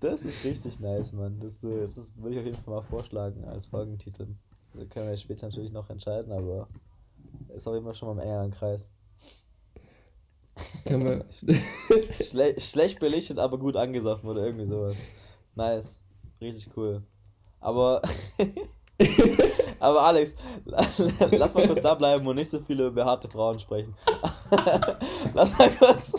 Das 0.00 0.22
ist 0.22 0.44
richtig 0.44 0.80
nice, 0.80 1.12
Mann. 1.12 1.38
Das, 1.40 1.62
äh, 1.62 1.88
das 1.94 2.16
würde 2.16 2.34
ich 2.34 2.38
auf 2.38 2.46
jeden 2.46 2.56
Fall 2.62 2.74
mal 2.74 2.82
vorschlagen 2.82 3.44
als 3.44 3.66
Folgentitel. 3.66 4.28
Das 4.72 4.88
können 4.88 5.10
wir 5.10 5.16
später 5.16 5.46
natürlich 5.48 5.72
noch 5.72 5.90
entscheiden, 5.90 6.32
aber 6.32 6.68
ist 7.54 7.66
auf 7.66 7.74
jeden 7.74 7.84
Fall 7.84 7.94
schon 7.94 8.08
mal 8.16 8.22
im 8.22 8.28
engeren 8.28 8.50
Kreis. 8.50 8.90
Können. 10.84 11.24
Schle 12.22 12.60
schlecht 12.60 13.00
belichtet, 13.00 13.38
aber 13.38 13.58
gut 13.58 13.76
angesoffen 13.76 14.28
oder 14.28 14.44
irgendwie 14.44 14.66
sowas. 14.66 14.96
Nice. 15.54 16.00
Richtig 16.40 16.70
cool. 16.76 17.02
Aber. 17.60 18.00
aber 19.80 20.02
Alex, 20.02 20.34
lass 20.64 21.54
mal 21.54 21.66
kurz 21.66 21.82
da 21.82 21.94
bleiben 21.94 22.26
und 22.26 22.36
nicht 22.36 22.50
so 22.50 22.60
viele 22.60 22.86
über 22.86 23.02
behaarte 23.02 23.28
Frauen 23.28 23.58
sprechen. 23.58 23.94
lass 25.34 25.56
mal 25.58 25.70
kurz. 25.70 26.12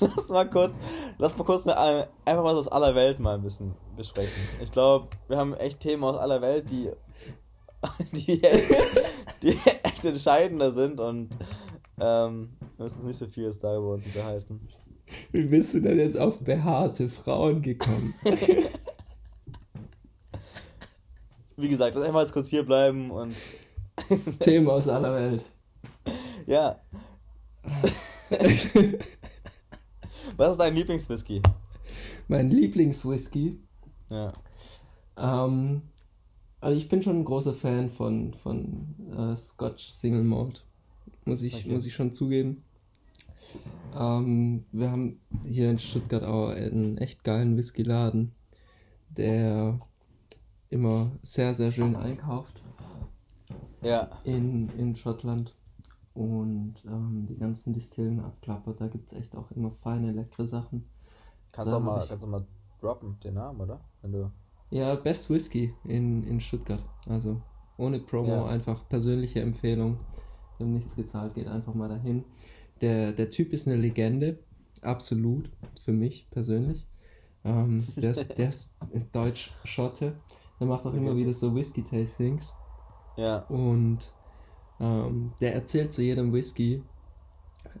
Lass 0.00 0.28
mal 0.28 0.48
kurz. 0.48 0.74
Lass 1.18 1.36
mal 1.36 1.44
kurz 1.44 1.66
eine, 1.66 2.08
einfach 2.24 2.44
was 2.44 2.58
aus 2.58 2.68
aller 2.68 2.94
Welt 2.94 3.18
mal 3.18 3.34
ein 3.34 3.42
bisschen 3.42 3.74
besprechen. 3.96 4.42
Ich 4.62 4.72
glaube, 4.72 5.08
wir 5.28 5.36
haben 5.36 5.54
echt 5.54 5.80
Themen 5.80 6.04
aus 6.04 6.16
aller 6.16 6.40
Welt, 6.40 6.70
die. 6.70 6.90
die, 8.12 8.42
die 9.42 9.56
echt 9.82 10.04
entscheidender 10.04 10.72
sind 10.72 11.00
und. 11.00 11.36
Ähm, 12.00 12.50
wir 12.76 12.84
müssen 12.84 12.98
uns 12.98 13.06
nicht 13.06 13.16
so 13.16 13.26
viel 13.26 13.44
jetzt 13.44 13.62
darüber 13.64 13.94
uns 13.94 14.06
unterhalten. 14.06 14.68
Wie 15.32 15.46
bist 15.46 15.74
du 15.74 15.80
denn 15.80 15.98
jetzt 15.98 16.18
auf 16.18 16.38
behaarte 16.40 17.08
Frauen 17.08 17.62
gekommen? 17.62 18.14
Wie 21.56 21.68
gesagt, 21.68 21.96
lass 21.96 22.04
einfach 22.06 22.20
jetzt 22.20 22.32
kurz 22.32 22.48
hier 22.50 22.64
bleiben 22.64 23.10
und. 23.10 23.34
Themen 24.38 24.68
aus 24.68 24.88
aller 24.88 25.12
Welt. 25.12 25.44
Ja. 26.46 26.80
Was 30.36 30.52
ist 30.52 30.58
dein 30.58 30.76
Lieblingswhisky? 30.76 31.42
Mein 32.28 32.50
Lieblingswhisky. 32.50 33.58
Ja. 34.08 34.32
Ähm, 35.16 35.82
also 36.60 36.78
ich 36.78 36.88
bin 36.88 37.02
schon 37.02 37.20
ein 37.20 37.24
großer 37.24 37.54
Fan 37.54 37.90
von, 37.90 38.34
von 38.34 38.94
äh, 39.16 39.36
Scotch 39.36 39.88
Single 39.90 40.22
Malt. 40.22 40.64
Muss 41.28 41.42
ich, 41.42 41.54
Okay. 41.56 41.72
muss 41.72 41.86
ich 41.86 41.94
schon 41.94 42.12
zugeben. 42.14 42.64
Ähm, 43.96 44.64
wir 44.72 44.90
haben 44.90 45.20
hier 45.44 45.70
in 45.70 45.78
Stuttgart 45.78 46.24
auch 46.24 46.48
einen 46.48 46.98
echt 46.98 47.22
geilen 47.24 47.56
Whiskyladen, 47.56 48.32
der 49.10 49.78
immer 50.70 51.12
sehr, 51.22 51.54
sehr 51.54 51.70
schön 51.72 51.96
einkauft 51.96 52.62
Ja. 53.82 54.10
in, 54.24 54.68
in 54.76 54.96
Schottland 54.96 55.54
und 56.14 56.74
ähm, 56.86 57.26
die 57.28 57.36
ganzen 57.36 57.72
Distillen 57.74 58.20
abklappert. 58.20 58.80
Da 58.80 58.88
gibt 58.88 59.12
es 59.12 59.18
echt 59.18 59.36
auch 59.36 59.50
immer 59.52 59.70
feine, 59.82 60.12
leckere 60.12 60.46
Sachen. 60.46 60.84
Kannst 61.52 61.72
Da 61.72 61.78
du 61.78 61.82
auch 61.84 61.86
mal, 61.86 62.02
ich- 62.02 62.08
kannst 62.08 62.24
du 62.24 62.28
mal 62.28 62.46
droppen, 62.80 63.18
den 63.22 63.34
Namen, 63.34 63.60
oder? 63.60 63.80
Wenn 64.02 64.12
du. 64.12 64.30
Ja, 64.70 64.94
Best 64.96 65.30
Whisky 65.30 65.72
in, 65.84 66.24
in 66.24 66.40
Stuttgart. 66.40 66.82
Also 67.06 67.40
ohne 67.78 68.00
Promo, 68.00 68.28
Ja. 68.28 68.46
einfach 68.46 68.86
persönliche 68.88 69.40
Empfehlung. 69.40 69.96
Wir 70.58 70.66
haben 70.66 70.74
nichts 70.74 70.96
gezahlt, 70.96 71.34
geht 71.34 71.48
einfach 71.48 71.74
mal 71.74 71.88
dahin. 71.88 72.24
Der, 72.80 73.12
der 73.12 73.30
Typ 73.30 73.52
ist 73.52 73.68
eine 73.68 73.76
Legende, 73.76 74.40
absolut, 74.82 75.50
für 75.84 75.92
mich 75.92 76.28
persönlich. 76.30 76.86
Ähm, 77.44 77.92
der, 77.96 78.12
ist, 78.12 78.38
der 78.38 78.50
ist 78.50 78.76
Deutsch-Schotte. 79.12 80.20
Der 80.60 80.66
macht 80.66 80.86
auch 80.86 80.94
immer 80.94 81.12
Okay. 81.12 81.20
wieder 81.20 81.34
so 81.34 81.54
Whisky-Tastings. 81.54 82.54
Ja. 83.16 83.48
Und 83.48 84.12
ähm, 84.80 85.34
der 85.40 85.54
erzählt 85.54 85.92
zu 85.94 86.02
jedem 86.02 86.32
Whisky, 86.32 86.84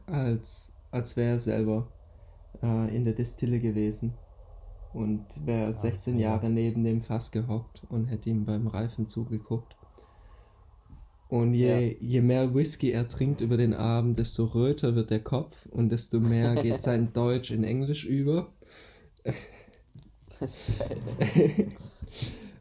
als, 0.06 0.72
als 0.90 1.16
wäre 1.16 1.32
er 1.34 1.40
selber 1.40 1.92
äh, 2.62 2.94
in 2.94 3.04
der 3.04 3.14
Destille 3.14 3.60
gewesen. 3.60 4.14
Und 4.92 5.26
wäre 5.46 5.74
16 5.74 6.16
mega. 6.16 6.28
Jahre 6.30 6.50
neben 6.50 6.84
dem 6.84 7.02
Fass 7.02 7.30
gehockt 7.30 7.84
und 7.90 8.06
hätte 8.06 8.30
ihm 8.30 8.46
beim 8.46 8.66
Reifen 8.68 9.08
zugeguckt. 9.08 9.77
Und 11.28 11.52
je, 11.52 11.96
je 12.00 12.22
mehr 12.22 12.54
Whisky 12.54 12.90
er 12.90 13.06
trinkt 13.06 13.42
über 13.42 13.58
den 13.58 13.74
Abend, 13.74 14.18
desto 14.18 14.44
röter 14.44 14.94
wird 14.94 15.10
der 15.10 15.22
Kopf 15.22 15.66
und 15.66 15.90
desto 15.90 16.20
mehr 16.20 16.54
geht 16.62 16.80
sein 16.80 17.12
Deutsch 17.12 17.50
in 17.50 17.64
Englisch 17.64 18.06
über. 18.06 18.52
Das 20.40 20.68
ist 20.68 20.78
geil. 20.78 21.72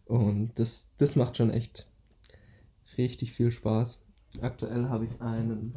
Und 0.06 0.58
das, 0.58 0.94
das 0.98 1.18
macht 1.18 1.36
schon 1.36 1.50
echt 1.50 1.86
richtig 2.98 3.34
viel 3.34 3.52
Spaß. 3.52 4.02
Aktuell 4.42 4.88
habe 4.88 5.06
ich 5.06 5.22
einen 5.22 5.76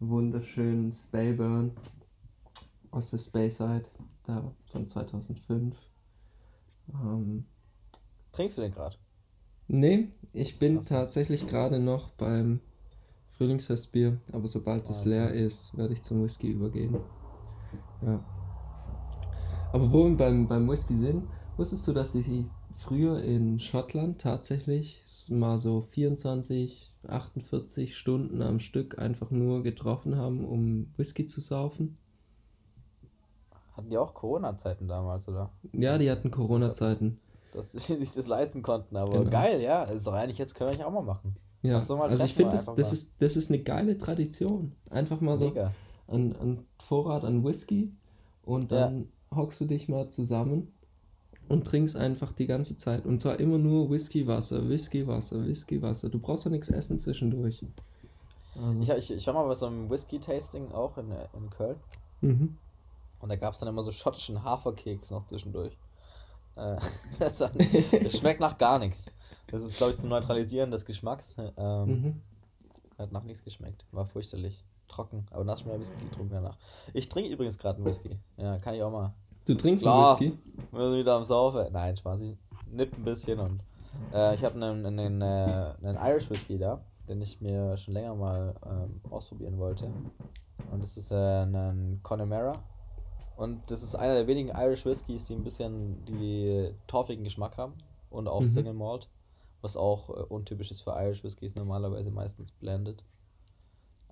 wunderschönen 0.00 0.92
Spayburn 0.92 1.72
aus 2.90 3.10
der 3.10 3.18
Speyside, 3.18 3.84
da 4.24 4.52
von 4.72 4.88
2005. 4.88 5.76
Ähm, 6.92 7.44
Trinkst 8.32 8.58
du 8.58 8.62
den 8.62 8.72
gerade? 8.72 8.96
Nee, 9.68 10.08
ich 10.32 10.58
bin 10.58 10.82
so. 10.82 10.88
tatsächlich 10.88 11.46
gerade 11.46 11.78
noch 11.78 12.10
beim 12.10 12.60
Frühlingsfestbier, 13.36 14.18
aber 14.32 14.48
sobald 14.48 14.88
es 14.90 15.04
Ah, 15.04 15.08
leer 15.08 15.32
ist, 15.32 15.76
werde 15.76 15.94
ich 15.94 16.02
zum 16.02 16.22
Whisky 16.24 16.50
übergehen. 16.50 16.96
Ja. 18.02 18.24
Aber 19.72 19.92
wo 19.92 20.08
wir 20.08 20.16
beim, 20.16 20.48
beim 20.48 20.68
Whisky 20.68 20.94
sind, 20.96 21.28
wusstest 21.56 21.86
du, 21.86 21.92
dass 21.92 22.12
sie 22.12 22.50
früher 22.76 23.22
in 23.22 23.60
Schottland 23.60 24.20
tatsächlich 24.20 25.02
mal 25.28 25.58
so 25.58 25.82
24, 25.82 26.94
48 27.06 27.96
Stunden 27.96 28.42
am 28.42 28.60
Stück 28.60 28.98
einfach 28.98 29.30
nur 29.30 29.62
getroffen 29.62 30.16
haben, 30.16 30.44
um 30.44 30.92
Whisky 30.96 31.26
zu 31.26 31.40
saufen? 31.40 31.98
Hatten 33.76 33.90
die 33.90 33.98
auch 33.98 34.14
Corona-Zeiten 34.14 34.88
damals, 34.88 35.28
oder? 35.28 35.52
Ja, 35.72 35.98
die 35.98 36.10
hatten 36.10 36.30
Corona-Zeiten. 36.30 37.20
Dass 37.52 37.72
sie 37.72 37.78
sich 37.96 38.12
das 38.12 38.26
leisten 38.26 38.62
konnten, 38.62 38.96
aber 38.96 39.18
Genau. 39.20 39.30
geil, 39.30 39.60
ja. 39.60 39.86
Das 39.86 39.96
ist 39.96 40.06
doch 40.06 40.12
eigentlich 40.12 40.38
jetzt 40.38 40.54
können 40.54 40.68
wir 40.70 40.74
eigentlich 40.74 40.86
auch 40.86 40.92
mal 40.92 41.02
machen. 41.02 41.36
Ja, 41.62 41.76
also 41.78 41.94
ich 41.96 42.18
treffen, 42.18 42.28
finde, 42.34 42.50
das, 42.52 42.66
das, 42.74 42.92
ist, 42.92 43.14
das 43.20 43.36
ist 43.36 43.50
eine 43.50 43.58
geile 43.60 43.98
Tradition. 43.98 44.72
Einfach 44.90 45.20
mal 45.20 45.36
so 45.38 45.52
ein, 46.06 46.36
ein 46.36 46.64
Vorrat 46.78 47.24
an 47.24 47.44
Whisky 47.44 47.92
und 48.42 48.70
Ja. 48.70 48.86
dann 48.86 49.08
hockst 49.34 49.60
du 49.60 49.64
dich 49.64 49.88
mal 49.88 50.08
zusammen 50.10 50.72
und 51.48 51.66
trinkst 51.66 51.96
einfach 51.96 52.32
die 52.32 52.46
ganze 52.46 52.76
Zeit. 52.76 53.04
Und 53.06 53.20
zwar 53.20 53.40
immer 53.40 53.58
nur 53.58 53.90
Whisky, 53.90 54.26
Wasser, 54.26 54.68
Whisky, 54.68 55.06
Wasser, 55.06 55.44
Whisky, 55.46 55.82
Wasser. 55.82 56.10
Du 56.10 56.18
brauchst 56.20 56.44
ja 56.44 56.50
nichts 56.50 56.68
essen 56.68 56.98
zwischendurch. 56.98 57.64
Also, 58.54 58.80
Ich, 58.80 59.10
ich, 59.10 59.16
ich 59.16 59.26
war 59.26 59.34
mal 59.34 59.46
bei 59.46 59.54
so 59.54 59.66
einem 59.66 59.90
Whisky-Tasting 59.90 60.70
auch 60.72 60.96
in, 60.98 61.10
in 61.10 61.50
Köln. 61.50 61.76
mhm. 62.20 62.56
Und 63.20 63.30
da 63.30 63.36
gab 63.36 63.54
es 63.54 63.58
dann 63.60 63.68
immer 63.68 63.82
so 63.82 63.90
schottischen 63.90 64.44
Haferkeks 64.44 65.10
noch 65.10 65.26
zwischendurch. 65.26 65.76
Äh, 66.58 66.78
das, 67.18 67.42
schmeckt 68.18 68.40
nach 68.40 68.58
gar 68.58 68.78
nichts. 68.78 69.06
Das 69.50 69.62
ist, 69.62 69.78
glaube 69.78 69.92
ich, 69.92 69.98
zum 69.98 70.10
Neutralisieren 70.10 70.70
des 70.70 70.84
Geschmacks. 70.84 71.36
Ähm, 71.56 71.86
Mhm. 71.86 72.22
Hat 72.98 73.12
nach 73.12 73.22
nichts 73.22 73.44
geschmeckt. 73.44 73.86
War 73.92 74.06
fürchterlich. 74.06 74.64
Trocken. 74.88 75.26
Aber 75.30 75.44
du 75.44 75.68
mir 75.68 75.78
Whisky 75.78 76.02
getrunken 76.02 76.32
danach. 76.34 76.56
Ich 76.94 77.08
trinke 77.08 77.30
übrigens 77.30 77.58
gerade 77.58 77.76
einen 77.76 77.84
Whisky. 77.84 78.18
Ja, 78.38 78.58
kann 78.58 78.74
ich 78.74 78.82
auch 78.82 78.90
mal. 78.90 79.12
Du 79.44 79.54
trinkst 79.54 79.86
einen 79.86 80.02
Whisky? 80.02 80.38
Wir 80.72 80.90
sind 80.90 80.98
wieder 80.98 81.14
am 81.14 81.24
Saufen. 81.24 81.66
Nein, 81.72 81.96
Spaß. 81.96 82.22
Ich 82.22 82.36
nipp 82.70 82.96
ein 82.96 83.04
bisschen 83.04 83.38
und 83.38 83.62
äh, 84.12 84.34
ich 84.34 84.44
habe 84.44 84.54
einen, 84.54 84.84
einen, 84.86 85.22
äh, 85.22 85.74
einen 85.82 85.96
Irish 85.96 86.30
Whisky 86.30 86.58
da, 86.58 86.80
den 87.08 87.20
ich 87.20 87.40
mir 87.40 87.76
schon 87.76 87.94
länger 87.94 88.14
mal 88.14 88.54
ähm, 88.66 89.00
ausprobieren 89.10 89.58
wollte. 89.58 89.92
Und 90.72 90.82
das 90.82 90.96
ist 90.96 91.10
äh, 91.12 91.42
ein 91.42 92.00
Connemara. 92.02 92.52
Und 93.38 93.70
das 93.70 93.82
ist 93.82 93.94
einer 93.94 94.14
der 94.14 94.26
wenigen 94.26 94.48
Irish 94.50 94.84
Whiskys, 94.84 95.24
die 95.24 95.34
ein 95.34 95.44
bisschen 95.44 96.04
die 96.06 96.74
torfigen 96.88 97.22
Geschmack 97.24 97.56
haben. 97.56 97.74
Und 98.10 98.26
auch 98.28 98.40
Mhm. 98.40 98.46
Single 98.46 98.74
Malt. 98.74 99.08
Was 99.60 99.76
auch 99.76 100.10
äh, 100.10 100.22
untypisch 100.24 100.70
ist 100.70 100.80
für 100.82 100.90
Irish 100.90 101.22
Whiskys, 101.24 101.54
normalerweise 101.54 102.10
meistens 102.10 102.50
blended. 102.50 103.02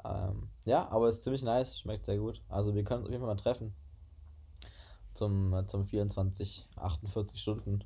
Ähm, 0.04 0.48
ja, 0.64 0.88
aber 0.90 1.08
ist 1.08 1.22
ziemlich 1.24 1.42
nice, 1.42 1.78
schmeckt 1.80 2.06
sehr 2.06 2.18
gut. 2.18 2.40
Also 2.48 2.74
wir 2.74 2.84
können 2.84 3.00
uns 3.00 3.08
auf 3.08 3.12
jeden 3.12 3.24
Fall 3.24 3.34
mal 3.34 3.40
treffen. 3.40 3.74
Zum, 5.14 5.54
äh, 5.54 5.66
zum 5.66 5.86
24, 5.86 6.66
48 6.76 7.40
Stunden. 7.40 7.82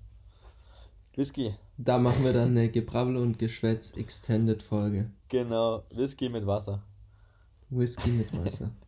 Whisky, 1.15 1.55
Da 1.77 1.99
machen 1.99 2.25
wir 2.25 2.33
dann 2.33 2.51
eine 2.51 2.71
Gebrabbel 2.71 3.17
und 3.17 3.39
Geschwätz 3.39 3.93
Extended 3.93 4.63
Folge. 4.63 5.11
genau. 5.29 5.83
Whisky 5.91 6.29
mit 6.29 6.47
Wasser. 6.47 6.83
Whisky 7.71 8.11
mit 8.11 8.33
Wasser. 8.37 8.71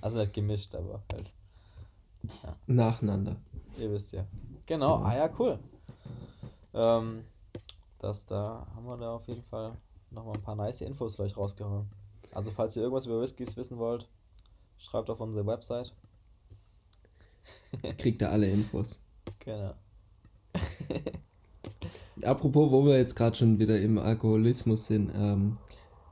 Also 0.00 0.18
nicht 0.18 0.32
gemischt, 0.32 0.74
aber 0.74 1.00
halt. 1.12 1.32
Nacheinander. 2.66 3.36
Ihr 3.78 3.90
wisst 3.90 4.12
ja. 4.12 4.24
Genau, 4.66 4.98
Genau. 4.98 5.08
ah 5.08 5.16
ja, 5.16 5.30
cool. 5.38 5.58
Ähm, 6.74 7.24
das 7.98 8.26
da 8.26 8.66
haben 8.74 8.84
wir 8.86 8.96
da 8.96 9.12
auf 9.14 9.26
jeden 9.28 9.42
Fall 9.44 9.76
nochmal 10.10 10.34
ein 10.36 10.42
paar 10.42 10.56
nice 10.56 10.80
Infos 10.82 11.16
für 11.16 11.22
euch 11.22 11.36
rausgehauen. 11.36 11.86
Also 12.32 12.50
falls 12.50 12.76
ihr 12.76 12.82
irgendwas 12.82 13.06
über 13.06 13.20
Whiskys 13.20 13.56
wissen 13.56 13.78
wollt, 13.78 14.08
schreibt 14.78 15.10
auf 15.10 15.20
unsere 15.20 15.46
Website. 15.46 15.92
Kriegt 17.98 18.22
ihr 18.22 18.30
alle 18.30 18.48
Infos. 18.50 19.04
Genau. 19.40 19.74
Apropos, 22.22 22.70
wo 22.70 22.84
wir 22.84 22.98
jetzt 22.98 23.16
gerade 23.16 23.36
schon 23.36 23.58
wieder 23.58 23.80
im 23.80 23.98
Alkoholismus 23.98 24.86
sind, 24.86 25.10
ähm, 25.14 25.58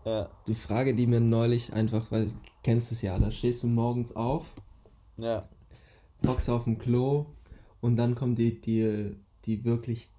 Ja, 0.05 0.29
die 0.47 0.55
Frage, 0.55 0.95
die 0.97 1.07
mir 1.07 1.21
neulich 1.21 1.73
einfach, 1.73 2.11
weil 2.11 2.29
du 2.29 2.35
kennst 2.63 2.91
es 2.91 3.03
ja, 3.03 3.19
da 3.19 3.31
stehst 3.31 3.63
du 3.63 3.67
morgens 3.69 4.17
auf, 4.17 4.55
ja, 5.19 5.41
hockst 6.27 6.51
auf 6.51 6.64
dem 6.64 6.79
Klo 6.79 7.27
und 7.81 7.97
dann 7.97 8.14
kommen 8.14 8.35
die, 8.35 8.61
die, 8.61 9.16
die 9.45 9.64
wirklich 9.64 10.11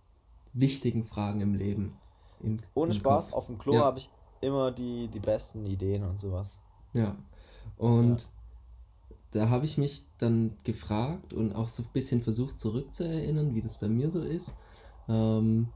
wichtigen 0.53 1.05
Fragen 1.05 1.41
im 1.41 1.53
Leben. 1.53 1.97
In, 2.41 2.61
ohne 2.73 2.91
im 2.91 2.97
Spaß, 2.97 3.27
Kopf. 3.27 3.37
auf 3.37 3.45
dem 3.47 3.57
Klo 3.57 3.73
Ja. 3.73 3.81
habe 3.81 3.99
ich 3.99 4.09
immer 4.41 4.71
die, 4.71 5.07
die 5.07 5.19
besten 5.19 5.65
Ideen 5.65 6.03
und 6.03 6.19
sowas. 6.19 6.59
Ja. 6.93 7.15
Und 7.77 8.27
da 9.31 9.49
habe 9.49 9.65
ich 9.65 9.77
mich 9.77 10.03
dann 10.17 10.57
gefragt 10.63 11.33
und 11.33 11.53
auch 11.53 11.67
so 11.67 11.83
ein 11.83 11.89
bisschen 11.93 12.21
versucht 12.21 12.59
zurückzuerinnern, 12.59 13.55
wie 13.55 13.61
das 13.61 13.79
bei 13.79 13.87
mir 13.87 14.09
so 14.09 14.21
ist. 14.21 14.55
Ähm, 15.07 15.67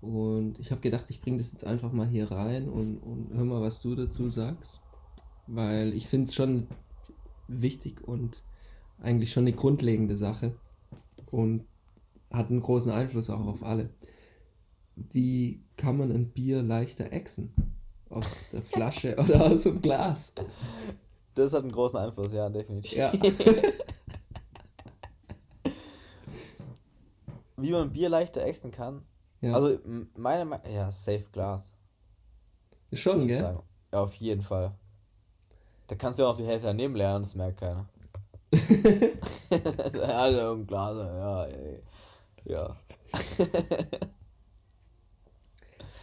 und 0.00 0.58
ich 0.58 0.70
habe 0.70 0.80
gedacht, 0.80 1.06
ich 1.08 1.20
bringe 1.20 1.38
das 1.38 1.52
jetzt 1.52 1.64
einfach 1.64 1.92
mal 1.92 2.08
hier 2.08 2.30
rein 2.30 2.68
und, 2.68 2.98
und 2.98 3.28
hör 3.32 3.44
mal, 3.44 3.60
was 3.60 3.80
du 3.82 3.94
dazu 3.94 4.28
sagst. 4.30 4.80
Weil 5.46 5.94
ich 5.94 6.08
finde 6.08 6.26
es 6.26 6.34
schon 6.34 6.66
wichtig 7.48 8.06
und 8.06 8.42
eigentlich 9.02 9.32
schon 9.32 9.44
eine 9.44 9.52
grundlegende 9.52 10.16
Sache 10.16 10.54
und 11.30 11.64
hat 12.30 12.50
einen 12.50 12.62
großen 12.62 12.90
Einfluss 12.92 13.30
auch 13.30 13.46
auf 13.46 13.62
alle. 13.62 13.90
Wie 14.96 15.62
kann 15.76 15.96
man 15.96 16.10
ein 16.12 16.30
Bier 16.30 16.62
leichter 16.62 17.12
ächzen? 17.12 17.52
Aus 18.08 18.36
der 18.52 18.62
Flasche 18.72 19.16
oder 19.18 19.46
aus 19.46 19.62
dem 19.64 19.80
Glas? 19.80 20.34
Das 21.34 21.52
hat 21.52 21.62
einen 21.62 21.72
großen 21.72 21.98
Einfluss, 21.98 22.32
ja, 22.32 22.48
definitiv. 22.48 22.98
Ja. 22.98 23.12
Wie 27.56 27.70
man 27.72 27.92
Bier 27.92 28.08
leichter 28.08 28.42
ächzen 28.44 28.70
kann. 28.70 29.02
ja. 29.40 29.52
Also, 29.52 29.78
meine 30.16 30.44
Meinung, 30.44 30.70
ja, 30.72 30.90
Safe 30.90 31.24
Glass. 31.32 31.74
schon, 32.92 33.26
gell? 33.26 33.36
sagen. 33.36 33.60
Ja, 33.92 34.02
auf 34.02 34.14
jeden 34.14 34.42
Fall. 34.42 34.72
Da 35.86 35.94
kannst 35.96 36.18
du 36.18 36.22
ja 36.24 36.30
auch 36.30 36.36
die 36.36 36.46
Hälfte 36.46 36.68
daneben 36.68 36.94
lernen, 36.94 37.24
das 37.24 37.34
merkt 37.34 37.58
keiner. 37.60 37.88
Ja, 38.52 40.52
im 40.52 40.66
Glas, 40.66 40.96
ja, 40.96 41.44
ey. 41.44 41.82
Ja. 42.46 42.74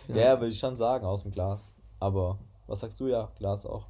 ja. 0.08 0.40
würde 0.40 0.50
ich 0.50 0.60
schon 0.60 0.76
sagen, 0.76 1.06
aus 1.06 1.24
dem 1.24 1.32
Glas. 1.32 1.74
Aber, 2.00 2.38
was 2.68 2.82
sagst 2.82 3.00
du 3.00 3.08
ja? 3.08 3.32
Glas 3.38 3.66
auch. 3.66 3.86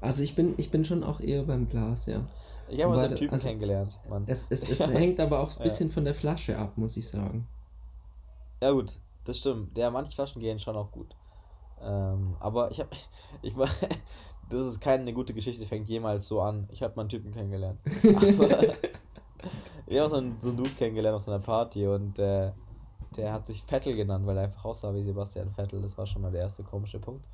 Also 0.00 0.22
ich 0.22 0.36
bin, 0.36 0.54
ich 0.58 0.70
bin 0.70 0.84
schon 0.84 1.02
auch 1.02 1.20
eher 1.20 1.44
beim 1.44 1.68
Glas, 1.68 2.06
ja. 2.06 2.24
Ich 2.68 2.80
habe 2.80 2.90
mal 2.90 2.98
so 2.98 3.06
einen 3.06 3.16
Typen 3.16 3.34
also, 3.34 3.48
kennengelernt, 3.48 3.98
Mann. 4.08 4.24
Es, 4.26 4.46
es, 4.50 4.68
es 4.68 4.86
hängt 4.92 5.18
aber 5.20 5.40
auch 5.40 5.50
ein 5.50 5.58
Ja. 5.58 5.64
bisschen 5.64 5.90
von 5.90 6.04
der 6.04 6.14
Flasche 6.14 6.58
ab, 6.58 6.76
muss 6.76 6.96
ich 6.96 7.08
sagen. 7.08 7.48
Ja 8.62 8.72
gut, 8.72 8.92
das 9.24 9.38
stimmt. 9.38 9.76
Der 9.76 9.90
manche 9.90 10.12
Flaschen 10.12 10.40
gehen 10.40 10.58
schon 10.58 10.76
auch 10.76 10.92
gut. 10.92 11.16
Ähm, 11.80 12.36
aber 12.40 12.70
ich 12.70 12.80
habe, 12.80 12.90
ich 13.42 13.56
war, 13.56 13.68
das 14.50 14.60
ist 14.66 14.80
keine 14.80 15.12
gute 15.14 15.32
Geschichte, 15.34 15.64
fängt 15.66 15.88
jemals 15.88 16.26
so 16.26 16.40
an. 16.42 16.68
Ich 16.70 16.82
habe 16.82 16.94
mal 16.96 17.02
einen 17.02 17.08
Typen 17.08 17.32
kennengelernt. 17.32 17.78
Ich 19.86 19.98
habe 19.98 20.08
so 20.08 20.16
einen, 20.16 20.40
so 20.40 20.48
einen 20.48 20.56
Dude 20.58 20.70
kennengelernt 20.70 21.16
auf 21.16 21.22
so 21.22 21.32
einer 21.32 21.42
Party 21.42 21.86
und 21.86 22.18
äh, 22.18 22.52
der 23.16 23.32
hat 23.32 23.46
sich 23.46 23.62
Vettel 23.64 23.96
genannt, 23.96 24.26
weil 24.26 24.36
er 24.36 24.44
einfach 24.44 24.64
aussah 24.64 24.94
wie 24.94 25.02
Sebastian 25.02 25.50
Vettel. 25.50 25.82
Das 25.82 25.98
war 25.98 26.06
schon 26.06 26.22
mal 26.22 26.30
der 26.30 26.42
erste 26.42 26.62
komische 26.62 27.00
Punkt. 27.00 27.24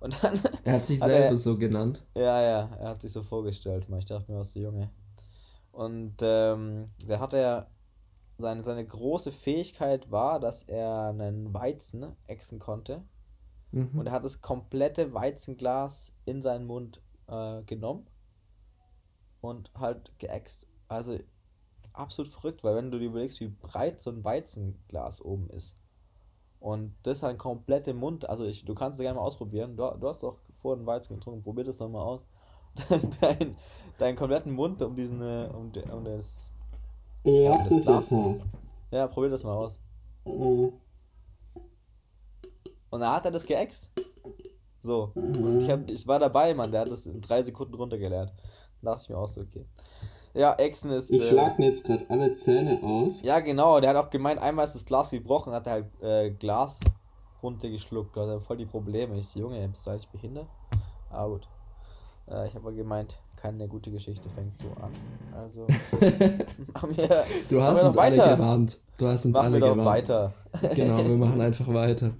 Und 0.00 0.22
dann, 0.22 0.40
Er 0.64 0.74
hat 0.74 0.86
sich 0.86 1.00
Hat 1.02 1.08
selber 1.08 1.26
er- 1.26 1.36
so 1.36 1.58
genannt. 1.58 2.02
ja, 2.14 2.40
ja, 2.42 2.70
er 2.78 2.88
hat 2.90 3.02
sich 3.02 3.12
so 3.12 3.22
vorgestellt. 3.22 3.86
Ich 3.98 4.04
dachte 4.06 4.30
mir, 4.32 4.38
was 4.38 4.52
du 4.52 4.60
Junge. 4.60 4.90
Und 5.72 6.14
ähm, 6.22 6.90
der 7.06 7.20
hatte 7.20 7.38
ja 7.38 7.66
seine, 8.38 8.62
seine 8.64 8.86
große 8.86 9.30
Fähigkeit 9.32 10.10
war, 10.10 10.40
dass 10.40 10.62
er 10.62 11.08
einen 11.08 11.52
Weizen 11.52 12.06
ächzen 12.26 12.58
konnte. 12.58 13.02
Mhm. 13.72 13.98
Und 13.98 14.06
er 14.06 14.12
hat 14.12 14.24
das 14.24 14.40
komplette 14.40 15.12
Weizenglas 15.14 16.12
in 16.24 16.42
seinen 16.42 16.66
Mund 16.66 17.00
äh, 17.28 17.62
genommen 17.62 18.06
und 19.40 19.70
halt 19.74 20.12
geäxt. 20.18 20.66
Also 20.88 21.18
absolut 21.92 22.30
verrückt, 22.32 22.62
weil 22.64 22.76
wenn 22.76 22.90
du 22.90 22.98
dir 22.98 23.06
überlegst, 23.06 23.40
wie 23.40 23.48
breit 23.48 24.00
so 24.00 24.10
ein 24.10 24.24
Weizenglas 24.24 25.20
oben 25.22 25.48
ist 25.50 25.74
und 26.60 26.94
das 27.02 27.22
halt 27.22 27.38
komplett 27.38 27.86
im 27.88 27.98
Mund, 27.98 28.28
also 28.28 28.46
ich, 28.46 28.64
du 28.64 28.74
kannst 28.74 28.98
es 28.98 29.02
gerne 29.02 29.18
mal 29.18 29.24
ausprobieren. 29.24 29.76
Du, 29.76 29.88
du 29.98 30.08
hast 30.08 30.22
doch 30.22 30.38
vorhin 30.60 30.86
Weizen 30.86 31.16
getrunken, 31.16 31.42
probier 31.42 31.64
das 31.64 31.76
doch 31.76 31.88
mal 31.88 32.02
aus. 32.02 32.26
Dein, 33.20 33.56
deinen 33.98 34.16
kompletten 34.16 34.52
Mund 34.52 34.82
um 34.82 34.94
diesen, 34.94 35.22
äh, 35.22 35.48
um, 35.52 35.72
um 35.90 36.04
das, 36.04 36.52
ja, 37.24 37.52
um 37.52 37.64
das 37.64 37.84
Glas. 37.84 38.14
Ja, 38.90 39.06
probier 39.06 39.30
das 39.30 39.44
mal 39.44 39.54
aus. 39.54 39.78
Und 42.96 43.02
dann 43.02 43.12
hat 43.12 43.26
er 43.26 43.30
das 43.30 43.44
geäxt. 43.44 43.90
So. 44.80 45.12
Und 45.14 45.60
ich, 45.60 45.70
hab, 45.70 45.86
ich 45.90 46.06
war 46.06 46.18
dabei, 46.18 46.54
Mann. 46.54 46.72
Der 46.72 46.80
hat 46.80 46.90
das 46.90 47.06
in 47.06 47.20
drei 47.20 47.42
Sekunden 47.42 47.74
runtergelernt. 47.74 48.32
Dann 48.80 48.92
dachte 48.92 49.02
ich 49.04 49.08
mir 49.10 49.18
auch 49.18 49.28
so, 49.28 49.42
okay. 49.42 49.66
Ja, 50.32 50.54
Ächzen 50.58 50.90
ist. 50.92 51.10
Ich 51.10 51.20
äh, 51.20 51.28
schlag 51.28 51.58
mir 51.58 51.68
jetzt 51.68 51.84
gerade 51.84 52.06
alle 52.08 52.36
Zähne 52.36 52.80
aus. 52.82 53.20
ja, 53.22 53.40
genau. 53.40 53.80
Der 53.80 53.90
hat 53.90 53.96
auch 53.96 54.08
gemeint, 54.08 54.40
einmal 54.40 54.64
ist 54.64 54.74
das 54.74 54.86
Glas 54.86 55.10
gebrochen, 55.10 55.52
hat 55.52 55.66
er 55.66 55.72
halt 55.72 56.02
äh, 56.02 56.30
Glas 56.30 56.80
runtergeschluckt. 57.42 58.16
Also 58.16 58.40
voll 58.40 58.56
die 58.56 58.64
Probleme. 58.64 59.18
Ich 59.18 59.28
so, 59.28 59.40
Junge, 59.40 59.68
bist 59.68 59.86
du 59.86 59.90
eigentlich 59.90 60.08
behindert? 60.08 60.46
Aber 61.10 61.34
gut. 61.34 61.48
Äh, 62.28 62.46
ich 62.46 62.54
habe 62.54 62.66
aber 62.66 62.72
gemeint, 62.72 63.18
keine 63.36 63.68
gute 63.68 63.90
Geschichte 63.90 64.28
fängt 64.30 64.58
so 64.58 64.68
an. 64.80 64.90
Also. 65.34 65.66
machen 66.72 66.96
wir, 66.96 67.24
Du 67.48 67.56
machen 67.56 67.66
hast 67.68 67.82
wir 67.82 67.86
uns 67.88 67.96
alle 67.98 68.16
weiter. 68.16 68.36
gewarnt. 68.36 68.78
Du 68.98 69.06
hast 69.06 69.24
uns 69.26 69.34
Machen 69.34 69.46
alle 69.46 69.56
wir 69.56 69.60
doch 69.60 69.74
gewarnt. 69.76 69.88
weiter. 70.08 70.34
Genau, 70.74 70.98
wir 71.06 71.16
machen 71.18 71.40
einfach 71.40 71.68
weiter. 71.72 72.12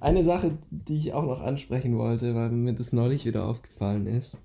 Eine 0.00 0.22
Sache, 0.22 0.52
die 0.70 0.96
ich 0.96 1.12
auch 1.14 1.24
noch 1.24 1.40
ansprechen 1.40 1.98
wollte, 1.98 2.34
weil 2.34 2.50
mir 2.50 2.74
das 2.74 2.92
neulich 2.92 3.24
wieder 3.24 3.44
aufgefallen 3.46 4.06
ist. 4.06 4.36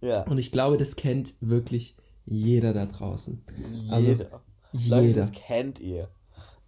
Ja. 0.00 0.22
Und 0.24 0.38
ich 0.38 0.52
glaube, 0.52 0.76
das 0.76 0.96
kennt 0.96 1.34
wirklich 1.40 1.96
jeder 2.26 2.72
da 2.74 2.86
draußen. 2.86 3.42
Also, 3.90 4.10
Jeder. 4.10 4.42
Leute, 4.72 5.06
Jeder. 5.06 5.20
das 5.20 5.32
kennt 5.32 5.78
ihr. 5.80 6.08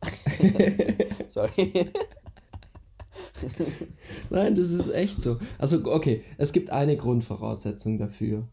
Sorry. 1.29 1.91
Nein, 4.31 4.55
das 4.55 4.71
ist 4.71 4.93
echt 4.93 5.21
so. 5.21 5.39
Also, 5.59 5.85
okay, 5.85 6.23
es 6.39 6.53
gibt 6.53 6.71
eine 6.71 6.97
Grundvoraussetzung 6.97 7.99
dafür. 7.99 8.49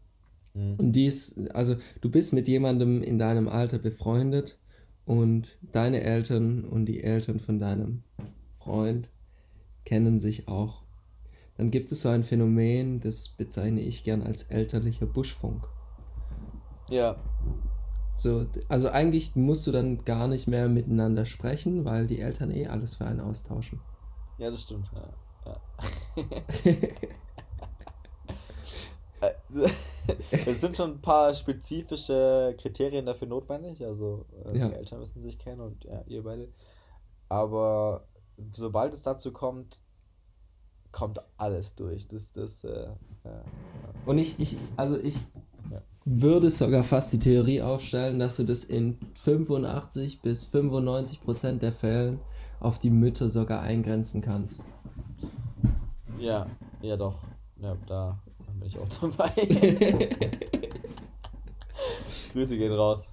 Mhm. 0.54 0.76
Und 0.76 0.92
die 0.92 1.06
ist, 1.06 1.50
also 1.50 1.76
du 2.00 2.10
bist 2.10 2.32
mit 2.32 2.48
jemandem 2.48 3.02
in 3.02 3.18
deinem 3.18 3.48
Alter 3.48 3.78
befreundet 3.78 4.58
und 5.04 5.58
deine 5.72 6.00
Eltern 6.02 6.64
und 6.64 6.86
die 6.86 7.02
Eltern 7.02 7.40
von 7.40 7.58
deinem 7.58 8.02
Freund 8.58 9.10
kennen 9.84 10.18
sich 10.18 10.48
auch. 10.48 10.82
dann 11.56 11.70
gibt 11.70 11.92
es 11.92 12.02
so 12.02 12.08
ein 12.08 12.24
Phänomen, 12.24 12.98
das 13.00 13.28
bezeichne 13.28 13.80
ich 13.80 14.02
gern 14.02 14.22
als 14.22 14.44
elterlicher 14.44 15.06
Buschfunk. 15.06 15.68
Ja. 16.90 17.16
So, 18.16 18.46
also 18.68 18.88
eigentlich 18.88 19.36
musst 19.36 19.66
du 19.66 19.72
dann 19.72 20.04
gar 20.04 20.26
nicht 20.26 20.48
mehr 20.48 20.68
miteinander 20.68 21.26
sprechen, 21.26 21.84
weil 21.84 22.06
die 22.06 22.20
Eltern 22.20 22.50
eh 22.50 22.66
alles 22.66 22.96
für 22.96 23.04
einen 23.04 23.20
austauschen. 23.20 23.80
Ja, 24.38 24.50
das 24.50 24.62
stimmt. 24.62 24.90
Ja. 24.94 25.56
ja. 26.16 26.24
es 30.46 30.60
sind 30.60 30.76
schon 30.76 30.92
ein 30.92 31.00
paar 31.00 31.32
spezifische 31.34 32.54
Kriterien 32.58 33.06
dafür 33.06 33.28
notwendig. 33.28 33.84
Also 33.84 34.26
äh, 34.44 34.58
Ja. 34.58 34.68
die 34.68 34.74
Eltern 34.74 35.00
müssen 35.00 35.20
sich 35.20 35.38
kennen 35.38 35.60
und 35.60 35.84
ja, 35.84 36.02
ihr 36.06 36.22
beide. 36.22 36.48
Aber 37.28 38.06
sobald 38.52 38.94
es 38.94 39.02
dazu 39.02 39.32
kommt, 39.32 39.80
kommt 40.92 41.20
alles 41.36 41.74
durch. 41.74 42.06
Das, 42.06 42.32
das, 42.32 42.64
äh, 42.64 42.84
äh, 43.24 43.42
Und 44.06 44.18
ich, 44.18 44.38
ich, 44.38 44.56
also 44.76 44.96
ich 44.98 45.18
würde 46.04 46.50
sogar 46.50 46.82
fast 46.84 47.12
die 47.14 47.18
Theorie 47.18 47.62
aufstellen, 47.62 48.18
dass 48.18 48.36
du 48.36 48.44
das 48.44 48.64
in 48.64 48.98
85 49.22 50.20
bis 50.20 50.44
95 50.44 51.22
Prozent 51.22 51.62
der 51.62 51.72
Fällen 51.72 52.20
auf 52.64 52.78
die 52.78 52.90
Mütter 52.90 53.28
sogar 53.28 53.60
eingrenzen 53.60 54.22
kannst. 54.22 54.62
ja, 56.18 56.46
ja 56.80 56.96
doch. 56.96 57.22
Ja, 57.60 57.76
da 57.86 58.18
bin 58.58 58.66
ich 58.66 58.78
auch 58.78 58.88
dabei. 59.00 59.30
Grüße 62.32 62.56
gehen 62.56 62.72
raus. 62.72 63.08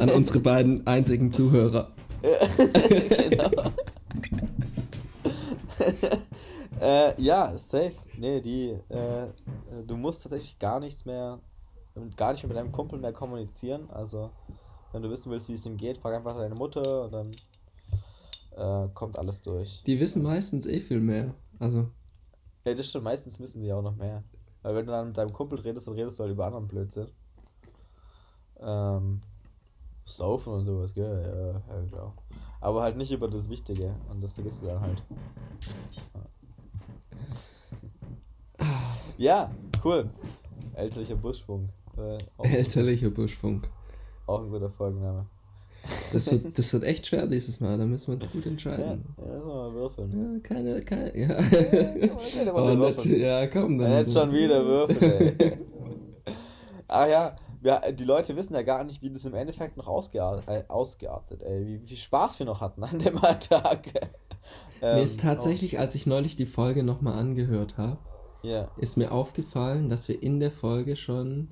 An 0.00 0.10
unsere 0.10 0.40
beiden 0.40 0.86
einzigen 0.86 1.30
Zuhörer. 1.30 1.92
genau. 2.22 3.50
äh, 6.80 7.22
ja, 7.22 7.56
safe. 7.56 7.92
Nee, 8.16 8.40
die, 8.40 8.76
äh, 8.88 9.24
äh, 9.24 9.28
du 9.86 9.96
musst 9.96 10.22
tatsächlich 10.22 10.58
gar 10.58 10.80
nichts 10.80 11.04
mehr, 11.04 11.38
gar 12.16 12.32
nicht 12.32 12.42
mehr 12.42 12.48
mit 12.48 12.56
deinem 12.58 12.72
Kumpel 12.72 12.98
mehr 12.98 13.12
kommunizieren. 13.12 13.88
Also, 13.90 14.30
wenn 14.92 15.02
du 15.02 15.10
wissen 15.10 15.30
willst, 15.30 15.48
wie 15.48 15.52
es 15.52 15.64
ihm 15.66 15.76
geht, 15.76 15.98
frag 15.98 16.16
einfach 16.16 16.36
deine 16.36 16.54
Mutter 16.56 17.04
und 17.04 17.12
dann 17.12 17.30
äh, 18.58 18.88
kommt 18.94 19.18
alles 19.18 19.42
durch. 19.42 19.82
Die 19.86 20.00
wissen 20.00 20.22
meistens 20.22 20.66
eh 20.66 20.80
viel 20.80 21.00
mehr. 21.00 21.34
Also, 21.58 21.88
Ja, 22.64 22.74
das 22.74 22.86
stimmt, 22.86 23.04
meistens 23.04 23.38
wissen 23.40 23.62
sie 23.62 23.72
auch 23.72 23.82
noch 23.82 23.96
mehr. 23.96 24.22
Weil 24.62 24.74
wenn 24.74 24.86
du 24.86 24.92
dann 24.92 25.08
mit 25.08 25.16
deinem 25.16 25.32
Kumpel 25.32 25.60
redest, 25.60 25.86
dann 25.86 25.94
redest 25.94 26.18
du 26.18 26.24
halt 26.24 26.32
über 26.32 26.46
anderen 26.46 26.66
Blödsinn. 26.68 27.08
Ähm, 28.60 29.22
Saufen 30.04 30.52
und 30.52 30.64
sowas, 30.64 30.94
gell? 30.94 31.62
Ja, 31.68 31.74
ja, 31.76 31.86
klar. 31.86 32.14
Aber 32.60 32.82
halt 32.82 32.96
nicht 32.96 33.12
über 33.12 33.28
das 33.28 33.48
Wichtige 33.48 33.94
und 34.10 34.20
das 34.22 34.32
vergisst 34.32 34.62
du 34.62 34.66
dann 34.66 34.80
halt. 34.80 35.02
Ja, 39.16 39.50
cool. 39.84 40.08
Elterlicher 40.74 41.16
Buschfunk. 41.16 41.70
Äh, 41.96 42.18
elterlicher 42.42 43.10
Buschfunk. 43.10 43.68
auch 44.26 44.42
ein 44.42 44.50
guter 44.50 44.70
Folgenname. 44.70 45.26
Das 46.12 46.30
wird, 46.30 46.58
das 46.58 46.72
wird 46.72 46.84
echt 46.84 47.06
schwer 47.06 47.26
dieses 47.26 47.60
Mal, 47.60 47.76
da 47.78 47.84
müssen 47.86 48.08
wir 48.08 48.14
uns 48.14 48.30
gut 48.30 48.44
Ja, 48.44 48.50
entscheiden. 48.50 49.04
ja, 49.18 49.24
lass 49.34 49.44
mal 49.44 49.72
würfeln. 49.74 50.34
Ja, 50.34 50.40
keine, 50.40 50.80
keine, 50.82 51.18
ja. 51.18 51.34
keine 51.34 52.54
oh, 52.54 52.58
Runde 52.58 52.86
nicht, 52.86 52.96
würfeln. 52.98 53.20
ja, 53.20 53.46
komm 53.46 53.78
dann. 53.78 53.92
Jetzt 53.92 54.12
schon 54.12 54.32
wieder 54.32 54.64
würfeln, 54.64 55.12
ey. 55.38 55.58
Ach 56.88 57.08
ja, 57.08 57.36
wir, 57.60 57.80
die 57.92 58.04
Leute 58.04 58.36
wissen 58.36 58.54
ja 58.54 58.62
gar 58.62 58.84
nicht, 58.84 59.02
wie 59.02 59.10
das 59.10 59.24
im 59.24 59.34
Endeffekt 59.34 59.76
noch 59.76 59.88
ausgeartet, 59.88 60.44
äh, 60.48 60.64
ausgeartet 60.68 61.42
ey. 61.42 61.66
Wie, 61.66 61.82
wie 61.82 61.86
viel 61.86 61.96
Spaß 61.96 62.38
wir 62.38 62.46
noch 62.46 62.60
hatten 62.60 62.82
an 62.84 62.98
dem 62.98 63.16
Tag. 63.40 63.88
Mir 64.80 65.02
ist 65.02 65.20
tatsächlich, 65.20 65.78
als 65.78 65.94
ich 65.94 66.06
neulich 66.06 66.36
die 66.36 66.46
Folge 66.46 66.82
nochmal 66.82 67.18
angehört 67.18 67.76
habe, 67.78 67.98
Ja, 68.42 68.70
ist 68.78 68.96
mir 68.96 69.12
aufgefallen, 69.12 69.88
dass 69.88 70.08
wir 70.08 70.22
in 70.22 70.40
der 70.40 70.50
Folge 70.52 70.96
schon 70.96 71.50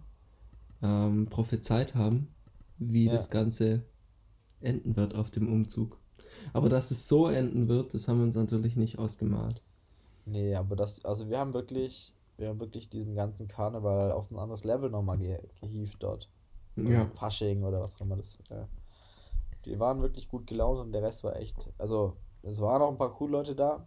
ähm, 0.82 1.26
prophezeit 1.28 1.95
haben, 1.95 2.28
wie 2.78 3.07
Ja. 3.07 3.12
das 3.12 3.28
Ganze 3.30 3.82
enden 4.61 4.96
wird 4.96 5.14
auf 5.14 5.30
dem 5.30 5.52
Umzug. 5.52 5.98
Aber 6.52 6.68
dass 6.68 6.90
es 6.90 7.09
so 7.09 7.28
enden 7.28 7.68
wird, 7.68 7.94
das 7.94 8.09
haben 8.09 8.18
wir 8.18 8.24
uns 8.24 8.34
natürlich 8.36 8.76
nicht 8.76 8.98
ausgemalt. 8.98 9.62
nee, 10.24 10.54
aber 10.54 10.76
das, 10.76 11.04
also 11.04 11.28
wir 11.30 11.38
haben 11.38 11.54
wirklich, 11.54 12.14
wir 12.38 12.48
haben 12.48 12.61
wirklich 12.61 12.88
diesen 12.88 13.14
ganzen 13.14 13.48
Karneval 13.48 14.12
auf 14.12 14.30
ein 14.30 14.38
anderes 14.38 14.64
Level 14.64 14.90
nochmal 14.90 15.18
ge 15.18 15.38
gehievt 15.61 16.02
dort. 16.02 16.28
Ja. 16.76 17.07
Fasching 17.14 17.62
oder 17.64 17.80
was 17.80 17.94
auch 17.96 18.00
immer 18.02 18.16
das. 18.16 18.38
Äh, 18.50 18.64
die 19.64 19.78
waren 19.80 20.00
wirklich 20.02 20.28
gut 20.28 20.46
gelaunt 20.46 20.78
und 20.80 20.92
der 20.92 21.02
Rest 21.02 21.24
war 21.24 21.36
echt, 21.36 21.70
also 21.78 22.16
es 22.42 22.61
waren 22.61 22.82
auch 22.82 22.90
ein 22.90 22.98
paar 22.98 23.12
coole 23.12 23.32
Leute 23.32 23.54
da, 23.54 23.86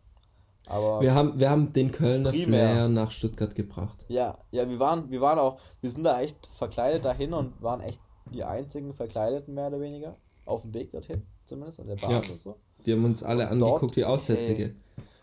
aber 0.68 1.02
Wir 1.02 1.14
haben, 1.16 1.40
wir 1.40 1.50
haben 1.50 1.72
den 1.74 1.92
Kölner 1.92 2.32
Primär. 2.32 2.46
Flair 2.72 2.90
nach 2.90 3.12
Stuttgart 3.12 3.56
gebracht. 3.56 3.98
Ja, 4.08 4.38
ja, 4.52 4.68
wir 4.70 4.80
waren, 4.80 5.10
wir 5.10 5.22
waren 5.22 5.40
auch, 5.40 5.60
wir 5.82 5.90
sind 5.90 6.04
da 6.04 6.22
echt 6.22 6.48
verkleidet 6.58 7.06
dahin 7.06 7.34
und 7.34 7.62
waren 7.62 7.82
echt 7.82 8.02
die 8.34 8.44
einzigen 8.44 8.94
Verkleideten 8.94 9.54
mehr 9.56 9.68
oder 9.68 9.80
weniger. 9.80 10.18
Auf 10.50 10.64
dem 10.64 10.74
Weg 10.74 10.92
dorthin, 10.92 11.22
zumindest, 11.46 11.80
an 11.80 11.88
der 11.88 11.96
Bahn 11.96 12.12
Ja. 12.12 12.18
oder 12.20 12.38
so. 12.38 12.56
Die 12.86 12.92
haben 12.94 13.06
uns 13.06 13.24
alle 13.24 13.50
Und 13.50 13.60
dort, 13.60 13.72
angeguckt 13.74 13.96
wie 13.96 14.06
Aussätzige. 14.06 14.76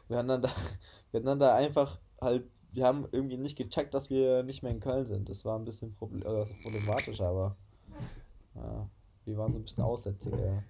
Wir 0.09 0.19
haben 0.19 0.29
dann 0.29 0.43
da, 0.43 0.49
wir 1.11 1.19
hatten 1.19 1.27
dann 1.27 1.39
da 1.39 1.55
einfach 1.55 1.99
halt, 2.21 2.45
wir 2.73 2.85
haben 2.85 3.07
irgendwie 3.11 3.37
nicht 3.39 3.57
gecheckt, 3.57 3.93
dass 3.95 4.09
wir 4.11 4.43
nicht 4.45 4.63
mehr 4.63 4.71
in 4.73 4.81
Köln 4.81 5.05
sind. 5.07 5.29
Das 5.29 5.45
war 5.45 5.59
ein 5.59 5.65
bisschen 5.65 5.91
äh, 5.91 6.45
problematisch, 6.63 7.21
aber 7.21 7.57
ja, 8.55 8.89
wir 9.25 9.37
waren 9.37 9.53
so 9.53 9.59
ein 9.59 9.65
bisschen 9.65 9.83
Aussätzige. 9.85 10.37
Ja. 10.37 10.63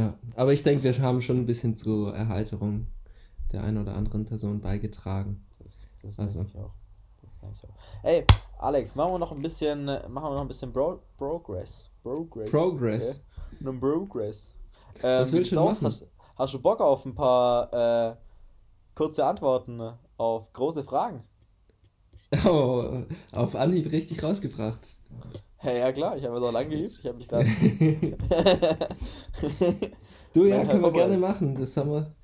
Ja, 0.00 0.18
aber 0.36 0.52
ich 0.52 0.62
denke, 0.62 0.84
wir 0.84 0.98
haben 1.00 1.20
schon 1.20 1.38
ein 1.38 1.46
bisschen 1.46 1.76
zur 1.76 2.14
Erheiterung 2.14 2.86
der 3.52 3.62
einen 3.64 3.78
oder 3.78 3.94
anderen 3.94 4.24
Person 4.24 4.60
beigetragen. 4.60 5.44
Das, 5.62 5.78
das 6.02 6.18
Also. 6.18 6.38
denke 6.42 6.52
ich 6.58 6.64
auch. 6.64 6.72
Das 7.22 7.38
denke 7.38 7.54
ich 7.56 7.64
auch. 7.68 8.04
Ey, 8.04 8.24
Alex, 8.58 8.94
machen 8.96 9.12
wir 9.12 9.18
noch 9.18 9.32
ein 9.32 9.42
bisschen, 9.42 9.84
machen 9.84 10.08
wir 10.08 10.30
noch 10.34 10.40
ein 10.40 10.48
bisschen 10.48 10.72
Bro 10.72 11.00
Progress. 11.18 11.90
Progress. 12.02 12.50
Progress. 12.50 13.10
Okay? 13.10 13.33
Nur 13.60 13.78
Progress. 13.80 14.54
Ähm, 15.02 15.20
Was 15.20 15.30
du 15.30 15.60
aus? 15.60 15.82
machen? 15.82 15.86
Hast, 15.86 16.06
hast 16.36 16.54
du 16.54 16.60
Bock 16.60 16.80
auf 16.80 17.04
ein 17.04 17.14
paar 17.14 18.12
äh, 18.12 18.16
kurze 18.94 19.24
Antworten 19.26 19.80
auf 20.16 20.52
große 20.52 20.84
Fragen? 20.84 21.24
Oh, 22.44 23.04
auf 23.32 23.54
Anhieb 23.54 23.92
richtig 23.92 24.22
rausgebracht. 24.22 24.80
Hey, 25.58 25.78
ja 25.80 25.92
klar, 25.92 26.16
ich 26.16 26.24
habe 26.24 26.36
es 26.36 26.42
auch 26.42 26.52
lange 26.52 26.70
geübt. 26.70 26.98
Ich 26.98 27.06
habe 27.06 27.16
mich 27.18 27.28
gerade. 27.28 27.46
Du, 30.32 30.44
ja, 30.46 30.58
Nein, 30.58 30.68
können 30.68 30.82
wir 30.82 30.90
gerne 30.92 31.16
machen. 31.16 31.54
Das 31.54 31.76
haben 31.76 31.90
wir, 31.92 32.14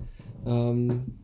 ähm, 0.45 1.21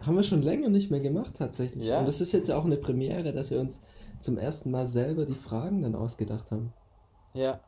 haben 0.00 0.16
wir 0.16 0.22
schon 0.24 0.42
länger 0.42 0.68
nicht 0.68 0.90
mehr 0.90 1.00
gemacht 1.00 1.34
tatsächlich. 1.36 1.84
Ja. 1.84 2.00
Und 2.00 2.06
das 2.06 2.20
ist 2.20 2.32
jetzt 2.32 2.48
ja 2.48 2.56
auch 2.56 2.64
eine 2.64 2.76
Premiere, 2.76 3.32
dass 3.32 3.50
wir 3.52 3.60
uns 3.60 3.82
zum 4.20 4.38
ersten 4.38 4.70
Mal 4.72 4.86
selber 4.86 5.24
die 5.24 5.34
Fragen 5.34 5.82
dann 5.82 5.94
ausgedacht 5.94 6.50
haben. 6.50 6.72
ja. 7.34 7.60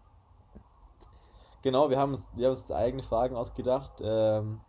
Genau, 1.63 1.91
wir 1.91 1.99
haben 1.99 2.13
uns, 2.13 2.29
wir 2.35 2.47
haben 2.47 2.53
uns 2.53 2.71
eigene 2.71 3.03
Fragen 3.03 3.37
ausgedacht. 3.37 4.01
Ähm, 4.03 4.61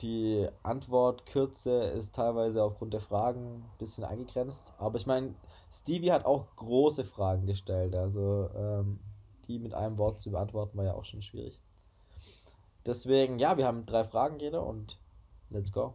die 0.00 0.48
Antwortkürze 0.62 1.72
ist 1.72 2.14
teilweise 2.14 2.62
aufgrund 2.62 2.92
der 2.92 3.00
Fragen 3.00 3.56
ein 3.56 3.78
bisschen 3.78 4.04
eingegrenzt. 4.04 4.74
Aber 4.78 4.96
ich 4.96 5.06
meine, 5.06 5.34
Stevie 5.72 6.12
hat 6.12 6.24
auch 6.24 6.46
große 6.56 7.04
Fragen 7.04 7.46
gestellt. 7.46 7.96
Also 7.96 8.48
ähm, 8.54 9.00
die 9.48 9.58
mit 9.58 9.74
einem 9.74 9.98
Wort 9.98 10.20
zu 10.20 10.30
beantworten 10.30 10.76
war 10.78 10.84
ja 10.84 10.94
auch 10.94 11.04
schon 11.04 11.22
schwierig. 11.22 11.60
Deswegen, 12.86 13.38
ja, 13.38 13.56
wir 13.56 13.66
haben 13.66 13.86
drei 13.86 14.04
Fragen 14.04 14.38
jeder 14.38 14.64
und 14.64 14.98
let's 15.50 15.72
go. 15.72 15.94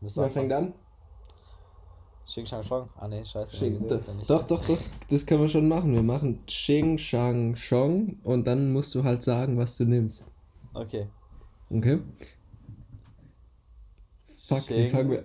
Wer 0.00 0.30
fängt 0.30 0.52
an? 0.52 0.74
Xing 2.26 2.46
Shang 2.46 2.62
Chong. 2.62 2.88
Ah 2.98 3.06
ne, 3.06 3.24
scheiße. 3.24 3.56
Xing, 3.56 3.80
wir 3.80 3.90
uns 3.90 4.06
ja 4.06 4.14
doch, 4.26 4.42
doch, 4.46 4.64
das, 4.66 4.90
das 5.10 5.26
können 5.26 5.42
wir 5.42 5.48
schon 5.48 5.68
machen. 5.68 5.92
Wir 5.94 6.02
machen 6.02 6.44
Xing, 6.46 6.96
Shang, 6.98 7.54
Shong 7.54 8.18
und 8.24 8.46
dann 8.46 8.72
musst 8.72 8.94
du 8.94 9.04
halt 9.04 9.22
sagen, 9.22 9.58
was 9.58 9.76
du 9.76 9.84
nimmst. 9.84 10.26
Okay. 10.72 11.06
Okay? 11.70 12.00
Fuck, 14.46 14.68
wie 14.70 14.84
Xing. 14.84 14.90
fangen 14.90 15.10
wir 15.10 15.22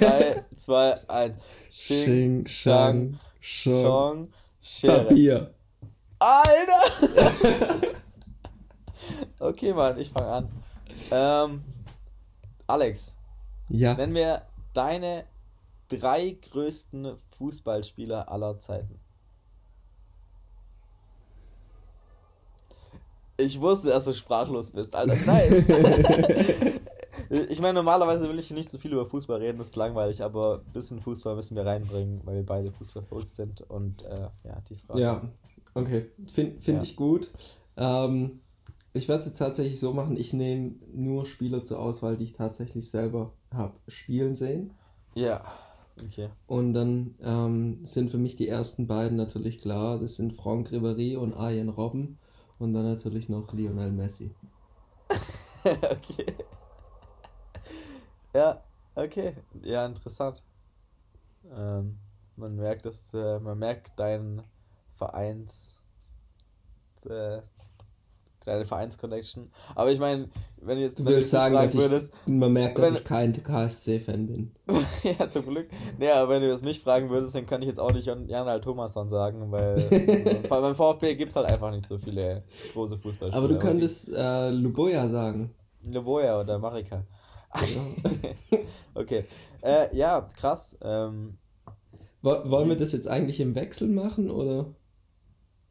3, 0.00 0.36
2, 0.54 1.08
1. 1.08 1.34
Xing, 1.70 2.46
Shang, 2.46 3.18
Shong, 3.40 3.82
Chong, 3.82 4.28
Schere. 4.60 5.04
Papier. 5.04 5.54
Alter! 6.18 7.80
okay, 9.38 9.72
Mann, 9.72 9.98
ich 9.98 10.10
fange 10.10 10.28
an. 10.28 10.48
Ähm, 11.10 11.62
Alex, 12.66 13.14
Ja. 13.68 13.94
nenn 13.94 14.12
mir 14.12 14.42
deine 14.74 15.24
drei 15.88 16.36
größten 16.50 17.16
Fußballspieler 17.38 18.30
aller 18.30 18.58
Zeiten. 18.58 19.00
Ich 23.40 23.60
wusste, 23.60 23.88
dass 23.88 24.04
du 24.04 24.12
sprachlos 24.14 24.70
bist, 24.72 24.94
Alter. 24.96 25.14
Nice. 25.24 25.64
ich 27.48 27.60
meine, 27.60 27.74
normalerweise 27.74 28.28
will 28.28 28.38
ich 28.38 28.50
nicht 28.50 28.68
so 28.68 28.78
viel 28.78 28.92
über 28.92 29.06
Fußball 29.06 29.38
reden, 29.38 29.58
das 29.58 29.68
ist 29.68 29.76
langweilig, 29.76 30.22
aber 30.22 30.62
ein 30.66 30.72
bisschen 30.72 31.00
Fußball 31.00 31.36
müssen 31.36 31.56
wir 31.56 31.64
reinbringen, 31.64 32.20
weil 32.24 32.36
wir 32.36 32.46
beide 32.46 32.72
Fußball 32.72 33.04
verrückt 33.04 33.34
sind 33.36 33.60
und 33.70 34.02
äh, 34.02 34.28
ja, 34.44 34.60
die 34.68 34.74
Frage. 34.76 35.00
Ja, 35.00 35.22
okay. 35.74 36.06
Finde 36.32 36.60
find 36.60 36.78
Ja. 36.78 36.82
ich 36.82 36.96
gut. 36.96 37.30
Ähm, 37.76 38.40
Ich 38.92 39.06
werde 39.06 39.20
es 39.20 39.26
jetzt 39.28 39.38
tatsächlich 39.38 39.78
so 39.78 39.92
machen, 39.92 40.16
ich 40.16 40.32
nehme 40.32 40.72
nur 40.92 41.24
Spieler 41.24 41.62
zur 41.62 41.78
Auswahl, 41.78 42.16
die 42.16 42.24
ich 42.24 42.32
tatsächlich 42.32 42.90
selber 42.90 43.32
habe 43.54 43.74
spielen 43.86 44.34
sehen. 44.34 44.72
Ja. 45.14 45.44
Okay. 46.04 46.30
Und 46.46 46.74
dann 46.74 47.14
ähm, 47.22 47.84
sind 47.84 48.10
für 48.10 48.18
mich 48.18 48.36
die 48.36 48.48
ersten 48.48 48.86
beiden 48.86 49.16
natürlich 49.16 49.60
klar. 49.60 49.98
Das 49.98 50.16
sind 50.16 50.34
Franck 50.34 50.70
Ribéry 50.70 51.16
und 51.16 51.34
Arjen 51.34 51.68
Robben. 51.68 52.18
Und 52.58 52.74
dann 52.74 52.84
natürlich 52.84 53.28
noch 53.28 53.52
Lionel 53.52 53.92
Messi. 53.92 54.34
okay. 55.64 56.34
Ja, 58.34 58.62
okay. 58.94 59.34
Ja, 59.62 59.86
interessant. 59.86 60.42
Ähm, 61.50 61.98
man 62.36 62.56
merkt, 62.56 62.86
dass 62.86 63.14
äh, 63.14 63.38
man 63.40 63.58
merkt 63.58 63.98
deinen 63.98 64.42
Vereins 64.96 65.78
äh, 67.06 67.40
deine 68.48 68.64
Vereinsconnection. 68.64 69.50
Aber 69.74 69.92
ich 69.92 69.98
meine, 70.00 70.28
wenn 70.60 70.76
du 70.78 70.82
jetzt 70.84 71.00
Du 71.00 71.04
willst 71.06 71.30
sagen, 71.30 71.54
dass 71.54 71.74
ich, 71.74 71.80
würdest, 71.80 72.12
man 72.26 72.52
merkt, 72.52 72.78
dass 72.78 72.86
wenn- 72.88 72.94
ich 72.96 73.04
kein 73.04 73.32
KSC-Fan 73.32 74.26
bin. 74.26 74.52
ja, 75.18 75.30
zum 75.30 75.46
Glück. 75.46 75.68
Nee, 75.98 76.10
aber 76.10 76.32
wenn 76.34 76.42
du 76.42 76.48
das 76.48 76.62
mich 76.62 76.80
fragen 76.80 77.10
würdest, 77.10 77.34
dann 77.34 77.46
kann 77.46 77.62
ich 77.62 77.68
jetzt 77.68 77.78
auch 77.80 77.92
nicht 77.92 78.06
Jan 78.06 78.26
Jan 78.28 78.60
Thomasson 78.60 79.08
sagen, 79.08 79.50
weil 79.52 79.76
bei- 80.48 80.60
beim 80.60 80.74
VfB 80.74 81.14
gibt 81.14 81.30
es 81.30 81.36
halt 81.36 81.52
einfach 81.52 81.70
nicht 81.70 81.86
so 81.86 81.98
viele 81.98 82.42
große 82.72 82.98
Fußballspieler. 82.98 83.36
Aber 83.44 83.48
du 83.52 83.58
könntest 83.58 84.08
äh, 84.12 84.50
Luboja 84.50 85.08
sagen. 85.08 85.54
ich- 85.80 85.92
Leboja 85.94 86.40
oder 86.40 86.58
Marika. 86.58 87.04
Genau. 87.54 88.62
okay. 88.94 89.24
Äh, 89.62 89.96
ja, 89.96 90.20
krass. 90.20 90.76
Ähm, 90.82 91.38
Wo- 92.20 92.50
Wollen 92.50 92.68
wir 92.68 92.76
das 92.76 92.92
jetzt 92.92 93.08
eigentlich 93.08 93.38
im 93.40 93.54
Wechsel 93.54 93.88
machen 93.88 94.28
oder, 94.30 94.74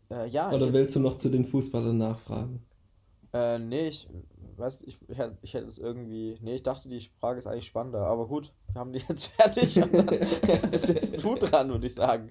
äh, 0.09 0.27
ja, 0.29 0.51
oder 0.51 0.71
willst 0.73 0.95
du 0.95 0.99
noch 1.01 1.15
zu 1.15 1.29
den 1.29 1.45
Fußballern 1.45 1.97
nachfragen? 1.97 2.65
Äh, 3.33 3.59
nee, 3.59 3.87
ich 3.87 4.07
weiß, 4.57 4.83
ich, 4.83 4.97
ich, 5.07 5.17
ich 5.41 5.53
hätte 5.53 5.67
es 5.67 5.77
irgendwie. 5.77 6.35
Nee, 6.41 6.55
ich 6.55 6.63
dachte, 6.63 6.89
die 6.89 7.09
Frage 7.19 7.37
ist 7.37 7.47
eigentlich 7.47 7.67
spannender. 7.67 8.05
Aber 8.07 8.27
gut, 8.27 8.53
wir 8.71 8.79
haben 8.79 8.93
die 8.93 9.01
jetzt 9.07 9.25
fertig 9.37 9.81
und 9.81 9.93
dann 9.93 10.07
bist 10.71 10.89
jetzt 10.89 11.23
du 11.23 11.35
dran, 11.35 11.69
würde 11.69 11.87
ich 11.87 11.93
sagen. 11.93 12.29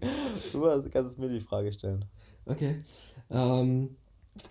Du 0.53 0.91
kannst 0.91 1.19
mir 1.19 1.29
die 1.29 1.41
Frage 1.41 1.73
stellen. 1.73 2.05
Okay. 2.47 2.83
Ähm, 3.31 3.97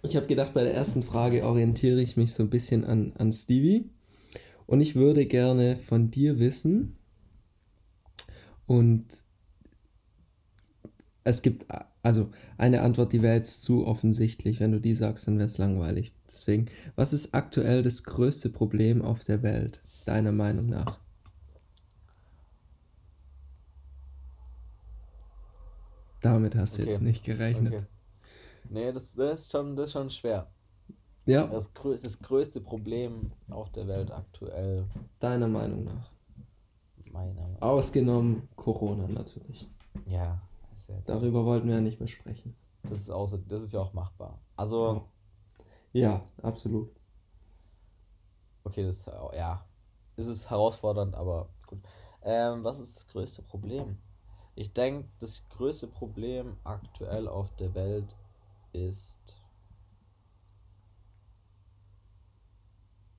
ich 0.03 0.15
habe 0.15 0.27
gedacht, 0.27 0.53
bei 0.53 0.63
der 0.63 0.73
ersten 0.73 1.03
Frage 1.03 1.45
orientiere 1.45 2.01
ich 2.01 2.17
mich 2.17 2.33
so 2.33 2.43
ein 2.43 2.49
bisschen 2.49 2.85
an, 2.85 3.13
an 3.17 3.31
Stevie. 3.31 3.89
Und 4.67 4.81
ich 4.81 4.95
würde 4.95 5.25
gerne 5.25 5.77
von 5.77 6.09
dir 6.09 6.39
wissen. 6.39 6.97
Und 8.65 9.05
es 11.23 11.41
gibt 11.41 11.65
also 12.01 12.29
eine 12.57 12.81
Antwort, 12.81 13.13
die 13.13 13.21
wäre 13.21 13.35
jetzt 13.35 13.63
zu 13.63 13.85
offensichtlich. 13.85 14.59
Wenn 14.59 14.71
du 14.71 14.79
die 14.79 14.95
sagst, 14.95 15.27
dann 15.27 15.37
wäre 15.37 15.47
es 15.47 15.57
langweilig. 15.57 16.13
Deswegen, 16.35 16.65
was 16.97 17.13
ist 17.13 17.33
aktuell 17.33 17.81
das 17.81 18.03
größte 18.03 18.49
Problem 18.49 19.01
auf 19.01 19.23
der 19.23 19.41
Welt, 19.41 19.81
deiner 20.05 20.33
Meinung 20.33 20.65
nach? 20.67 20.99
Damit 26.21 26.55
hast 26.55 26.77
du 26.77 26.81
Okay. 26.81 26.91
jetzt 26.91 27.01
nicht 27.01 27.23
gerechnet. 27.23 27.73
Okay. 27.73 27.85
Nee, 28.69 28.91
das, 28.91 29.13
das, 29.13 29.41
ist 29.41 29.51
schon, 29.51 29.75
das 29.77 29.85
ist 29.85 29.91
schon 29.93 30.09
schwer. 30.09 30.47
Ja, 31.25 31.47
Das, 31.47 31.73
grö 31.73 31.91
das 31.95 32.19
größte 32.19 32.59
Problem 32.61 33.31
auf 33.49 33.71
der 33.71 33.87
Welt 33.87 34.11
aktuell, 34.11 34.85
deiner 35.19 35.47
Meinung 35.47 35.85
nach. 35.85 36.11
meiner 37.11 37.33
Meinung 37.33 37.61
Ausgenommen 37.61 38.47
Corona 38.55 39.07
natürlich. 39.07 39.67
Ja, 40.07 40.41
Darüber 41.07 41.45
wollten 41.45 41.67
wir 41.67 41.75
ja 41.75 41.81
nicht 41.81 41.99
mehr 41.99 42.07
sprechen. 42.09 42.53
das, 42.83 42.99
ist 42.99 43.09
auch, 43.09 43.31
das 43.47 43.61
ist 43.61 43.73
ja 43.73 43.79
auch 43.79 43.93
machbar. 43.93 44.39
Also, 44.55 45.07
Ja, 45.95 46.23
absolut. 46.43 46.91
okay, 48.63 48.83
das 48.83 48.97
ist, 48.97 49.09
auch- 49.09 49.33
ja, 49.33 49.65
es 50.15 50.27
ist 50.27 50.49
herausfordernd, 50.49 51.15
aber 51.15 51.49
gut. 51.67 51.79
Ähm, 52.23 52.63
was 52.63 52.79
ist 52.79 52.95
das 52.95 53.07
größte 53.07 53.41
Problem? 53.43 53.97
Ich 54.55 54.73
denke, 54.73 55.09
das 55.19 55.47
größte 55.49 55.87
Problem 55.87 56.57
aktuell 56.63 57.27
auf 57.27 57.53
der 57.57 57.75
Welt 57.75 58.15
ist 58.73 59.37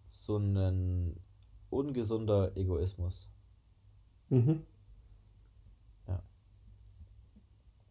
so 0.09 0.37
ein 0.39 1.15
ungesunder 1.71 2.57
Egoismus. 2.57 3.29
Mhm. 4.31 4.65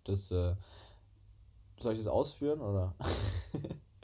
Das, 0.04 0.30
äh, 0.32 0.56
soll 1.80 1.94
ich 1.94 2.00
das 2.00 2.08
ausführen 2.08 2.62
oder? 2.62 2.94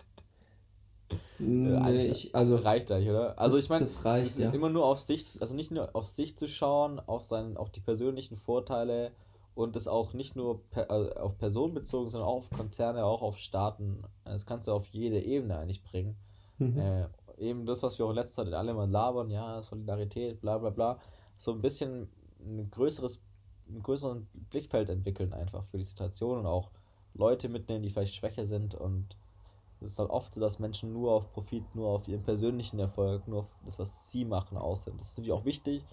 Nee, 1.39 1.75
eigentlich- 1.77 2.25
ich, 2.27 2.35
also, 2.35 2.55
reicht 2.57 2.91
eigentlich, 2.91 3.09
oder? 3.09 3.37
Also 3.39 3.55
das- 3.55 3.65
ich 3.65 3.69
meine, 3.69 3.85
das 3.85 4.05
reicht, 4.05 4.37
ja. 4.37 4.51
immer 4.51 4.69
nur 4.69 4.85
auf 4.85 4.99
sich, 4.99 5.41
also 5.41 5.55
nicht 5.55 5.71
nur 5.71 5.95
auf 5.95 6.07
sich 6.07 6.37
zu 6.37 6.47
schauen, 6.47 6.99
auf 6.99 7.23
seinen, 7.23 7.57
auf 7.57 7.69
die 7.69 7.79
persönlichen 7.79 8.37
Vorteile 8.37 9.11
und 9.55 9.75
das 9.75 9.87
auch 9.87 10.13
nicht 10.13 10.35
nur 10.35 10.61
per, 10.69 10.89
also 10.91 11.11
auf 11.15 11.37
Personen 11.37 11.73
bezogen, 11.73 12.09
sondern 12.09 12.29
auch 12.29 12.37
auf 12.37 12.49
Konzerne, 12.51 13.03
auch 13.05 13.21
auf 13.21 13.37
Staaten. 13.37 14.03
Das 14.23 14.45
kannst 14.45 14.67
du 14.67 14.71
auf 14.73 14.87
jede 14.87 15.19
Ebene 15.21 15.57
eigentlich 15.57 15.83
bringen. 15.83 16.15
mhm. 16.57 16.77
Äh, 16.77 17.07
eben 17.37 17.65
das, 17.65 17.81
was 17.81 17.97
wir 17.97 18.05
auch 18.05 18.11
in 18.11 18.15
letzter 18.17 18.45
Zeit 18.45 18.53
alle 18.53 18.73
mal 18.75 18.89
labern, 18.89 19.31
ja, 19.31 19.63
Solidarität, 19.63 20.41
bla 20.41 20.59
bla 20.59 20.69
bla, 20.69 20.99
so 21.37 21.51
ein 21.53 21.61
bisschen 21.61 22.07
ein 22.39 22.69
größeres, 22.69 23.19
einen 23.67 23.81
größeren 23.81 24.27
Blickfeld 24.51 24.89
entwickeln 24.89 25.33
einfach 25.33 25.65
für 25.65 25.77
die 25.79 25.83
Situation 25.83 26.37
und 26.39 26.45
auch 26.45 26.69
Leute 27.15 27.49
mitnehmen, 27.49 27.81
die 27.81 27.89
vielleicht 27.89 28.13
schwächer 28.15 28.45
sind 28.45 28.75
und 28.75 29.17
es 29.81 29.93
ist 29.93 29.99
halt 29.99 30.09
oft 30.09 30.33
so, 30.33 30.39
dass 30.39 30.59
Menschen 30.59 30.93
nur 30.93 31.11
auf 31.11 31.31
Profit, 31.31 31.63
nur 31.75 31.89
auf 31.89 32.07
ihren 32.07 32.23
persönlichen 32.23 32.79
Erfolg, 32.79 33.27
nur 33.27 33.41
auf 33.41 33.47
das, 33.65 33.79
was 33.79 34.11
sie 34.11 34.25
machen, 34.25 34.57
aus 34.57 34.83
sind. 34.83 34.99
Das 34.99 35.09
ist 35.09 35.17
natürlich 35.17 35.33
auch 35.33 35.45
wichtig 35.45 35.83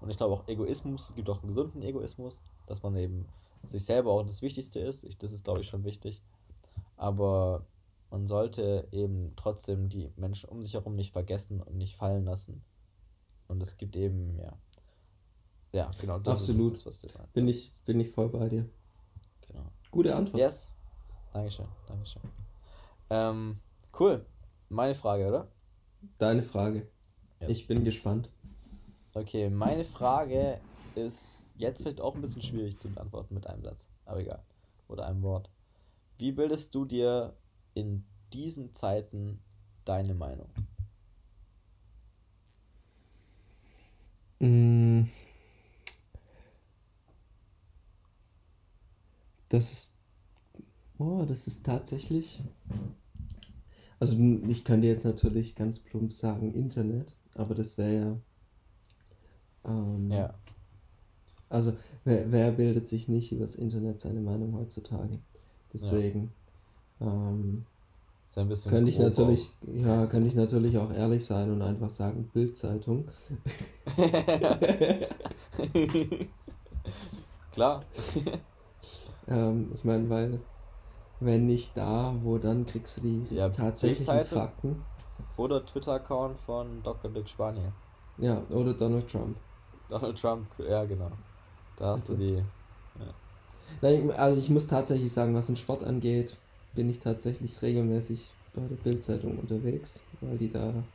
und 0.00 0.10
ich 0.10 0.16
glaube 0.16 0.34
auch 0.34 0.48
Egoismus, 0.48 1.08
es 1.08 1.14
gibt 1.14 1.30
auch 1.30 1.38
einen 1.38 1.48
gesunden 1.48 1.82
Egoismus, 1.82 2.42
dass 2.66 2.82
man 2.82 2.94
eben 2.96 3.26
sich 3.64 3.84
selber 3.84 4.12
auch 4.12 4.22
das 4.22 4.42
Wichtigste 4.42 4.80
ist. 4.80 5.04
Ich, 5.04 5.16
das 5.16 5.32
ist, 5.32 5.44
glaube 5.44 5.60
ich, 5.60 5.68
schon 5.68 5.84
wichtig. 5.84 6.22
Aber 6.96 7.64
man 8.10 8.26
sollte 8.26 8.86
eben 8.92 9.32
trotzdem 9.36 9.88
die 9.88 10.10
Menschen 10.16 10.50
um 10.50 10.62
sich 10.62 10.74
herum 10.74 10.94
nicht 10.94 11.12
vergessen 11.12 11.62
und 11.62 11.76
nicht 11.76 11.96
fallen 11.96 12.24
lassen. 12.24 12.62
Und 13.48 13.62
es 13.62 13.76
gibt 13.78 13.96
eben, 13.96 14.38
ja. 14.38 14.52
Ja, 15.72 15.90
genau, 15.98 16.18
das 16.18 16.40
Absolut. 16.40 16.74
ist 16.74 16.86
das, 16.86 16.86
was 16.86 16.98
du 17.00 17.08
meinst. 17.18 17.32
bin, 17.32 17.48
ich, 17.48 17.72
bin 17.86 17.98
ich 17.98 18.10
voll 18.10 18.28
bei 18.28 18.48
dir. 18.48 18.68
Genau. 19.48 19.64
Gute 19.90 20.14
Antwort. 20.14 20.38
Yes. 20.38 20.70
Dankeschön, 21.32 21.66
Dankeschön. 21.86 22.22
Ähm, 23.10 23.60
cool. 23.98 24.24
Meine 24.68 24.94
Frage, 24.94 25.28
oder? 25.28 25.48
Deine 26.18 26.42
Frage. 26.42 26.88
Yes. 27.40 27.50
Ich 27.50 27.66
bin 27.66 27.84
gespannt. 27.84 28.30
Okay, 29.14 29.48
meine 29.50 29.84
Frage 29.84 30.60
ist 30.94 31.44
jetzt 31.56 31.82
vielleicht 31.82 32.00
auch 32.00 32.14
ein 32.14 32.20
bisschen 32.20 32.42
schwierig 32.42 32.78
zu 32.78 32.88
beantworten 32.88 33.34
mit 33.34 33.46
einem 33.46 33.62
Satz, 33.62 33.88
aber 34.04 34.20
egal. 34.20 34.42
Oder 34.88 35.06
einem 35.06 35.22
Wort. 35.22 35.50
Wie 36.18 36.32
bildest 36.32 36.74
du 36.74 36.84
dir 36.84 37.36
in 37.74 38.04
diesen 38.32 38.74
Zeiten 38.74 39.40
deine 39.84 40.14
Meinung? 40.14 40.48
Mm. 44.40 45.04
Das 49.48 49.70
ist. 49.72 50.03
Oh, 50.98 51.24
das 51.26 51.46
ist 51.46 51.66
tatsächlich. 51.66 52.42
Also, 54.00 54.16
ich 54.48 54.64
könnte 54.64 54.86
jetzt 54.86 55.04
natürlich 55.04 55.54
ganz 55.56 55.78
plump 55.78 56.12
sagen 56.12 56.52
Internet, 56.54 57.14
aber 57.34 57.54
das 57.54 57.78
wäre 57.78 57.94
ja. 57.94 58.16
Ähm, 59.70 60.10
Ja. 60.10 60.34
Also, 61.48 61.74
wer, 62.04 62.30
wer 62.32 62.52
bildet 62.52 62.88
sich 62.88 63.08
nicht 63.08 63.32
übers 63.32 63.54
Internet 63.54 64.00
seine 64.00 64.20
Meinung 64.20 64.54
heutzutage? 64.54 65.18
Deswegen. 65.72 66.32
Ähm, 67.00 67.64
Ist 68.26 68.36
ja 68.36 68.42
ein 68.42 68.48
bisschen 68.48 68.70
könnte 68.70 68.90
ich 68.90 68.98
natürlich, 68.98 69.50
ja, 69.62 70.06
könnte 70.06 70.28
ich 70.28 70.34
natürlich 70.34 70.78
auch 70.78 70.92
ehrlich 70.92 71.24
sein 71.24 71.50
und 71.50 71.62
einfach 71.62 71.90
sagen, 71.90 72.30
Bildzeitung. 72.32 73.08
Klar. 77.52 77.84
Ähm, 79.26 79.70
ich 79.74 79.84
meine, 79.84 80.10
weil, 80.10 80.38
wenn 81.24 81.46
nicht 81.46 81.76
da, 81.76 82.18
wo 82.22 82.38
dann 82.38 82.66
kriegst 82.66 82.96
du 82.96 83.00
die 83.00 83.26
Ja, 83.28 83.50
tatsächlichen. 83.50 84.20
Fakten. 84.24 84.86
Oder 85.36 85.64
Twitter-Account 85.64 86.40
von 86.40 86.82
Dr. 86.82 87.08
Dick 87.12 87.28
Spanier. 87.28 87.72
Ja, 88.16 88.44
oder 88.50 88.74
Donald 88.74 89.08
Trump. 89.08 89.38
Donald 89.88 90.16
Trump, 90.18 90.54
ja 90.58 90.84
genau. 90.84 91.18
Da 91.76 91.92
hast 91.92 92.08
du 92.08 92.14
die. 92.16 92.44
Nein, 93.80 94.08
ich- 94.10 94.18
also 94.18 94.40
ich 94.40 94.48
muss 94.50 94.66
tatsächlich 94.66 95.12
sagen, 95.12 95.34
was 95.34 95.46
den 95.46 95.56
Sport 95.56 95.84
angeht, 95.84 96.38
bin 96.72 96.88
ich 96.88 97.00
tatsächlich 97.00 97.62
regelmäßig 97.62 98.36
bei 98.52 98.66
der 98.68 98.76
Bildzeitung 98.76 99.38
unterwegs, 99.38 100.06
weil 100.20 100.38
die 100.38 100.48
da, 100.50 100.88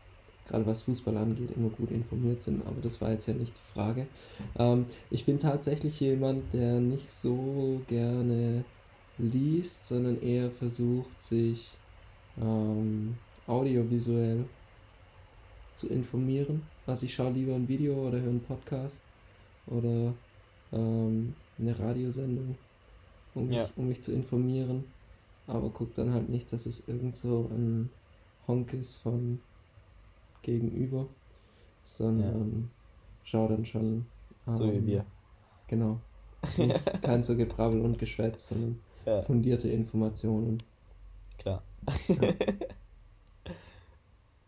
gerade 0.46 0.66
was 0.66 0.84
Fußball 0.84 1.18
angeht, 1.18 1.52
immer 1.52 1.70
gut 1.70 1.92
informiert 1.92 2.42
sind, 2.42 2.66
aber 2.66 2.82
das 2.82 3.02
war 3.02 3.12
jetzt 3.12 3.28
ja 3.28 3.34
nicht 3.34 3.58
die 3.60 3.64
Frage. 3.64 4.08
Ähm, 4.58 4.88
ich 5.10 5.26
bin 5.26 5.40
tatsächlich 5.40 6.00
jemand, 6.00 6.54
der 6.54 6.80
nicht 6.80 7.14
so 7.14 7.84
gerne 7.88 8.66
liest, 9.20 9.88
sondern 9.88 10.18
eher 10.22 10.52
versucht, 10.52 11.22
sich 11.22 11.84
ähm, 12.38 13.26
audiovisuell 13.48 14.56
zu 15.76 15.90
informieren. 15.90 16.72
Also 16.86 17.06
ich 17.06 17.14
schaue 17.14 17.34
lieber 17.34 17.56
ein 17.56 17.68
Video 17.68 18.08
oder 18.08 18.20
höre 18.22 18.30
einen 18.30 18.44
Podcast 18.44 19.12
oder 19.66 20.14
ähm, 20.72 21.36
eine 21.58 21.80
Radiosendung, 21.80 22.58
um, 23.34 23.50
Ja. 23.50 23.70
mich, 23.70 23.78
um 23.78 23.88
mich 23.88 24.02
zu 24.04 24.14
informieren. 24.14 24.96
Aber 25.48 25.72
guck 25.74 25.96
dann 25.96 26.14
halt 26.14 26.30
nicht, 26.30 26.54
dass 26.54 26.66
es 26.68 26.88
irgend 26.88 27.16
so 27.18 27.50
ein 27.52 27.90
Honk 28.48 28.74
ist 28.74 28.98
von 28.98 29.44
gegenüber, 30.42 31.16
sondern 31.84 32.72
schau 33.24 33.48
dann 33.48 33.66
schon. 33.66 34.12
So 34.50 34.72
wie 34.74 34.86
ähm, 34.86 34.86
wir. 34.86 35.06
Genau. 35.68 36.02
Kein 37.02 37.24
so 37.24 37.38
Gebrabbel 37.38 37.82
und 37.82 38.00
Geschwätz, 38.00 38.48
sondern 38.50 38.86
Ja, 39.06 39.22
fundierte 39.24 39.70
Informationen. 39.70 40.58
klar. 41.38 41.64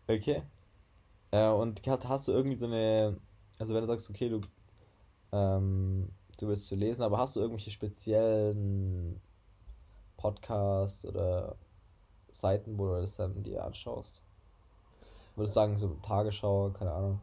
okay. 0.08 0.42
Äh, 1.30 1.48
und 1.48 1.80
hast, 1.86 2.28
du 2.28 2.32
irgendwie 2.32 2.56
so 2.56 2.66
eine, 2.66 3.18
also 3.58 3.74
wenn 3.74 3.80
du 3.80 3.86
sagst, 3.86 4.10
okay, 4.10 4.28
du, 4.28 4.40
ähm, 5.32 6.10
du 6.38 6.48
willst 6.48 6.66
zu 6.66 6.76
lesen, 6.76 7.02
aber 7.02 7.18
hast 7.18 7.36
du 7.36 7.40
irgendwelche 7.40 7.70
speziellen 7.70 9.20
Podcasts 10.16 11.04
oder 11.04 11.56
Seiten, 12.30 12.78
wo 12.78 12.86
du 12.86 13.00
das 13.00 13.16
dann 13.16 13.42
dir 13.42 13.64
anschaust? 13.64 14.22
Würdest 15.36 15.56
du 15.56 15.60
sagen, 15.60 15.78
so 15.78 15.96
Tagesschau, 16.02 16.70
keine 16.70 16.92
Ahnung. 16.92 17.20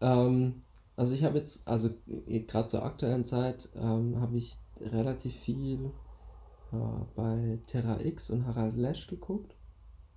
Ähm, 0.00 0.62
also 0.96 1.14
ich 1.14 1.24
habe 1.24 1.38
jetzt, 1.38 1.66
also 1.66 1.90
gerade 2.06 2.68
zur 2.68 2.84
aktuellen 2.84 3.24
Zeit, 3.24 3.70
ähm, 3.74 4.20
habe 4.20 4.36
ich 4.36 4.58
relativ 4.80 5.34
viel 5.34 5.90
äh, 6.72 6.76
bei 7.14 7.60
Terra 7.66 8.00
X 8.00 8.30
und 8.30 8.46
Harald 8.46 8.76
Lesch 8.76 9.06
geguckt. 9.08 9.56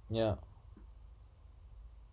Ja, 0.10 0.40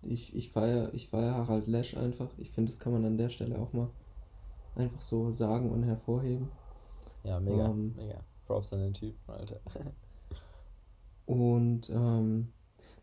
Ich, 0.03 0.35
ich 0.37 0.51
feiere 0.53 0.93
ich 0.93 1.09
feier 1.09 1.35
Harald 1.35 1.67
Lesch 1.67 1.97
einfach. 1.97 2.29
Ich 2.37 2.51
finde, 2.51 2.71
das 2.71 2.81
kann 2.81 2.93
man 2.93 3.05
an 3.07 3.17
der 3.17 3.31
Stelle 3.31 3.59
auch 3.59 3.73
mal 3.73 3.89
einfach 4.77 5.03
so 5.03 5.33
sagen 5.33 5.71
und 5.71 5.85
hervorheben. 5.85 6.51
ja, 7.23 7.41
mega, 7.41 7.73
Ähm. 7.73 7.95
mega. 7.95 8.25
Props 8.47 8.73
an 8.73 8.81
den 8.81 8.95
Typen, 8.95 9.21
Alter. 9.33 9.61
Und 11.27 11.89
ähm, 11.91 12.53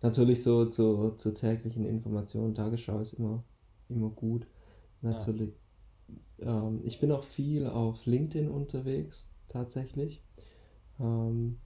natürlich 0.01 0.43
so 0.43 0.65
zu, 0.65 1.11
zur 1.17 1.33
täglichen 1.33 1.85
Information, 1.85 2.55
Tagesschau 2.55 2.99
ist 2.99 3.13
immer, 3.13 3.43
immer 3.89 4.09
gut. 4.09 4.47
Natürlich. 5.01 5.53
Ähm, 6.39 6.81
ich 6.85 6.99
bin 6.99 7.11
auch 7.11 7.23
viel 7.25 7.67
auf 7.67 8.05
LinkedIn 8.05 8.49
unterwegs, 8.49 9.31
tatsächlich. 9.49 10.23
Ähm, 10.99 11.57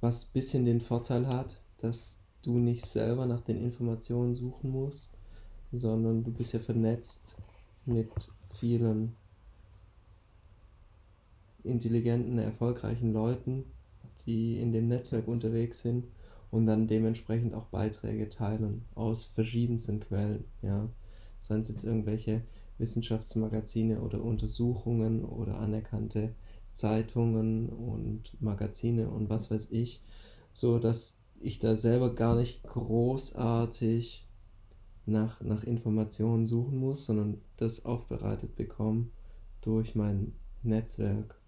was 0.00 0.26
ein 0.26 0.32
bisschen 0.32 0.64
den 0.64 0.80
Vorteil 0.80 1.26
hat, 1.26 1.60
dass 1.78 2.20
du 2.42 2.58
nicht 2.58 2.86
selber 2.86 3.26
nach 3.26 3.42
den 3.42 3.62
Informationen 3.62 4.34
suchen 4.34 4.70
musst, 4.70 5.12
sondern 5.72 6.24
du 6.24 6.32
bist 6.32 6.52
ja 6.52 6.60
vernetzt 6.60 7.36
mit 7.84 8.10
vielen 8.54 9.14
intelligenten, 11.62 12.38
erfolgreichen 12.38 13.12
Leuten, 13.12 13.64
die 14.26 14.58
in 14.58 14.72
dem 14.72 14.88
Netzwerk 14.88 15.28
unterwegs 15.28 15.82
sind 15.82 16.06
und 16.50 16.66
dann 16.66 16.86
dementsprechend 16.86 17.54
auch 17.54 17.66
Beiträge 17.66 18.28
teilen 18.28 18.82
aus 18.94 19.26
verschiedensten 19.26 20.00
Quellen, 20.00 20.44
ja. 20.62 20.88
Seien 21.42 21.60
es 21.60 21.68
jetzt 21.68 21.84
irgendwelche 21.84 22.42
Wissenschaftsmagazine 22.78 24.00
oder 24.00 24.22
Untersuchungen 24.22 25.24
oder 25.24 25.58
anerkannte 25.58 26.34
Zeitungen 26.80 27.68
und 27.68 28.40
Magazine 28.40 29.10
und 29.10 29.28
was 29.28 29.50
weiß 29.50 29.70
ich, 29.70 30.02
so 30.54 30.78
dass 30.78 31.16
ich 31.40 31.58
da 31.58 31.76
selber 31.76 32.14
gar 32.14 32.36
nicht 32.36 32.62
großartig 32.64 34.26
nach, 35.06 35.40
nach 35.42 35.62
Informationen 35.64 36.46
suchen 36.46 36.78
muss, 36.78 37.04
sondern 37.04 37.40
das 37.56 37.84
aufbereitet 37.84 38.56
bekomme 38.56 39.08
durch 39.60 39.94
mein 39.94 40.32
Netzwerk, 40.62 41.38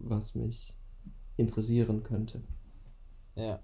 was 0.00 0.34
mich 0.34 0.74
interessieren 1.36 2.02
könnte. 2.02 2.42
Ja. 3.36 3.60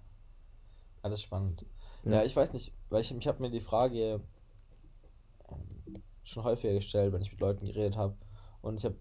Alles 1.03 1.23
spannend. 1.23 1.65
Ja. 2.05 2.13
Ja, 2.13 2.25
ich 2.25 2.37
weiß 2.37 2.53
nicht, 2.53 2.73
weil 2.89 3.01
ich, 3.01 3.11
ich 3.11 3.27
habe 3.27 3.43
mir 3.43 3.51
die 3.51 3.61
Frage 3.61 4.21
ähm, 5.49 6.03
schon 6.25 6.45
häufiger 6.45 6.75
gestellt, 6.75 7.13
wenn 7.13 7.23
ich 7.23 7.33
mit 7.33 7.41
Leuten 7.41 7.67
geredet 7.67 7.97
habe. 7.97 8.17
Und 8.63 8.79
ich 8.79 8.85
habe 8.85 8.97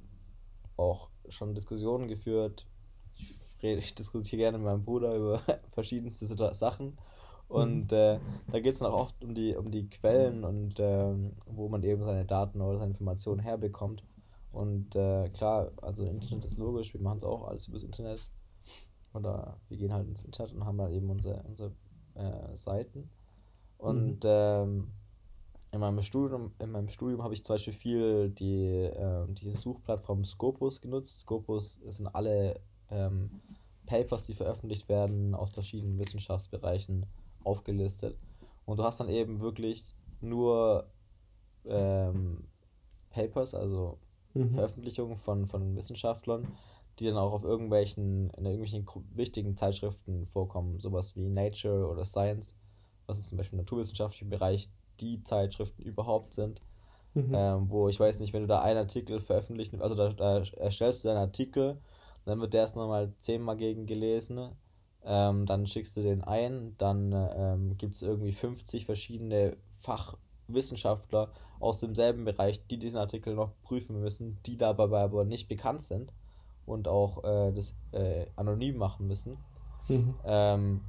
auch 0.77 1.08
schon 1.29 1.55
Diskussionen 1.55 2.07
geführt. 2.07 2.65
Ich, 3.15 3.63
rede, 3.63 3.79
ich 3.79 3.95
diskutiere 3.95 4.37
gerne 4.39 4.57
mit 4.57 4.65
meinem 4.65 4.83
Bruder 4.83 5.15
über 5.15 5.41
verschiedenste 5.71 6.25
Sachen. 6.53 6.97
Und 7.47 7.91
äh, 7.91 8.19
da 8.51 8.59
geht 8.59 8.73
es 8.73 8.79
dann 8.79 8.91
auch 8.91 9.01
oft 9.01 9.23
um 9.23 9.33
die, 9.33 9.55
um 9.55 9.71
die 9.71 9.89
Quellen 9.89 10.43
und 10.43 10.75
ähm, 10.79 11.31
wo 11.47 11.67
man 11.67 11.81
eben 11.83 12.03
seine 12.03 12.23
Daten 12.23 12.61
oder 12.61 12.77
seine 12.77 12.91
Informationen 12.91 13.39
herbekommt. 13.39 14.03
Und 14.51 14.95
äh, 14.95 15.29
klar, 15.29 15.71
also 15.81 16.05
Internet 16.05 16.45
ist 16.45 16.57
logisch, 16.59 16.93
wir 16.93 17.01
machen 17.01 17.17
es 17.17 17.23
auch 17.23 17.47
alles 17.47 17.67
übers 17.67 17.83
Internet. 17.83 18.21
Oder 19.13 19.57
wir 19.67 19.77
gehen 19.77 19.91
halt 19.91 20.07
ins 20.07 20.23
Internet 20.23 20.53
und 20.53 20.65
haben 20.65 20.77
dann 20.77 20.91
eben 20.91 21.09
unsere, 21.09 21.41
unsere 21.47 21.71
äh, 22.13 22.55
Seiten. 22.55 23.09
Und 23.79 24.19
ähm, 24.25 24.91
in 25.71 25.79
meinem 25.79 26.01
Studium, 26.01 26.51
in 26.59 26.71
meinem 26.71 26.89
Studium 26.89 27.23
habe 27.23 27.33
ich 27.33 27.43
zum 27.43 27.55
Beispiel 27.55 27.73
viel 27.73 28.29
die, 28.29 28.89
ähm, 28.95 29.35
diese 29.35 29.53
Suchplattform 29.53 30.25
Scopus 30.25 30.81
genutzt. 30.81 31.21
Scopus 31.21 31.75
sind 31.87 32.07
alle 32.07 32.59
ähm, 32.89 33.29
Papers, 33.85 34.25
die 34.25 34.33
veröffentlicht 34.33 34.89
werden, 34.89 35.35
aus 35.35 35.51
verschiedenen 35.51 35.99
Wissenschaftsbereichen 35.99 37.05
aufgelistet. 37.43 38.17
Und 38.65 38.77
du 38.77 38.83
hast 38.83 38.99
dann 38.99 39.09
eben 39.09 39.39
wirklich 39.39 39.83
nur 40.21 40.89
ähm, 41.65 42.47
Papers, 43.11 43.53
also 43.53 43.97
Mhm. 44.33 44.53
Veröffentlichungen 44.53 45.17
von, 45.17 45.47
von 45.47 45.75
Wissenschaftlern, 45.75 46.47
die 46.99 47.05
dann 47.05 47.17
auch 47.17 47.33
auf 47.33 47.43
irgendwelchen, 47.43 48.29
in 48.31 48.45
irgendwelchen 48.45 48.85
wichtigen 49.15 49.57
Zeitschriften 49.57 50.27
vorkommen, 50.27 50.79
sowas 50.79 51.15
wie 51.15 51.29
Nature 51.29 51.87
oder 51.87 52.05
Science, 52.05 52.55
was 53.07 53.17
ist 53.17 53.29
zum 53.29 53.37
Beispiel 53.37 53.57
im 53.57 53.63
naturwissenschaftlichen 53.63 54.29
Bereich 54.29 54.69
die 55.01 55.23
Zeitschriften 55.23 55.81
überhaupt 55.83 56.33
sind, 56.33 56.61
Mhm. 57.15 57.33
ähm, 57.33 57.69
wo 57.69 57.89
ich 57.89 57.99
weiß 57.99 58.19
nicht, 58.19 58.33
wenn 58.33 58.43
du 58.43 58.47
da 58.47 58.61
einen 58.61 58.77
Artikel 58.77 59.19
veröffentlichen, 59.19 59.81
also 59.81 59.95
da, 59.95 60.09
da 60.13 60.43
erstellst 60.57 61.03
du 61.03 61.07
deinen 61.07 61.17
Artikel, 61.17 61.77
dann 62.25 62.39
wird 62.39 62.53
der 62.53 62.61
erst 62.61 62.75
nochmal 62.75 63.11
zehnmal 63.19 63.57
gegen 63.57 63.87
gelesen, 63.87 64.51
ähm, 65.03 65.45
dann 65.45 65.65
schickst 65.65 65.97
du 65.97 66.01
den 66.03 66.23
ein, 66.23 66.75
dann 66.77 67.11
ähm, 67.13 67.77
gibt 67.77 67.95
es 67.95 68.03
irgendwie 68.03 68.33
50 68.33 68.85
verschiedene 68.85 69.57
Fachwissenschaftler 69.81 71.29
aus 71.59 71.79
demselben 71.79 72.25
Bereich, 72.25 72.65
die 72.67 72.77
diesen 72.77 72.99
Artikel 72.99 73.33
noch 73.33 73.51
prüfen 73.63 73.99
müssen, 74.01 74.37
die 74.45 74.57
dabei 74.57 75.01
aber 75.01 75.25
nicht 75.25 75.47
bekannt 75.47 75.81
sind 75.81 76.13
und 76.65 76.87
auch 76.87 77.23
äh, 77.23 77.51
das 77.51 77.75
äh, 77.91 78.27
anonym 78.35 78.77
machen 78.77 79.07
müssen. 79.07 79.37
Mhm. 79.87 80.13
Ähm, 80.25 80.81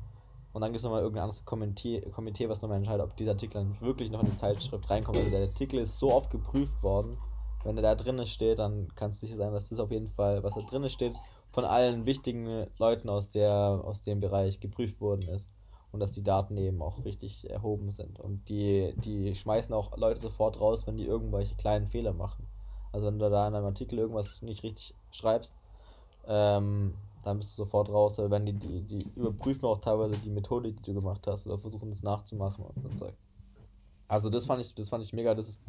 und 0.53 0.61
dann 0.61 0.73
gibt 0.73 0.79
es 0.79 0.85
nochmal 0.85 1.03
irgendein 1.03 1.25
anderes 1.25 1.45
Komitee, 1.45 2.01
Komitee 2.11 2.49
was 2.49 2.61
nochmal 2.63 2.79
entscheidet, 2.79 3.05
ob 3.05 3.17
dieser 3.17 3.33
Artikel 3.33 3.55
dann 3.55 3.81
wirklich 3.81 4.11
noch 4.11 4.21
in 4.21 4.31
die 4.31 4.37
Zeitschrift 4.37 4.91
reinkommt. 4.91 5.19
Also 5.19 5.31
der 5.31 5.43
Artikel 5.43 5.81
ist 5.81 5.99
so 5.99 6.13
oft 6.13 6.31
geprüft 6.31 6.83
worden, 6.83 7.17
wenn 7.65 7.77
der 7.77 7.83
da 7.83 7.95
drinnen 7.95 8.27
steht, 8.27 8.59
dann 8.59 8.89
kann 8.95 9.11
es 9.11 9.21
sicher 9.21 9.37
sein, 9.37 9.53
dass 9.53 9.69
das 9.69 9.79
auf 9.79 9.91
jeden 9.91 10.09
Fall, 10.09 10.43
was 10.43 10.55
da 10.55 10.63
drinnen 10.63 10.91
steht, 10.91 11.15
von 11.53 11.65
allen 11.65 12.07
wichtigen 12.07 12.67
Leuten 12.79 13.09
aus, 13.09 13.31
der, 13.31 13.53
aus 13.53 14.03
dem 14.03 14.21
Bereich 14.21 14.61
geprüft 14.61 15.01
worden 15.01 15.29
ist. 15.29 15.49
Und 15.93 15.99
dass 15.99 16.13
die 16.13 16.23
Daten 16.23 16.57
eben 16.57 16.81
auch 16.83 17.05
richtig 17.05 17.51
erhoben 17.51 17.91
sind. 17.91 18.21
Und 18.21 18.49
die, 18.49 18.95
die 18.99 19.35
schmeißen 19.35 19.75
auch 19.75 19.97
Leute 19.97 20.21
sofort 20.21 20.61
raus, 20.61 20.87
wenn 20.87 20.97
die 20.97 21.05
irgendwelche 21.05 21.57
kleinen 21.57 21.89
Fehler 21.89 22.13
machen. 22.13 22.47
Also 22.93 23.09
wenn 23.09 23.19
du 23.19 23.29
da 23.29 23.49
in 23.49 23.57
einem 23.57 23.67
Artikel 23.67 23.99
irgendwas 23.99 24.41
nicht 24.41 24.63
richtig 24.63 24.95
schreibst, 25.11 25.57
ähm, 26.29 26.95
dann 27.23 27.39
bist 27.39 27.53
du 27.53 27.65
sofort 27.65 27.89
raus. 27.91 28.19
Oder 28.19 28.31
wenn 28.31 28.47
die, 28.47 28.55
die, 28.55 28.83
die 28.83 29.11
überprüfen 29.17 29.65
auch 29.67 29.79
teilweise 29.81 30.19
die 30.19 30.31
Methode, 30.31 30.73
die 30.73 30.83
du 30.83 30.95
gemacht 30.95 31.27
hast, 31.27 31.47
oder 31.47 31.59
versuchen 31.59 31.91
das 31.91 32.03
nachzumachen 32.03 32.65
und 32.65 32.81
so 32.81 32.89
Zeug. 32.91 33.15
Also 34.09 34.29
das 34.31 34.47
fand 34.47 34.61
ich, 34.63 34.75
das 34.75 34.89
fand 34.91 35.05
ich 35.05 35.13
mega. 35.13 35.35
Das 35.35 35.49
ist, 35.49 35.63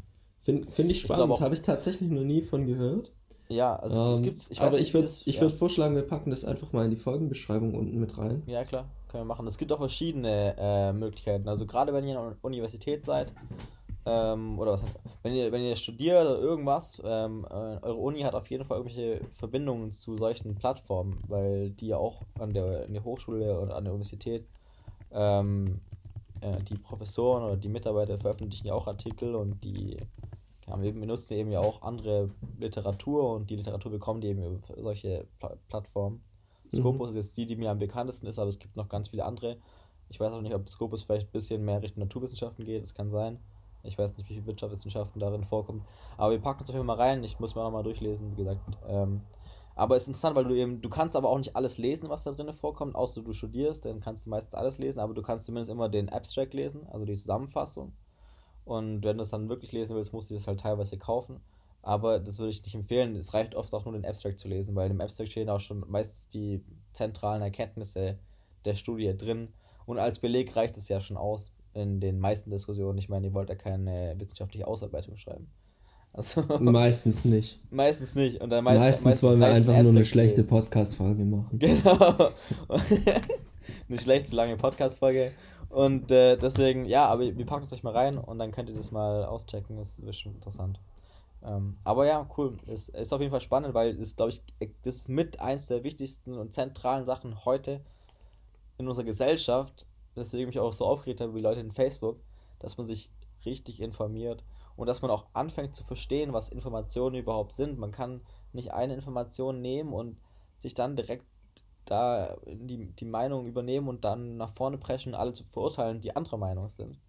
Finde 0.44 0.70
find 0.72 0.92
ich 0.92 0.98
Ich 0.98 1.02
spannend, 1.02 1.40
habe 1.40 1.54
ich 1.56 1.62
tatsächlich 1.62 2.10
noch 2.12 2.24
nie 2.24 2.42
von 2.44 2.66
gehört. 2.68 3.12
ja, 3.50 3.76
also 3.76 4.12
es 4.12 4.20
Ähm, 4.20 4.24
gibt's. 4.24 4.50
Ich 4.50 4.62
aber 4.62 4.72
weiß 4.72 4.80
ich 4.80 4.94
nicht, 4.94 4.94
würde 4.94 5.10
ich 5.26 5.36
ja. 5.36 5.42
würd 5.42 5.54
vorschlagen, 5.54 5.96
wir 5.96 6.04
packen 6.08 6.32
das 6.32 6.46
einfach 6.46 6.74
mal 6.74 6.86
in 6.86 6.92
die 6.92 6.98
Folgenbeschreibung 6.98 7.76
unten 7.76 8.00
mit 8.00 8.18
rein. 8.18 8.44
Ja, 8.46 8.66
klar, 8.66 8.90
können 9.08 9.22
wir 9.24 9.26
machen. 9.26 9.48
Es 9.48 9.58
gibt 9.58 9.72
auch 9.72 9.78
verschiedene 9.80 10.56
äh, 10.58 10.94
Möglichkeiten. 10.94 11.48
Also 11.48 11.66
gerade 11.66 11.94
wenn 11.94 12.08
ihr 12.08 12.20
an 12.20 12.30
der 12.32 12.38
Universität 12.44 13.06
seid, 13.06 13.34
ähm, 14.06 14.58
oder 14.58 14.72
was, 14.72 14.86
wenn 15.22 15.34
ihr, 15.34 15.52
wenn 15.52 15.62
ihr 15.62 15.76
studiert 15.76 16.26
oder 16.26 16.40
irgendwas, 16.40 17.02
ähm, 17.04 17.46
äh, 17.50 17.54
eure 17.54 17.96
Uni 17.96 18.22
hat 18.22 18.34
auf 18.34 18.48
jeden 18.48 18.66
Fall 18.66 18.78
irgendwelche 18.78 19.22
Verbindungen 19.36 19.92
zu 19.92 20.18
solchen 20.18 20.56
Plattformen, 20.56 21.20
weil 21.28 21.70
die 21.72 21.88
ja 21.88 21.98
auch 21.98 22.22
an 22.40 22.52
der, 22.54 22.86
an 22.86 22.94
der 22.94 23.04
Hochschule 23.04 23.60
oder 23.60 23.76
an 23.76 23.84
der 23.84 23.94
Universität, 23.94 24.46
ähm, 25.12 25.82
äh, 26.42 26.62
die 26.64 26.78
Professoren 26.78 27.44
oder 27.44 27.58
die 27.58 27.70
Mitarbeiter 27.70 28.18
veröffentlichen 28.18 28.68
ja 28.68 28.74
auch 28.74 28.88
Artikel 28.88 29.36
und 29.36 29.64
die 29.64 29.98
haben 30.68 30.84
eben, 30.84 31.00
benutzen 31.00 31.34
eben 31.36 31.52
ja 31.52 31.60
auch 31.60 31.82
andere 31.82 32.32
Literatur 32.58 33.34
und 33.34 33.50
die 33.50 33.58
Literatur 33.58 33.92
bekommen 33.92 34.22
die 34.22 34.30
eben 34.30 34.44
über 34.44 34.82
solche 34.82 35.28
Pla 35.40 35.56
Plattformen. 35.68 36.24
Mhm. 36.72 36.80
Scopus 36.80 37.10
ist 37.10 37.16
jetzt 37.16 37.38
die, 37.38 37.46
die 37.46 37.56
mir 37.56 37.70
am 37.70 37.80
bekanntesten 37.80 38.26
ist, 38.28 38.40
aber 38.40 38.50
es 38.50 38.60
gibt 38.60 38.76
noch 38.76 38.90
ganz 38.90 39.10
viele 39.10 39.26
andere. 39.26 39.58
Ich 40.10 40.20
weiß 40.20 40.32
auch 40.34 40.42
nicht, 40.42 40.56
ob 40.56 40.68
Scopus 40.70 41.04
vielleicht 41.04 41.28
ein 41.28 41.32
bisschen 41.32 41.64
mehr 41.64 41.82
Richtung 41.82 42.04
Naturwissenschaften 42.04 42.66
geht, 42.66 42.84
das 42.84 42.96
kann 42.96 43.10
sein. 43.10 43.40
Ich 43.84 43.98
weiß 43.98 44.18
nicht, 44.18 44.30
wie 44.30 44.36
viel 44.36 44.46
Wirtschaftswissenschaften 44.46 45.20
darin 45.20 45.46
vorkommt. 45.46 45.84
Aber 46.18 46.32
wir 46.32 46.40
packen 46.40 46.64
es 46.64 46.70
auf 46.70 46.76
jeden 46.76 46.86
Fall 46.86 46.98
mal 46.98 47.04
rein. 47.04 47.24
Ich 47.24 47.40
muss 47.40 47.56
mir 47.56 47.62
auch 47.62 47.72
mal 47.72 47.84
durchlesen, 47.84 48.32
wie 48.32 48.36
gesagt. 48.36 48.62
Ähm, 48.88 49.22
aber 49.76 49.96
es 49.96 50.04
ist 50.04 50.10
interessant, 50.10 50.36
weil 50.36 50.44
du 50.46 50.56
eben, 50.56 50.82
du 50.82 50.90
kannst 50.90 51.16
aber 51.16 51.30
auch 51.30 51.38
nicht 51.38 51.56
alles 51.56 51.78
lesen, 51.78 52.10
was 52.10 52.24
da 52.24 52.32
drin 52.32 52.54
vorkommt, 52.54 52.96
außer 52.96 53.22
du 53.22 53.34
studierst, 53.34 53.86
dann 53.86 54.02
kannst 54.02 54.26
du 54.26 54.30
meistens 54.30 54.54
alles 54.54 54.78
lesen, 54.78 55.00
aber 55.00 55.14
du 55.14 55.22
kannst 55.22 55.46
zumindest 55.46 55.72
immer 55.72 55.90
den 55.90 56.10
Abstract 56.10 56.54
lesen, 56.54 56.86
also 56.92 57.06
die 57.06 57.16
Zusammenfassung. 57.16 57.94
Und 58.66 59.04
wenn 59.04 59.18
du 59.18 59.24
es 59.24 59.30
dann 59.30 59.50
wirklich 59.50 59.72
lesen 59.72 59.96
willst, 59.96 60.14
musst 60.14 60.30
du 60.30 60.34
das 60.34 60.48
halt 60.48 60.60
teilweise 60.60 60.98
kaufen. 60.98 61.42
Aber 61.82 62.20
das 62.20 62.38
würde 62.38 62.52
ich 62.52 62.64
nicht 62.64 62.76
empfehlen. 62.76 63.16
Es 63.16 63.34
reicht 63.34 63.56
oft 63.56 63.74
auch 63.74 63.86
nur 63.86 63.94
den 63.94 64.06
Abstract 64.06 64.40
zu 64.40 64.48
lesen, 64.48 64.76
weil 64.76 64.92
im 64.92 65.02
Abstract 65.02 65.32
stehen 65.32 65.50
auch 65.50 65.60
schon 65.60 65.84
meistens 65.88 66.28
die 66.30 66.64
zentralen 66.94 67.42
Erkenntnisse 67.42 68.20
der 68.66 68.76
Studie 68.76 69.18
drin. 69.18 69.52
Und 69.88 69.98
als 69.98 70.20
Beleg 70.20 70.56
reicht 70.56 70.78
es 70.78 70.90
ja 70.90 71.02
schon 71.02 71.18
aus 71.18 71.52
in 71.74 72.00
den 72.00 72.20
meisten 72.20 72.50
Diskussionen. 72.50 72.98
Ich 72.98 73.10
meine, 73.10 73.28
ihr 73.28 73.34
wollt 73.34 73.50
ja 73.50 73.56
keine 73.56 74.16
wissenschaftliche 74.18 74.68
Ausarbeitung 74.68 75.18
schreiben. 75.18 75.48
Also, 76.14 76.42
meistens 76.60 77.24
nicht. 77.24 77.60
Meistens 77.72 78.16
nicht. 78.16 78.42
Und 78.42 78.50
dann 78.50 78.64
meist, 78.64 78.80
meistens, 78.80 79.06
meistens 79.06 79.24
wollen 79.24 79.40
wir 79.40 79.48
einfach 79.48 79.82
nur 79.82 79.92
eine 79.92 80.06
schlechte 80.06 80.44
Podcast-Folge 80.44 81.24
machen. 81.24 81.58
Genau. 81.58 82.32
eine 83.90 84.00
schlechte, 84.00 84.36
lange 84.36 84.58
Podcast-Folge. 84.58 85.32
Und 85.70 86.12
äh, 86.12 86.36
deswegen, 86.36 86.86
ja, 86.86 87.06
aber 87.06 87.22
wir 87.38 87.46
packen 87.46 87.64
es 87.64 87.72
euch 87.72 87.84
mal 87.84 87.94
rein 87.94 88.18
und 88.18 88.40
dann 88.40 88.52
könnt 88.52 88.70
ihr 88.70 88.76
das 88.76 88.92
mal 88.92 89.24
auschecken. 89.24 89.78
Das 89.78 90.00
ist 90.00 90.20
schon 90.20 90.34
interessant. 90.34 90.80
Ähm, 91.44 91.78
aber 91.84 92.06
ja, 92.06 92.30
cool. 92.38 92.58
Es 92.68 92.90
ist 92.90 93.14
auf 93.14 93.22
jeden 93.22 93.32
Fall 93.32 93.42
spannend, 93.42 93.74
weil 93.74 93.98
es, 94.00 94.16
glaube 94.16 94.32
ich, 94.32 94.42
das 94.84 94.96
ist 94.96 95.10
mit 95.10 95.40
eins 95.40 95.68
der 95.68 95.84
wichtigsten 95.84 96.38
und 96.38 96.54
zentralen 96.54 97.06
Sachen 97.06 97.46
heute 97.46 97.82
in 98.78 98.88
unserer 98.88 99.06
Gesellschaft. 99.06 99.86
Deswegen 100.16 100.48
mich 100.48 100.60
auch 100.60 100.74
so 100.74 100.86
aufgeregt 100.86 101.22
habe, 101.22 101.36
wie 101.36 101.42
Leute 101.42 101.62
in 101.62 101.72
Facebook, 101.72 102.20
dass 102.60 102.78
man 102.78 102.88
sich 102.88 103.10
richtig 103.46 103.82
informiert 103.82 104.44
und 104.76 104.88
dass 104.88 105.02
man 105.02 105.12
auch 105.12 105.26
anfängt 105.34 105.76
zu 105.76 105.84
verstehen, 105.84 106.34
was 106.34 106.50
Informationen 106.50 107.16
überhaupt 107.16 107.54
sind. 107.54 107.78
Man 107.78 107.92
kann 107.92 108.22
nicht 108.54 108.74
eine 108.74 108.94
Information 108.94 109.62
nehmen 109.62 109.94
und 109.94 110.18
sich 110.58 110.74
dann 110.74 110.96
direkt 110.96 111.26
da 111.86 112.38
die, 112.46 112.86
die 112.94 113.06
Meinung 113.06 113.48
übernehmen 113.48 113.88
und 113.88 114.04
dann 114.04 114.38
nach 114.38 114.54
vorne 114.54 114.78
preschen 114.78 115.16
alle 115.16 115.34
zu 115.34 115.44
verurteilen, 115.46 116.02
die 116.02 116.16
anderer 116.16 116.38
Meinung 116.38 116.70
sind. 116.70 117.00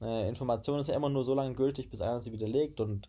Äh, 0.00 0.28
Information 0.28 0.80
ist 0.80 0.88
ja 0.88 0.96
immer 0.96 1.08
nur 1.08 1.24
so 1.24 1.34
lange 1.34 1.54
gültig, 1.54 1.88
bis 1.88 2.02
einer 2.02 2.20
sie 2.20 2.32
widerlegt 2.32 2.80
und 2.80 3.08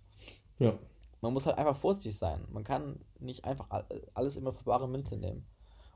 ja. 0.59 0.73
man 1.21 1.33
muss 1.33 1.45
halt 1.45 1.57
einfach 1.57 1.77
vorsichtig 1.77 2.17
sein. 2.17 2.45
Man 2.51 2.63
kann 2.63 2.99
nicht 3.19 3.45
einfach 3.45 3.83
alles 4.13 4.37
immer 4.37 4.53
für 4.53 4.63
bare 4.63 4.87
Münze 4.87 5.17
nehmen. 5.17 5.45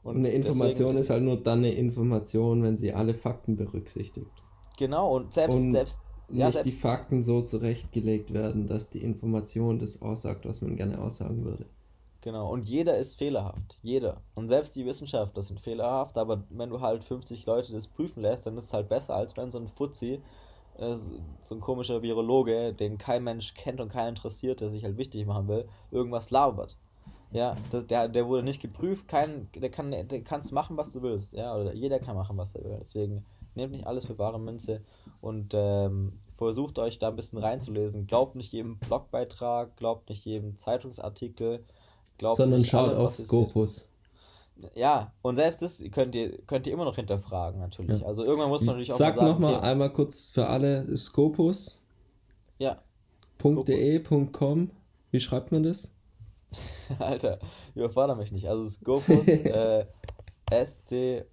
Und 0.03 0.17
eine 0.17 0.29
Information 0.29 0.95
ist, 0.95 1.01
ist 1.01 1.09
halt 1.09 1.23
nur 1.23 1.37
dann 1.37 1.59
eine 1.59 1.73
Information, 1.73 2.63
wenn 2.63 2.77
sie 2.77 2.93
alle 2.93 3.13
Fakten 3.13 3.57
berücksichtigt. 3.57 4.31
Genau, 4.77 5.15
und 5.15 5.33
selbst, 5.33 5.57
und 5.57 5.71
selbst 5.71 5.99
ja, 6.29 6.47
nicht 6.47 6.65
die 6.65 6.71
Fakten 6.71 7.23
so 7.23 7.41
zurechtgelegt 7.41 8.33
werden, 8.33 8.67
dass 8.67 8.89
die 8.89 9.01
Information 9.03 9.79
das 9.79 10.01
aussagt, 10.01 10.45
was 10.45 10.61
man 10.61 10.75
gerne 10.75 11.01
aussagen 11.01 11.43
würde. 11.43 11.65
Genau, 12.21 12.51
und 12.51 12.65
jeder 12.65 12.97
ist 12.97 13.15
fehlerhaft. 13.15 13.77
Jeder. 13.81 14.21
Und 14.35 14.49
selbst 14.49 14.75
die 14.75 14.85
Wissenschaftler 14.85 15.41
sind 15.43 15.61
fehlerhaft, 15.61 16.17
aber 16.17 16.43
wenn 16.49 16.69
du 16.69 16.81
halt 16.81 17.03
50 17.03 17.45
Leute 17.45 17.71
das 17.71 17.87
prüfen 17.87 18.21
lässt, 18.21 18.45
dann 18.45 18.57
ist 18.57 18.65
es 18.65 18.73
halt 18.73 18.89
besser, 18.89 19.15
als 19.15 19.37
wenn 19.37 19.51
so 19.51 19.59
ein 19.59 19.69
Fuzzi, 19.69 20.21
äh, 20.77 20.95
so 20.95 21.55
ein 21.55 21.61
komischer 21.61 22.01
Virologe, 22.01 22.73
den 22.73 22.97
kein 22.97 23.23
Mensch 23.23 23.53
kennt 23.53 23.79
und 23.79 23.89
keiner 23.89 24.09
interessiert, 24.09 24.61
der 24.61 24.69
sich 24.69 24.83
halt 24.83 24.97
wichtig 24.97 25.25
machen 25.25 25.47
will, 25.47 25.69
irgendwas 25.91 26.29
labert. 26.29 26.75
Ja, 27.31 27.55
das, 27.71 27.85
der, 27.87 28.07
der 28.07 28.27
wurde 28.27 28.43
nicht 28.43 28.61
geprüft, 28.61 29.07
kein, 29.07 29.49
der 29.53 29.69
kann 29.69 29.91
der 29.91 30.21
kannst 30.21 30.53
machen, 30.53 30.77
was 30.77 30.91
du 30.91 31.01
willst. 31.01 31.33
Ja, 31.33 31.55
oder 31.55 31.73
jeder 31.73 31.99
kann 31.99 32.15
machen, 32.15 32.37
was 32.37 32.55
er 32.55 32.63
will. 32.63 32.77
Deswegen 32.79 33.25
nehmt 33.55 33.73
nicht 33.73 33.85
alles 33.85 34.05
für 34.05 34.13
bare 34.13 34.39
Münze 34.39 34.81
und 35.19 35.53
ähm, 35.53 36.13
versucht 36.37 36.79
euch 36.79 36.99
da 36.99 37.09
ein 37.09 37.15
bisschen 37.15 37.39
reinzulesen. 37.39 38.07
Glaubt 38.07 38.35
nicht 38.35 38.53
jedem 38.53 38.77
Blogbeitrag, 38.77 39.75
glaubt 39.75 40.09
nicht 40.09 40.23
jedem 40.23 40.57
Zeitungsartikel, 40.57 41.65
glaubt 42.17 42.37
sondern 42.37 42.63
schaut 42.63 42.89
allem, 42.89 42.99
auf 42.99 43.15
Scopus. 43.15 43.91
Ja, 44.73 45.11
und 45.21 45.35
selbst 45.35 45.61
das 45.61 45.83
könnt 45.91 46.15
ihr, 46.15 46.37
könnt 46.43 46.65
ihr 46.65 46.73
immer 46.73 46.85
noch 46.85 46.95
hinterfragen, 46.95 47.59
natürlich. 47.59 48.01
Ja. 48.01 48.07
Also 48.07 48.23
irgendwann 48.23 48.49
muss 48.49 48.61
man 48.61 48.75
natürlich 48.75 48.91
auch 48.91 48.97
Sag 48.97 49.15
mal 49.15 49.21
sagen, 49.21 49.31
nochmal 49.31 49.55
okay, 49.55 49.65
einmal 49.65 49.91
kurz 49.91 50.29
für 50.29 50.47
alle 50.47 50.95
Scopus. 50.97 51.83
Ja. 52.57 52.81
.de.com. 53.43 54.71
Wie 55.11 55.19
schreibt 55.19 55.51
man 55.51 55.63
das? 55.63 55.96
Alter, 56.99 57.39
überfordere 57.75 58.17
mich 58.17 58.31
nicht. 58.31 58.47
Also 58.47 58.67
Scopus, 58.67 59.27
äh, 59.27 59.85
S-C-O-P-U-S 60.49 61.25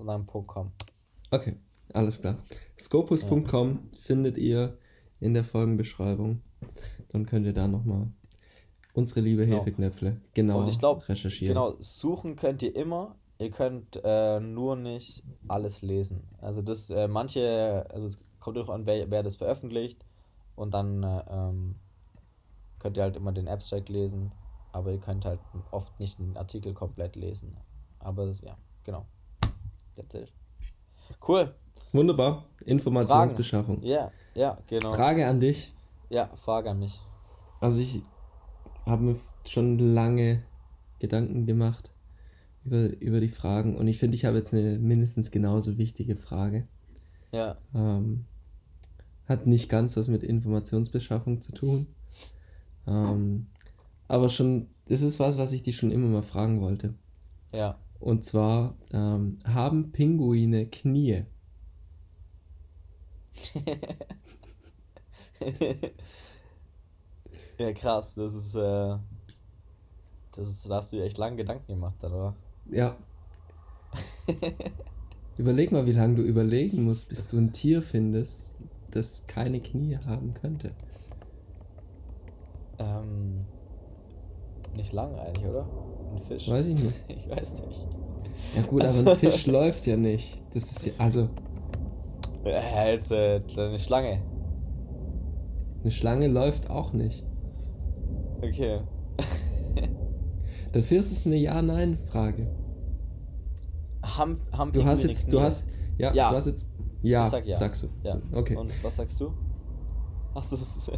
und 0.00 0.06
dann 0.06 0.26
.com. 0.26 0.72
Okay, 1.30 1.56
alles 1.92 2.20
klar. 2.20 2.36
Scopus.com 2.78 3.70
ja. 3.70 3.78
findet 4.06 4.36
ihr 4.38 4.76
in 5.20 5.34
der 5.34 5.44
Folgenbeschreibung. 5.44 6.42
Dann 7.08 7.26
könnt 7.26 7.46
ihr 7.46 7.52
da 7.54 7.68
nochmal 7.68 8.08
unsere 8.94 9.20
liebe 9.20 9.46
genau. 9.46 9.60
Hefeknöpfle 9.60 10.20
genau 10.34 10.60
und 10.60 10.68
ich 10.68 10.78
glaub, 10.78 11.08
recherchieren. 11.08 11.54
Genau, 11.54 11.76
suchen 11.78 12.36
könnt 12.36 12.62
ihr 12.62 12.76
immer. 12.76 13.16
Ihr 13.38 13.50
könnt 13.50 14.00
äh, 14.04 14.38
nur 14.40 14.76
nicht 14.76 15.24
alles 15.48 15.82
lesen. 15.82 16.28
Also 16.40 16.62
das, 16.62 16.90
äh, 16.90 17.08
manche, 17.08 17.86
also 17.90 18.06
es 18.06 18.20
kommt 18.38 18.58
auch 18.58 18.68
an, 18.68 18.86
wer, 18.86 19.10
wer 19.10 19.22
das 19.22 19.36
veröffentlicht. 19.36 20.04
Und 20.54 20.74
dann 20.74 21.02
äh, 21.02 21.24
ähm, 21.30 21.76
könnt 22.82 22.96
ihr 22.96 23.04
halt 23.04 23.16
immer 23.16 23.32
den 23.32 23.48
Abstract 23.48 23.88
lesen. 23.88 24.32
Aber 24.72 24.90
ihr 24.90 24.98
könnt 24.98 25.24
halt 25.24 25.40
oft 25.70 25.98
nicht 26.00 26.18
den 26.18 26.36
Artikel 26.36 26.74
komplett 26.74 27.14
lesen. 27.14 27.56
Aber 27.98 28.32
ja, 28.42 28.56
genau. 28.84 29.06
That's 29.96 30.14
it. 30.14 30.32
Cool. 31.26 31.54
Wunderbar. 31.92 32.46
Informationsbeschaffung. 32.64 33.82
Ja, 33.82 34.10
ja, 34.34 34.58
genau. 34.66 34.94
Frage 34.94 35.26
an 35.26 35.40
dich. 35.40 35.74
Ja, 36.08 36.28
Frage 36.36 36.70
an 36.70 36.78
mich. 36.78 37.00
Also 37.60 37.80
ich 37.80 38.02
habe 38.86 39.02
mir 39.02 39.16
schon 39.46 39.78
lange 39.78 40.42
Gedanken 40.98 41.46
gemacht 41.46 41.90
über, 42.64 42.98
über 43.00 43.20
die 43.20 43.28
Fragen 43.28 43.76
und 43.76 43.86
ich 43.88 43.98
finde, 43.98 44.14
ich 44.14 44.24
habe 44.24 44.38
jetzt 44.38 44.54
eine 44.54 44.78
mindestens 44.78 45.30
genauso 45.30 45.78
wichtige 45.78 46.16
Frage. 46.16 46.66
Ja. 47.30 47.58
Ähm, 47.74 48.24
hat 49.26 49.46
nicht 49.46 49.68
ganz 49.68 49.96
was 49.96 50.08
mit 50.08 50.22
Informationsbeschaffung 50.22 51.40
zu 51.40 51.52
tun. 51.52 51.86
Ähm, 52.86 53.46
aber 54.08 54.28
schon, 54.28 54.68
das 54.86 55.02
ist 55.02 55.20
was, 55.20 55.38
was 55.38 55.52
ich 55.52 55.62
dich 55.62 55.76
schon 55.76 55.90
immer 55.90 56.08
mal 56.08 56.22
fragen 56.22 56.60
wollte. 56.60 56.94
Ja. 57.52 57.78
Und 58.00 58.24
zwar, 58.24 58.74
ähm, 58.92 59.38
haben 59.44 59.92
Pinguine 59.92 60.66
Knie? 60.66 61.24
ja, 67.58 67.72
krass, 67.72 68.14
das 68.14 68.34
ist, 68.34 68.54
äh, 68.54 68.96
das 70.32 70.48
ist, 70.48 70.68
da 70.68 70.76
hast 70.76 70.92
du 70.92 70.96
dir 70.96 71.04
echt 71.04 71.18
lange 71.18 71.36
Gedanken 71.36 71.66
gemacht, 71.72 72.02
oder? 72.02 72.34
Ja. 72.70 72.96
Überleg 75.38 75.72
mal, 75.72 75.86
wie 75.86 75.92
lange 75.92 76.16
du 76.16 76.22
überlegen 76.22 76.84
musst, 76.84 77.08
bis 77.08 77.28
du 77.28 77.38
ein 77.38 77.52
Tier 77.52 77.82
findest, 77.82 78.54
das 78.90 79.26
keine 79.26 79.60
Knie 79.60 79.96
haben 80.06 80.34
könnte. 80.34 80.72
Ähm, 82.82 83.44
nicht 84.74 84.92
lang 84.92 85.14
eigentlich, 85.14 85.46
oder? 85.46 85.66
Ein 86.14 86.22
Fisch. 86.22 86.48
Weiß 86.48 86.66
ich 86.66 86.82
nicht. 86.82 87.04
ich 87.08 87.28
weiß 87.28 87.62
nicht. 87.66 87.86
Ja 88.56 88.62
gut, 88.62 88.84
aber 88.84 89.12
ein 89.12 89.16
Fisch 89.16 89.46
läuft 89.58 89.86
ja 89.86 89.96
nicht. 89.96 90.42
Das 90.52 90.70
ist 90.70 90.86
ja, 90.86 90.92
also. 90.98 91.28
Ja, 92.44 92.88
jetzt 92.88 93.12
äh, 93.12 93.40
eine 93.56 93.78
Schlange. 93.78 94.20
Eine 95.82 95.90
Schlange 95.90 96.28
läuft 96.28 96.70
auch 96.70 96.92
nicht. 96.92 97.24
Okay. 98.40 98.80
Dafür 100.72 100.98
ist 100.98 101.12
es 101.12 101.26
eine 101.26 101.36
Ja-Nein-Frage. 101.36 102.48
Haben, 104.02 104.40
haben 104.52 104.72
du 104.72 104.84
hast 104.84 105.04
jetzt, 105.04 105.32
du 105.32 105.40
hast, 105.40 105.64
ja, 105.96 106.12
ja, 106.12 106.30
du 106.30 106.36
hast 106.36 106.46
jetzt, 106.46 106.72
ja, 107.02 107.26
sag 107.26 107.46
ja. 107.46 107.56
sagst 107.56 107.84
du. 107.84 107.88
Ja. 108.02 108.18
Okay. 108.34 108.56
Und 108.56 108.72
was 108.82 108.96
sagst 108.96 109.20
du? 109.20 109.32
Hast 110.34 110.52
du 110.52 110.56
das? 110.56 110.90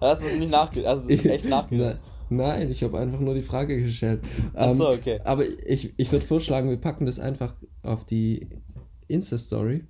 hast 0.00 0.20
du 0.20 0.24
das 0.24 0.36
nicht 0.36 0.50
nachgedacht? 0.50 0.96
Hast 0.96 1.08
du 1.08 1.30
echt 1.30 1.44
nachgedacht? 1.44 2.00
Nein, 2.30 2.70
ich 2.70 2.82
habe 2.82 2.98
einfach 2.98 3.20
nur 3.20 3.34
die 3.34 3.42
Frage 3.42 3.82
gestellt. 3.82 4.22
Achso, 4.54 4.90
ähm, 4.90 4.98
okay. 4.98 5.20
Aber 5.24 5.44
ich, 5.46 5.92
ich 5.96 6.12
würde 6.12 6.24
vorschlagen, 6.24 6.70
wir 6.70 6.78
packen 6.78 7.04
das 7.04 7.18
einfach 7.18 7.54
auf 7.82 8.04
die 8.04 8.48
Insta-Story. 9.08 9.84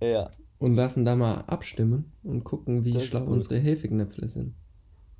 Ja. 0.00 0.30
Und 0.58 0.74
lassen 0.74 1.04
da 1.04 1.14
mal 1.14 1.42
abstimmen 1.42 2.12
und 2.22 2.44
gucken, 2.44 2.84
wie 2.84 2.98
schlau 3.00 3.24
unsere 3.24 3.58
Hefeknöpfe 3.58 4.26
sind. 4.26 4.54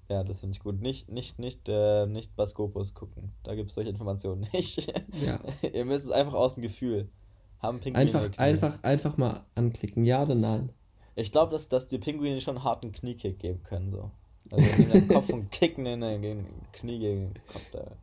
Ja, 0.09 0.23
das 0.23 0.41
finde 0.41 0.55
ich 0.57 0.63
gut. 0.63 0.81
Nicht, 0.81 1.11
nicht, 1.11 1.39
nicht, 1.39 1.69
äh, 1.69 2.07
nicht 2.07 2.35
bei 2.37 2.47
Scopus 2.47 2.95
gucken. 2.95 3.33
Da 3.43 3.55
gibt 3.55 3.71
es 3.71 3.75
solche 3.75 3.91
Informationen 3.91 4.47
nicht. 4.53 4.91
Ja. 5.13 5.41
Ihr 5.71 5.85
müsst 5.85 6.05
es 6.05 6.11
einfach 6.11 6.35
aus 6.35 6.55
dem 6.55 6.63
Gefühl. 6.63 7.11
Haben 7.59 7.81
Pinguine 7.81 7.99
einfach, 7.99 8.39
einfach, 8.39 8.83
einfach 8.83 9.17
mal 9.17 9.45
anklicken, 9.55 10.05
ja 10.05 10.23
oder 10.23 10.35
nein. 10.35 10.71
Ich 11.17 11.33
glaube, 11.33 11.51
dass, 11.51 11.69
dass 11.69 11.89
die 11.89 11.99
Pinguine 11.99 12.41
schon 12.41 12.57
einen 12.57 12.65
harten 12.65 12.93
Kniekick 12.93 13.39
geben 13.39 13.63
können, 13.65 13.91
so. 13.91 14.11
Also 14.53 14.83
in 14.83 14.91
den 14.91 15.09
Kopf 15.09 15.31
und 15.31 15.51
kicken 15.51 15.87
in 15.87 16.01
den 16.03 16.47
Knie 16.73 16.99
gegen 17.01 17.35
den 17.35 17.43
Kopf 17.47 17.71
da. 17.73 17.97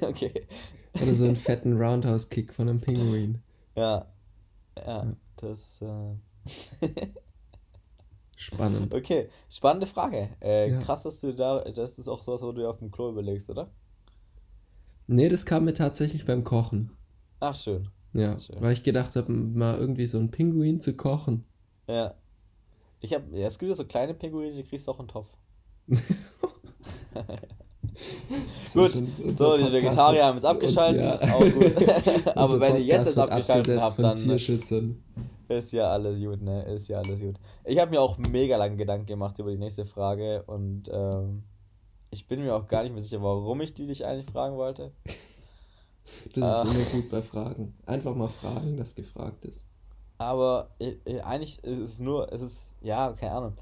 okay. 0.08 0.46
Oder 1.00 1.14
so 1.14 1.26
einen 1.26 1.36
fetten 1.36 1.76
Roundhouse-Kick 1.80 2.52
von 2.52 2.68
einem 2.68 2.80
Pinguin. 2.80 3.40
Ja. 3.76 4.06
Ja, 4.76 5.14
das. 5.36 5.82
Äh... 5.82 6.16
Spannend. 8.36 8.94
Okay, 8.94 9.28
spannende 9.50 9.86
Frage. 9.86 10.30
Äh, 10.40 10.70
Ja. 10.70 10.78
Krass, 10.78 11.02
dass 11.02 11.20
du 11.20 11.34
da. 11.34 11.64
Das 11.64 11.98
ist 11.98 12.08
auch 12.08 12.22
sowas, 12.22 12.40
wo 12.42 12.52
du 12.52 12.62
dir 12.62 12.70
auf 12.70 12.78
dem 12.78 12.90
Klo 12.90 13.10
überlegst, 13.10 13.50
oder? 13.50 13.70
Nee, 15.08 15.28
das 15.28 15.44
kam 15.44 15.64
mir 15.64 15.74
tatsächlich 15.74 16.24
beim 16.24 16.44
Kochen. 16.44 16.90
Ach, 17.40 17.56
schön. 17.56 17.88
Ja, 18.12 18.38
Schön. 18.38 18.60
weil 18.60 18.72
ich 18.72 18.82
gedacht 18.82 19.16
habe, 19.16 19.32
mal 19.32 19.76
irgendwie 19.78 20.06
so 20.06 20.18
einen 20.18 20.30
Pinguin 20.30 20.80
zu 20.80 20.94
kochen. 20.94 21.44
Ja. 21.88 22.14
Ich 23.00 23.14
hab. 23.14 23.22
Ja, 23.32 23.46
es 23.46 23.58
gibt 23.58 23.68
ja 23.70 23.74
so 23.76 23.84
kleine 23.84 24.14
Pinguine, 24.14 24.52
die 24.52 24.62
kriegst 24.64 24.86
du 24.86 24.92
auch 24.92 24.98
in 25.00 25.06
den 25.06 25.12
Topf. 25.12 25.28
Gut, 28.74 28.92
So, 28.92 29.56
die 29.56 29.64
Podcast 29.64 29.72
Vegetarier 29.72 30.24
haben 30.24 30.36
jetzt 30.36 30.44
abgeschaltet. 30.44 31.20
uns- 31.22 31.32
Auch 31.32 31.40
gut. 31.40 32.26
Aber 32.36 32.60
wenn 32.60 32.74
ihr 32.76 32.82
jetzt 32.82 33.16
wird 33.16 33.30
abgeschaltet 33.30 33.80
habt, 33.80 33.98
dann 33.98 34.16
Tierschützern. 34.16 35.02
ist 35.48 35.72
ja 35.72 35.90
alles 35.90 36.20
gut, 36.22 36.42
ne? 36.42 36.62
Ist 36.64 36.88
ja 36.88 36.98
alles 37.00 37.20
gut. 37.20 37.36
Ich 37.64 37.78
habe 37.78 37.90
mir 37.90 38.00
auch 38.00 38.18
mega 38.18 38.56
lange 38.56 38.76
Gedanken 38.76 39.06
gemacht 39.06 39.38
über 39.38 39.50
die 39.50 39.58
nächste 39.58 39.86
Frage 39.86 40.42
und 40.44 40.84
ähm, 40.92 41.42
ich 42.10 42.26
bin 42.28 42.40
mir 42.42 42.54
auch 42.54 42.68
gar 42.68 42.82
nicht 42.84 42.92
mehr 42.92 43.02
sicher, 43.02 43.22
warum 43.22 43.60
ich 43.62 43.74
die 43.74 43.86
dich 43.86 44.04
eigentlich 44.06 44.30
fragen 44.30 44.56
wollte. 44.56 44.92
Das 46.34 46.44
Ah. 46.44 46.62
ist 46.62 46.74
immer 46.74 46.84
gut 46.84 47.10
bei 47.10 47.22
Fragen. 47.22 47.74
Einfach 47.86 48.14
mal 48.14 48.28
fragen, 48.28 48.76
das 48.76 48.94
gefragt 48.94 49.44
ist. 49.44 49.66
Aber 50.18 50.74
äh, 50.80 50.96
äh, 51.04 51.20
eigentlich 51.22 51.62
ist 51.64 51.78
es 51.78 51.98
nur, 52.00 52.32
es 52.32 52.42
ist, 52.42 52.76
ja, 52.82 53.12
keine 53.12 53.32
Ahnung. 53.32 53.56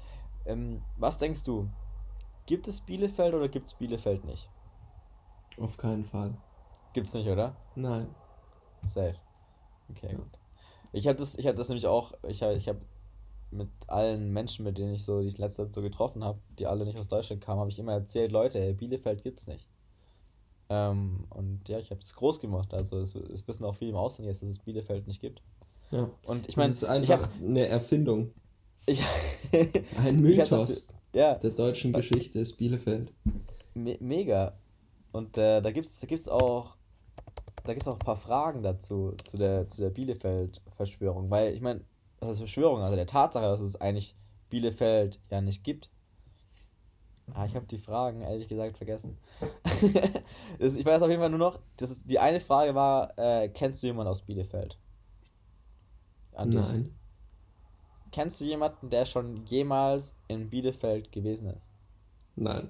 Ähm, 0.45 0.81
was 0.97 1.17
denkst 1.17 1.43
du? 1.43 1.69
Gibt 2.45 2.67
es 2.67 2.81
Bielefeld 2.81 3.33
oder 3.35 3.49
gibt 3.49 3.67
es 3.67 3.73
Bielefeld 3.75 4.25
nicht? 4.25 4.49
Auf 5.59 5.77
keinen 5.77 6.05
Fall. 6.05 6.33
Gibt's 6.93 7.13
nicht, 7.13 7.27
oder? 7.29 7.55
Nein. 7.75 8.15
Safe. 8.83 9.15
Okay, 9.89 10.11
Ja. 10.11 10.17
gut. 10.17 10.39
Ich 10.93 11.07
habe 11.07 11.17
das, 11.17 11.37
ich 11.37 11.47
hab 11.47 11.55
das 11.55 11.69
nämlich 11.69 11.87
auch, 11.87 12.13
ich 12.27 12.41
habe 12.43 12.55
ich 12.55 12.67
hab 12.69 12.77
mit 13.51 13.69
allen 13.87 14.31
Menschen, 14.33 14.65
mit 14.65 14.77
denen 14.77 14.93
ich 14.93 15.05
so 15.05 15.21
die 15.21 15.29
letzte 15.29 15.65
Zeit 15.65 15.73
so 15.73 15.81
getroffen 15.81 16.23
habe, 16.23 16.39
die 16.59 16.67
alle 16.67 16.85
nicht 16.85 16.97
aus 16.99 17.07
Deutschland 17.07 17.41
kamen, 17.41 17.59
habe 17.59 17.69
ich 17.69 17.79
immer 17.79 17.93
erzählt, 17.93 18.31
Leute, 18.31 18.59
ey, 18.59 18.73
Bielefeld 18.73 19.23
gibt's 19.23 19.47
nicht. 19.47 19.69
Ähm, 20.69 21.25
und 21.29 21.67
ja, 21.69 21.77
ich 21.79 21.91
habe 21.91 22.01
es 22.01 22.13
groß 22.15 22.39
gemacht. 22.39 22.73
Also 22.73 22.99
es, 22.99 23.15
es 23.15 23.47
wissen 23.47 23.65
auch 23.65 23.75
viele 23.75 23.91
im 23.91 23.97
Ausland 23.97 24.27
jetzt, 24.27 24.41
dass 24.41 24.49
es 24.49 24.59
Bielefeld 24.59 25.07
nicht 25.07 25.21
gibt. 25.21 25.41
Ja. 25.91 26.09
Und 26.23 26.47
ich 26.49 26.57
meine, 26.57 26.69
das 26.69 26.77
ist 26.77 26.83
einfach 26.83 27.23
hab, 27.23 27.29
eine 27.41 27.67
Erfindung. 27.67 28.31
ich, 28.85 29.03
Ein 29.97 30.17
Mythos 30.17 30.87
ja, 31.13 31.35
der 31.35 31.51
deutschen 31.51 31.93
Geschichte 31.93 32.39
ist 32.39 32.57
Bielefeld. 32.57 33.13
me 33.73 33.97
mega. 33.99 34.57
Und 35.11 35.37
äh, 35.37 35.61
da 35.61 35.71
gibt's, 35.71 35.99
da 35.99 36.07
gibt's 36.07 36.27
auch, 36.27 36.75
da 37.63 37.73
gibt's 37.73 37.87
auch 37.87 37.93
ein 37.93 37.99
paar 37.99 38.17
Fragen 38.17 38.61
dazu, 38.61 39.15
zu 39.23 39.37
der, 39.37 39.69
zu 39.69 39.81
der 39.81 39.89
Bielefeld-Verschwörung. 39.89 41.29
Weil, 41.29 41.53
ich 41.53 41.61
meine, 41.61 41.81
was 42.19 42.31
ist 42.31 42.37
Verschwörung? 42.39 42.81
Also 42.81 42.95
der 42.95 43.07
Tatsache, 43.07 43.45
dass 43.45 43.59
es 43.61 43.75
eigentlich 43.79 44.15
Bielefeld 44.49 45.19
ja 45.31 45.41
nicht 45.41 45.63
gibt. 45.63 45.89
Ah, 47.33 47.45
ich 47.45 47.55
habe 47.55 47.65
die 47.65 47.79
Fragen 47.79 48.21
ehrlich 48.21 48.47
gesagt 48.47 48.77
vergessen. 48.77 49.17
Das- 50.59 50.75
ich 50.75 50.85
weiß 50.85 51.01
auf 51.01 51.09
jeden 51.09 51.21
Fall 51.21 51.29
nur 51.29 51.39
noch, 51.39 51.59
das 51.77 51.91
ist, 51.91 52.09
die 52.09 52.19
eine 52.19 52.39
Frage 52.39 52.73
war, 52.75 53.17
äh, 53.17 53.49
kennst 53.49 53.81
du 53.83 53.87
jemanden 53.87 54.09
aus 54.09 54.21
Bielefeld? 54.23 54.77
An 56.37 56.51
dich. 56.51 56.59
Nein. 56.59 56.95
Kennst 58.11 58.39
du 58.41 58.45
jemanden, 58.45 58.89
der 58.89 59.05
schon 59.05 59.45
jemals 59.45 60.15
in 60.27 60.49
Bielefeld 60.49 61.11
gewesen 61.11 61.49
ist? 61.49 61.69
Nein. 62.35 62.69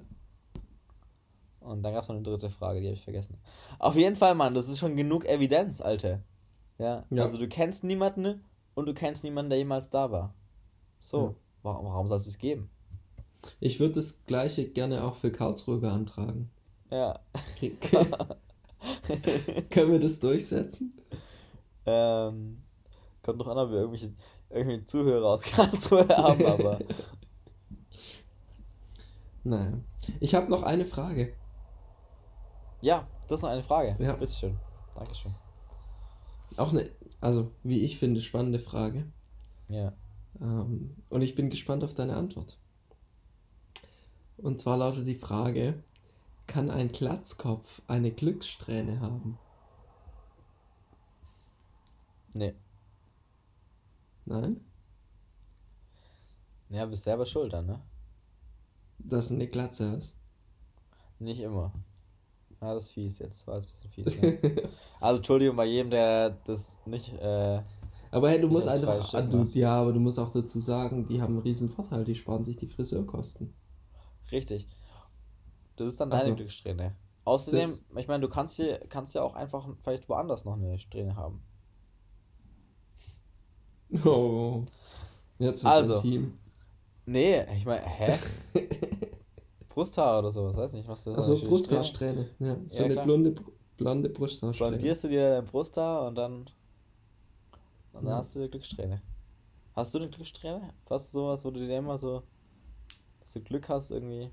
Und 1.60 1.84
dann 1.84 1.94
gab 1.94 2.04
es 2.04 2.10
noch 2.10 2.16
eine 2.16 2.24
dritte 2.24 2.50
Frage, 2.50 2.80
die 2.80 2.88
habe 2.88 2.96
ich 2.96 3.04
vergessen. 3.04 3.38
Auf 3.78 3.96
jeden 3.96 4.16
Fall, 4.16 4.36
Mann, 4.36 4.54
das 4.54 4.70
ist 4.70 4.80
schon 4.80 4.96
genug 4.96 5.26
Evidenz, 5.26 5.82
Alter. 5.82 6.22
Ja, 6.80 7.06
Ja. 7.10 7.24
also 7.24 7.38
du 7.38 7.48
kennst 7.48 7.84
niemanden 7.84 8.44
und 8.76 8.86
du 8.86 8.94
kennst 8.94 9.24
niemanden, 9.24 9.50
der 9.50 9.60
jemals 9.60 9.90
da 9.90 10.12
war. 10.12 10.34
So, 11.00 11.22
Ja. 11.22 11.36
warum, 11.64 11.86
warum 11.88 12.08
soll 12.08 12.18
es 12.18 12.26
das 12.26 12.38
geben? 12.38 12.70
Ich 13.60 13.80
würde 13.80 13.96
das 13.96 14.24
gleiche 14.26 14.68
gerne 14.70 15.04
auch 15.04 15.16
für 15.16 15.32
Karlsruhe 15.32 15.78
beantragen. 15.78 16.50
Ja. 16.90 17.20
Können 19.70 19.92
wir 19.92 20.00
das 20.00 20.20
durchsetzen? 20.20 20.94
ähm, 21.86 22.64
kommt 23.28 23.40
noch 23.40 23.48
an, 23.48 23.58
ob 23.58 23.72
wir 23.72 23.80
irgendwelche, 23.80 24.14
irgendwelche 24.50 24.86
Zuhörer 24.86 25.26
aus 25.34 25.42
Karlsruhe 25.52 26.08
haben, 26.08 26.46
aber. 26.46 26.80
Naja. 29.44 29.78
Ich 30.20 30.36
habe 30.36 30.50
noch 30.50 30.64
eine 30.64 30.84
Frage. 30.84 31.34
Ja, 32.82 33.08
das 33.30 33.40
ist 33.40 33.44
noch 33.44 33.50
eine 33.50 33.64
Frage. 33.64 33.96
Ja. 33.98 34.14
Bitteschön. 34.16 34.58
Dankeschön. 34.94 35.34
Auch 36.58 36.72
eine, 36.72 36.90
also 37.22 37.54
wie 37.64 37.80
ich 37.86 37.98
finde, 37.98 38.20
spannende 38.20 38.60
Frage. 38.60 39.06
Ja. 39.70 39.94
Ähm, 40.42 40.98
und 41.08 41.22
ich 41.22 41.36
bin 41.36 41.50
gespannt 41.50 41.86
auf 41.86 41.94
deine 41.94 42.18
Antwort. 42.18 42.58
Und 44.36 44.60
zwar 44.60 44.76
lautet 44.76 45.08
die 45.08 45.16
Frage: 45.16 45.82
Kann 46.46 46.70
ein 46.70 46.92
Glatzkopf 46.92 47.82
eine 47.88 48.12
Glückssträhne 48.12 49.00
haben? 49.00 49.40
Nee. 52.34 52.54
Nein? 54.28 54.62
Ja, 56.70 56.86
bist 56.86 57.04
selber 57.04 57.26
schuld 57.26 57.52
dann, 57.52 57.66
ne? 57.66 57.82
Dass 59.00 59.30
du 59.30 59.34
eine 59.34 59.48
Glatze 59.48 59.90
hast. 59.92 60.16
Nicht 61.20 61.42
immer. 61.42 61.72
Ja, 62.62 62.74
das 62.74 62.86
ist 62.86 62.92
fies 62.92 63.20
jetzt. 63.20 63.48
War 63.48 63.56
jetzt 63.60 63.66
ein 63.66 63.90
bisschen 63.90 63.92
fies. 63.92 64.18
Ne? 64.22 64.70
Also 65.00 65.18
Entschuldigung 65.18 65.56
bei 65.56 65.66
jedem, 65.66 65.90
der 65.92 66.32
das 66.46 66.78
nicht. 66.86 67.14
Äh, 67.14 67.62
Aber 68.12 68.30
hey, 68.30 68.42
du 68.42 68.48
musst 68.50 68.68
einfach. 68.68 69.14
ah, 69.14 69.22
Du, 69.22 69.44
ja, 69.54 69.76
aber 69.82 69.94
du 69.94 70.00
musst 70.00 70.20
auch 70.20 70.32
dazu 70.32 70.60
sagen, 70.60 71.08
die 71.08 71.22
haben 71.22 71.36
einen 71.36 71.44
riesen 71.44 71.70
Vorteil, 71.70 72.04
die 72.04 72.16
sparen 72.16 72.44
sich 72.44 72.58
die 72.58 72.68
Friseurkosten. 72.68 73.54
richtig. 74.32 74.68
Das 75.78 75.88
ist 75.88 76.00
dann 76.02 76.10
deine 76.10 76.24
Also, 76.24 76.36
Glückssträhne. 76.36 76.96
Außerdem, 77.24 77.78
ich 77.98 78.08
meine, 78.08 78.22
du 78.22 78.30
kannst 78.30 78.56
hier 78.56 78.80
kannst 78.90 79.14
ja 79.16 79.22
auch 79.22 79.36
einfach 79.36 79.68
vielleicht 79.84 80.10
woanders 80.10 80.46
noch 80.46 80.54
eine 80.56 80.80
Strähne 80.80 81.16
haben. 81.16 81.42
Oh. 84.06 84.64
Jetzt 85.40 85.64
wird's 85.64 85.76
Also. 85.76 85.96
intim. 85.96 86.34
Nee, 87.06 87.44
ich 87.56 87.66
meine, 87.66 87.86
hä? 87.86 88.20
Brusthaar 89.70 90.20
oder 90.20 90.32
sowas, 90.32 90.58
weiß 90.58 90.74
nicht, 90.74 90.88
was 90.88 91.04
das 91.04 91.16
Also 91.16 91.36
ist. 91.36 91.46
Brusthaarsträhne. 91.46 92.30
Ja, 92.40 92.58
so 92.68 92.80
Ja, 92.80 92.86
eine 92.86 92.94
klar. 92.96 93.06
blonde, 93.06 93.36
blonde 93.78 94.10
Brusthaarsträhne. 94.10 94.72
Blondierst 94.72 95.04
du 95.04 95.08
dir 95.08 95.30
dein 95.36 95.46
Brusthaar 95.46 96.08
und 96.08 96.16
dann. 96.16 96.50
Und 97.94 98.04
dann 98.04 98.08
Ja. 98.08 98.18
hast 98.18 98.36
du 98.36 98.40
die 98.42 98.50
Glückssträhne. 98.50 99.02
Hast 99.76 99.94
du 99.94 100.00
eine 100.00 100.10
Glückssträhne? 100.10 100.74
Hast 100.90 101.14
du 101.14 101.20
sowas, 101.20 101.46
wo 101.46 101.52
du 101.52 101.60
dir 101.60 101.78
immer 101.78 101.98
so. 101.98 102.24
dass 103.20 103.34
du 103.34 103.42
Glück 103.42 103.70
hast 103.70 103.92
irgendwie? 103.92 104.32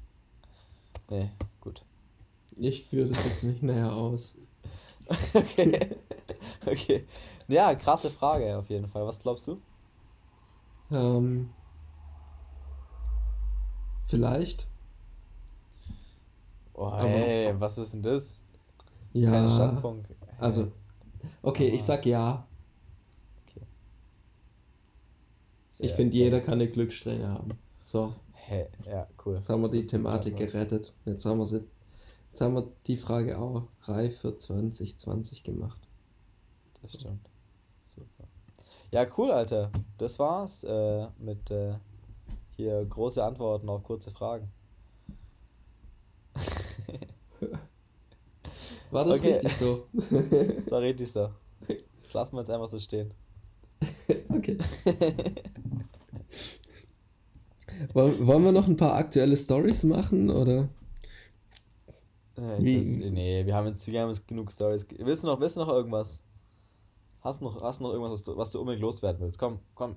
Nee, 1.11 1.31
gut. 1.61 1.85
Ich 2.57 2.85
führe 2.85 3.11
das 3.11 3.25
jetzt 3.25 3.43
nicht 3.45 3.63
näher 3.63 3.93
aus. 3.93 4.37
Okay. 5.35 5.91
okay. 6.65 7.05
Ja, 7.49 7.75
krasse 7.75 8.11
Frage 8.11 8.57
auf 8.57 8.69
jeden 8.71 8.89
Fall. 8.89 9.07
Was 9.07 9.21
glaubst 9.21 9.47
du? 9.47 9.57
Ähm, 10.91 11.51
vielleicht. 14.07 14.67
Oh, 16.75 16.87
Aber- 16.87 17.61
was 17.61 17.79
ist 17.79 17.93
denn 17.93 18.03
das? 18.03 18.39
Kein 19.13 19.23
Ja. 19.23 19.55
Standpunkt. 19.55 20.09
Also, 20.39 20.73
okay, 21.43 21.69
ich 21.69 21.75
Aber- 21.75 21.83
sag 21.85 22.07
ja. 22.07 22.47
Sehr- 25.71 25.87
Ich 25.87 25.93
finde, 25.93 26.17
jeder 26.17 26.41
kann 26.41 26.55
eine 26.55 26.69
Glückssträhne 26.69 27.29
haben. 27.29 27.49
So, 27.85 28.15
Hä, 28.33 28.67
ja, 28.87 29.09
cool. 29.27 29.37
jetzt 29.37 29.49
haben 29.49 29.61
wir 29.63 29.69
die 29.69 29.79
Das 29.81 29.89
Thematik 29.89 30.37
gerettet. 30.37 30.93
Jetzt 31.05 31.25
haben 31.27 31.39
wir 31.39 31.47
sie. 31.49 31.65
Jetzt 32.31 32.41
haben 32.41 32.55
wir 32.55 32.69
die 32.87 32.97
Frage 32.97 33.39
auch 33.39 33.65
reif 33.83 34.21
für 34.21 34.37
2020 34.37 35.43
gemacht. 35.43 35.81
Das 36.81 36.93
stimmt. 36.93 37.29
Ja, 38.95 39.05
cool, 39.19 39.33
Alter. 39.33 39.73
Das 39.99 40.21
war's 40.21 40.63
äh, 40.63 41.09
mit 41.19 41.51
äh, 41.51 41.73
hier 42.57 42.85
große 42.85 43.25
Antworten 43.25 43.69
auf 43.69 43.83
kurze 43.83 44.13
Fragen. 44.13 44.53
War 48.93 49.05
das 49.05 49.19
Okay. 49.19 49.33
richtig 49.33 49.57
so? 49.57 49.89
Das 50.61 50.71
war 50.71 50.81
richtig 50.81 51.11
so. 51.11 51.31
Das 51.67 52.13
lassen 52.13 52.37
wir 52.37 52.43
jetzt 52.43 52.51
einfach 52.51 52.69
so 52.69 52.79
stehen. 52.79 53.13
okay. 54.29 54.59
Woll- 57.95 58.25
Wollen 58.25 58.45
wir 58.45 58.53
noch 58.53 58.69
ein 58.69 58.77
paar 58.77 58.95
aktuelle 58.95 59.37
Stories 59.37 59.83
machen 59.83 60.31
oder? 60.31 60.69
Äh, 62.37 62.63
Das, 62.63 62.97
nee, 62.97 63.45
wir 63.45 63.57
haben 63.57 63.67
jetzt, 63.67 63.89
wir 63.89 64.01
haben 64.01 64.11
jetzt 64.11 64.29
genug 64.29 64.53
Stories. 64.53 64.87
Willst 64.99 65.25
du 65.25 65.27
noch, 65.27 65.41
willst 65.41 65.57
du 65.57 65.61
noch 65.63 65.69
irgendwas? 65.71 66.21
Hast 67.25 67.41
du 67.41 67.47
noch, 67.47 67.63
hast 67.63 67.81
noch 67.81 67.91
irgendwas, 67.91 68.13
was 68.13 68.23
du, 68.23 68.37
was 68.37 68.53
du 68.53 68.61
unbedingt 68.61 68.83
loswerden 68.83 69.23
willst? 69.23 69.39
Komm, 69.39 69.59
komm. 69.75 69.97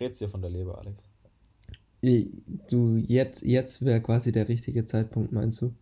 Red's 0.00 0.18
dir 0.18 0.28
von 0.28 0.42
der 0.42 0.50
Leber, 0.50 0.78
Alex. 0.78 1.08
Du, 2.02 2.96
jetzt, 2.96 3.42
jetzt 3.42 3.84
wäre 3.84 4.00
quasi 4.00 4.32
der 4.32 4.48
richtige 4.48 4.84
Zeitpunkt, 4.84 5.30
meinst 5.30 5.62
du? 5.62 5.72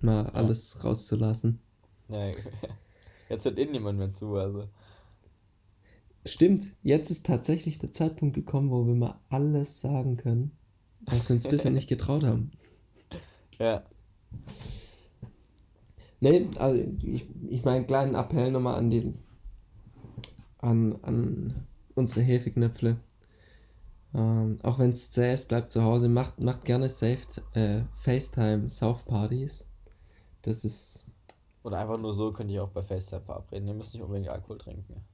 Mal 0.00 0.26
alles 0.30 0.84
rauszulassen. 0.84 1.60
Ja, 2.08 2.32
Jetzt 3.28 3.44
hört 3.44 3.58
eh 3.58 3.66
niemand 3.66 3.98
mehr 3.98 4.12
zu, 4.12 4.34
also. 4.34 4.66
Stimmt, 6.26 6.66
jetzt 6.82 7.10
ist 7.10 7.24
tatsächlich 7.26 7.78
der 7.78 7.92
Zeitpunkt 7.92 8.34
gekommen, 8.34 8.72
wo 8.72 8.84
wir 8.88 8.94
mal 8.96 9.20
alles 9.28 9.80
sagen 9.80 10.16
können, 10.16 10.50
was 11.02 11.28
wir 11.28 11.34
uns 11.34 11.46
bisher 11.48 11.70
nicht 11.70 11.88
getraut 11.88 12.24
haben. 12.24 12.50
Ja. 13.60 13.84
Nee, 16.18 16.48
also 16.56 16.82
ich, 17.04 17.26
ich 17.48 17.64
meine, 17.64 17.86
kleinen 17.86 18.16
Appell 18.16 18.50
nochmal 18.50 18.74
an 18.74 18.90
den 18.90 19.18
an, 20.60 20.98
an 21.02 21.66
unsere 21.94 22.20
Hefeknöpfe. 22.20 22.96
Ähm, 24.14 24.58
auch 24.62 24.78
wenn 24.78 24.90
es 24.90 25.10
zäh 25.12 25.32
ist, 25.32 25.48
bleibt 25.48 25.70
zu 25.70 25.84
Hause, 25.84 26.08
macht, 26.08 26.42
macht 26.42 26.64
gerne 26.64 26.88
saved, 26.88 27.42
äh, 27.54 27.82
FaceTime 27.94 28.68
South 28.70 29.04
Parties. 29.04 29.68
Das 30.42 30.64
ist. 30.64 31.06
Oder 31.62 31.78
einfach 31.78 31.98
nur 31.98 32.12
so 32.12 32.32
könnt 32.32 32.50
ihr 32.50 32.64
auch 32.64 32.70
bei 32.70 32.82
FaceTime 32.82 33.20
verabreden. 33.20 33.68
Ihr 33.68 33.74
müsst 33.74 33.94
nicht 33.94 34.02
unbedingt 34.02 34.30
Alkohol 34.30 34.58
trinken. 34.58 35.04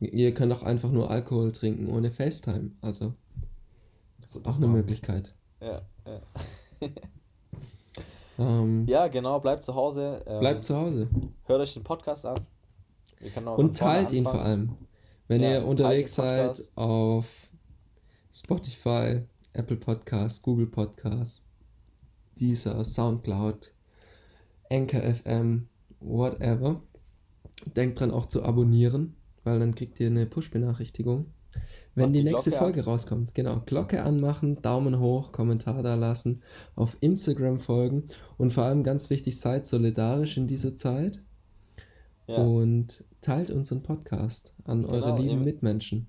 Ihr 0.00 0.32
könnt 0.32 0.52
auch 0.52 0.62
einfach 0.62 0.90
nur 0.90 1.10
Alkohol 1.10 1.52
trinken 1.52 1.90
ohne 1.90 2.10
FaceTime. 2.10 2.70
Also. 2.80 3.14
Das 4.20 4.36
ist 4.36 4.46
auch 4.46 4.56
eine 4.56 4.68
Möglichkeit. 4.68 5.34
Ja, 5.60 5.82
ja. 6.06 6.20
Ähm, 8.38 8.86
ja, 8.86 9.08
genau, 9.08 9.40
bleibt 9.40 9.64
zu 9.64 9.74
Hause. 9.74 10.22
Ähm, 10.26 10.40
bleibt 10.40 10.64
zu 10.64 10.76
Hause. 10.76 11.08
Hört 11.44 11.60
euch 11.60 11.74
den 11.74 11.82
Podcast 11.82 12.24
an. 12.24 12.38
Und 13.56 13.76
teilt 13.76 14.12
ihn 14.12 14.22
vor 14.22 14.40
allem. 14.40 14.76
Wenn 15.28 15.42
ja, 15.42 15.54
ihr 15.54 15.66
unterwegs 15.66 16.14
seid 16.14 16.60
auf 16.74 17.26
Spotify, 18.32 19.22
Apple 19.52 19.76
Podcasts, 19.76 20.42
Google 20.42 20.66
Podcasts, 20.66 21.42
Deezer, 22.40 22.84
Soundcloud, 22.84 23.72
Anchor 24.70 25.02
FM, 25.02 25.68
whatever. 26.00 26.82
Denkt 27.76 28.00
dran 28.00 28.10
auch 28.10 28.26
zu 28.26 28.42
abonnieren, 28.42 29.16
weil 29.44 29.58
dann 29.58 29.74
kriegt 29.74 29.98
ihr 30.00 30.06
eine 30.06 30.26
Push-Benachrichtigung 30.26 31.26
wenn 31.98 32.12
die, 32.12 32.20
die 32.20 32.30
nächste 32.30 32.52
Folge 32.52 32.80
an. 32.80 32.86
rauskommt. 32.86 33.34
Genau, 33.34 33.60
Glocke 33.66 34.02
anmachen, 34.02 34.62
Daumen 34.62 35.00
hoch, 35.00 35.32
Kommentar 35.32 35.82
da 35.82 35.94
lassen, 35.94 36.42
auf 36.74 36.96
Instagram 37.00 37.58
folgen 37.58 38.04
und 38.36 38.52
vor 38.52 38.64
allem 38.64 38.82
ganz 38.82 39.10
wichtig, 39.10 39.38
seid 39.38 39.66
solidarisch 39.66 40.36
in 40.36 40.46
dieser 40.46 40.76
Zeit 40.76 41.22
ja. 42.26 42.36
und 42.36 43.04
teilt 43.20 43.50
unseren 43.50 43.82
Podcast 43.82 44.54
an 44.64 44.82
genau, 44.82 44.92
eure 44.94 45.20
lieben 45.20 45.44
Mitmenschen. 45.44 46.06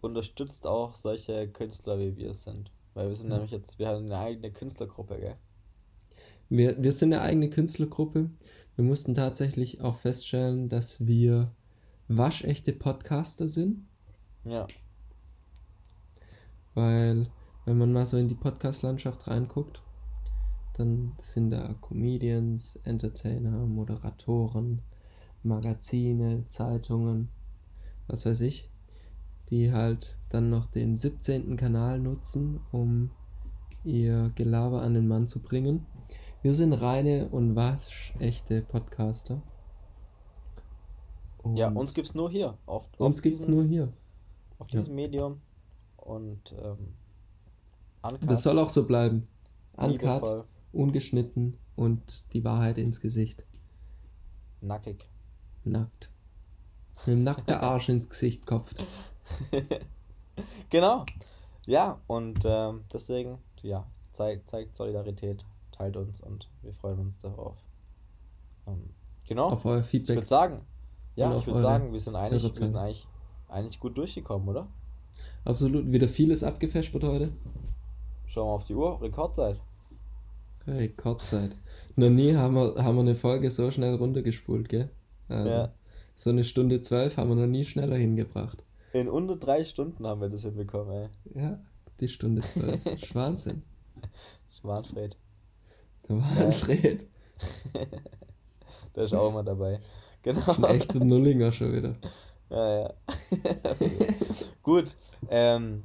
Unterstützt 0.00 0.66
auch 0.66 0.94
solche 0.94 1.48
Künstler, 1.48 1.98
wie 1.98 2.16
wir 2.16 2.34
sind. 2.34 2.70
Weil 2.94 3.08
wir 3.08 3.16
sind 3.16 3.30
ja. 3.30 3.36
nämlich 3.36 3.50
jetzt, 3.50 3.78
wir 3.78 3.88
haben 3.88 4.04
eine 4.04 4.18
eigene 4.18 4.52
Künstlergruppe, 4.52 5.18
gell? 5.18 5.36
Wir, 6.48 6.80
wir 6.82 6.92
sind 6.92 7.12
eine 7.12 7.22
eigene 7.22 7.50
Künstlergruppe. 7.50 8.30
Wir 8.76 8.84
mussten 8.84 9.14
tatsächlich 9.14 9.80
auch 9.82 9.96
feststellen, 9.96 10.68
dass 10.68 11.06
wir 11.06 11.52
waschechte 12.08 12.72
Podcaster 12.72 13.48
sind. 13.48 13.86
Ja. 14.44 14.66
Weil, 16.74 17.28
wenn 17.64 17.78
man 17.78 17.92
mal 17.92 18.06
so 18.06 18.16
in 18.18 18.28
die 18.28 18.34
Podcast-Landschaft 18.34 19.26
reinguckt, 19.26 19.82
dann 20.76 21.12
sind 21.20 21.50
da 21.50 21.74
Comedians, 21.80 22.76
Entertainer, 22.84 23.64
Moderatoren, 23.64 24.82
Magazine, 25.44 26.44
Zeitungen, 26.48 27.28
was 28.06 28.26
weiß 28.26 28.40
ich, 28.42 28.70
die 29.50 29.72
halt 29.72 30.18
dann 30.30 30.50
noch 30.50 30.66
den 30.66 30.96
17. 30.96 31.56
Kanal 31.56 31.98
nutzen, 31.98 32.60
um 32.72 33.10
ihr 33.84 34.32
Gelaber 34.34 34.82
an 34.82 34.94
den 34.94 35.06
Mann 35.06 35.28
zu 35.28 35.40
bringen. 35.40 35.86
Wir 36.42 36.54
sind 36.54 36.72
reine 36.72 37.28
und 37.28 37.54
waschechte 37.56 38.62
Podcaster. 38.62 39.42
Und 41.42 41.56
ja, 41.56 41.68
uns 41.68 41.92
gibt's 41.92 42.14
nur 42.14 42.30
hier. 42.30 42.56
Auf, 42.66 42.86
uns 42.98 43.18
auf 43.18 43.22
gibt's 43.22 43.38
diesen, 43.40 43.54
nur 43.54 43.64
hier. 43.64 43.92
Auf 44.58 44.66
diesem 44.68 44.98
ja. 44.98 45.04
Medium 45.04 45.40
und 45.96 46.54
ähm, 46.62 46.94
uncut. 48.02 48.30
Das 48.30 48.42
soll 48.42 48.58
auch 48.58 48.70
so 48.70 48.86
bleiben. 48.86 49.28
Uncut, 49.76 50.46
ungeschnitten 50.72 51.58
und 51.76 52.32
die 52.32 52.44
Wahrheit 52.44 52.78
ins 52.78 53.00
Gesicht. 53.00 53.44
Nackig. 54.60 55.08
Nackt. 55.66 56.10
Mit 57.06 57.16
dem 57.16 57.24
nackten 57.24 57.54
Arsch 57.60 57.88
ins 57.88 58.08
Gesicht 58.08 58.46
kopft. 58.46 58.82
genau. 60.70 61.04
Ja, 61.66 62.00
und 62.06 62.40
ähm, 62.44 62.84
deswegen, 62.92 63.38
ja, 63.62 63.86
zeigt, 64.12 64.48
zeigt 64.48 64.76
Solidarität, 64.76 65.44
teilt 65.72 65.96
uns 65.96 66.20
und 66.20 66.48
wir 66.62 66.74
freuen 66.74 66.98
uns 67.00 67.18
darauf. 67.18 67.56
Ähm, 68.66 68.90
genau. 69.26 69.50
Auf 69.50 69.64
euer 69.64 69.82
Feedback. 69.82 70.10
Ich 70.10 70.16
würde 70.16 70.28
sagen, 70.28 70.56
ja, 71.16 71.36
ich 71.36 71.46
würde 71.46 71.60
sagen, 71.60 71.92
wir 71.92 72.00
sind, 72.00 72.16
eigentlich, 72.16 72.42
wir 72.42 72.52
sind 72.52 72.76
eigentlich, 72.76 73.06
eigentlich 73.48 73.80
gut 73.80 73.96
durchgekommen, 73.96 74.48
oder? 74.48 74.66
Absolut. 75.44 75.90
Wieder 75.90 76.08
vieles 76.08 76.42
abgefespert 76.42 77.04
heute. 77.04 77.32
Schauen 78.26 78.48
wir 78.48 78.52
auf 78.52 78.64
die 78.64 78.74
Uhr. 78.74 79.00
Rekordzeit. 79.00 79.60
Rekordzeit. 80.66 81.56
Noch 81.96 82.10
nie 82.10 82.34
haben 82.34 82.54
wir, 82.54 82.82
haben 82.82 82.96
wir 82.96 83.02
eine 83.02 83.14
Folge 83.14 83.50
so 83.50 83.70
schnell 83.70 83.94
runtergespult, 83.94 84.68
gell? 84.68 84.90
Also, 85.28 85.48
ja. 85.48 85.72
So 86.16 86.30
eine 86.30 86.44
Stunde 86.44 86.80
zwölf 86.80 87.16
haben 87.16 87.30
wir 87.30 87.36
noch 87.36 87.46
nie 87.46 87.64
schneller 87.64 87.96
hingebracht. 87.96 88.64
In 88.92 89.08
unter 89.08 89.36
drei 89.36 89.64
Stunden 89.64 90.06
haben 90.06 90.20
wir 90.20 90.28
das 90.28 90.42
hinbekommen, 90.42 90.92
ey. 90.92 91.08
Ja, 91.34 91.58
die 92.00 92.08
Stunde 92.08 92.42
zwölf. 92.42 92.80
Schwahnsinn. 93.04 93.62
Schwanfred. 94.50 95.16
Der. 96.08 96.16
Der 98.94 99.04
ist 99.04 99.14
auch 99.14 99.30
immer 99.30 99.42
dabei. 99.42 99.78
Genau. 100.22 100.52
Ein 100.52 100.64
echter 100.76 101.04
Nullinger 101.04 101.50
schon 101.50 101.72
wieder. 101.72 101.96
Ja, 102.48 102.82
ja. 102.82 102.94
Gut. 104.62 104.94
Ähm, 105.28 105.84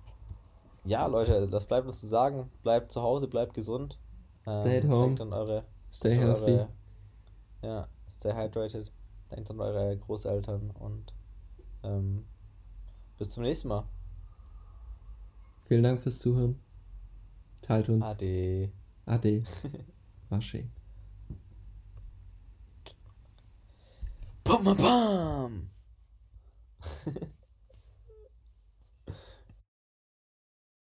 ja, 0.85 1.07
Leute, 1.07 1.47
das 1.47 1.65
bleibt 1.65 1.87
uns 1.87 1.99
zu 1.99 2.07
sagen. 2.07 2.49
Bleibt 2.63 2.91
zu 2.91 3.01
Hause, 3.01 3.27
bleibt 3.27 3.53
gesund. 3.53 3.97
Ähm, 4.45 4.53
stay 4.53 4.77
at 4.77 4.83
home. 4.83 5.07
Denkt 5.07 5.21
an 5.21 5.33
eure. 5.33 5.63
Stay 5.91 6.15
healthy. 6.15 6.51
Eure, 6.51 6.69
ja, 7.63 7.87
stay 8.09 8.33
hydrated. 8.33 8.91
Denkt 9.31 9.49
an 9.51 9.59
eure 9.59 9.97
Großeltern 9.97 10.71
und 10.71 11.13
ähm, 11.83 12.25
bis 13.17 13.29
zum 13.29 13.43
nächsten 13.43 13.67
Mal. 13.67 13.87
Vielen 15.67 15.83
Dank 15.83 16.01
fürs 16.01 16.19
Zuhören. 16.19 16.59
Teilt 17.61 17.89
uns. 17.89 18.05
Ade. 18.05 18.71
Ade. 19.05 19.43
War 20.29 20.41
schön. 20.41 20.71
Pam, 24.43 24.63
pam, 24.63 24.77
pam. 24.77 25.69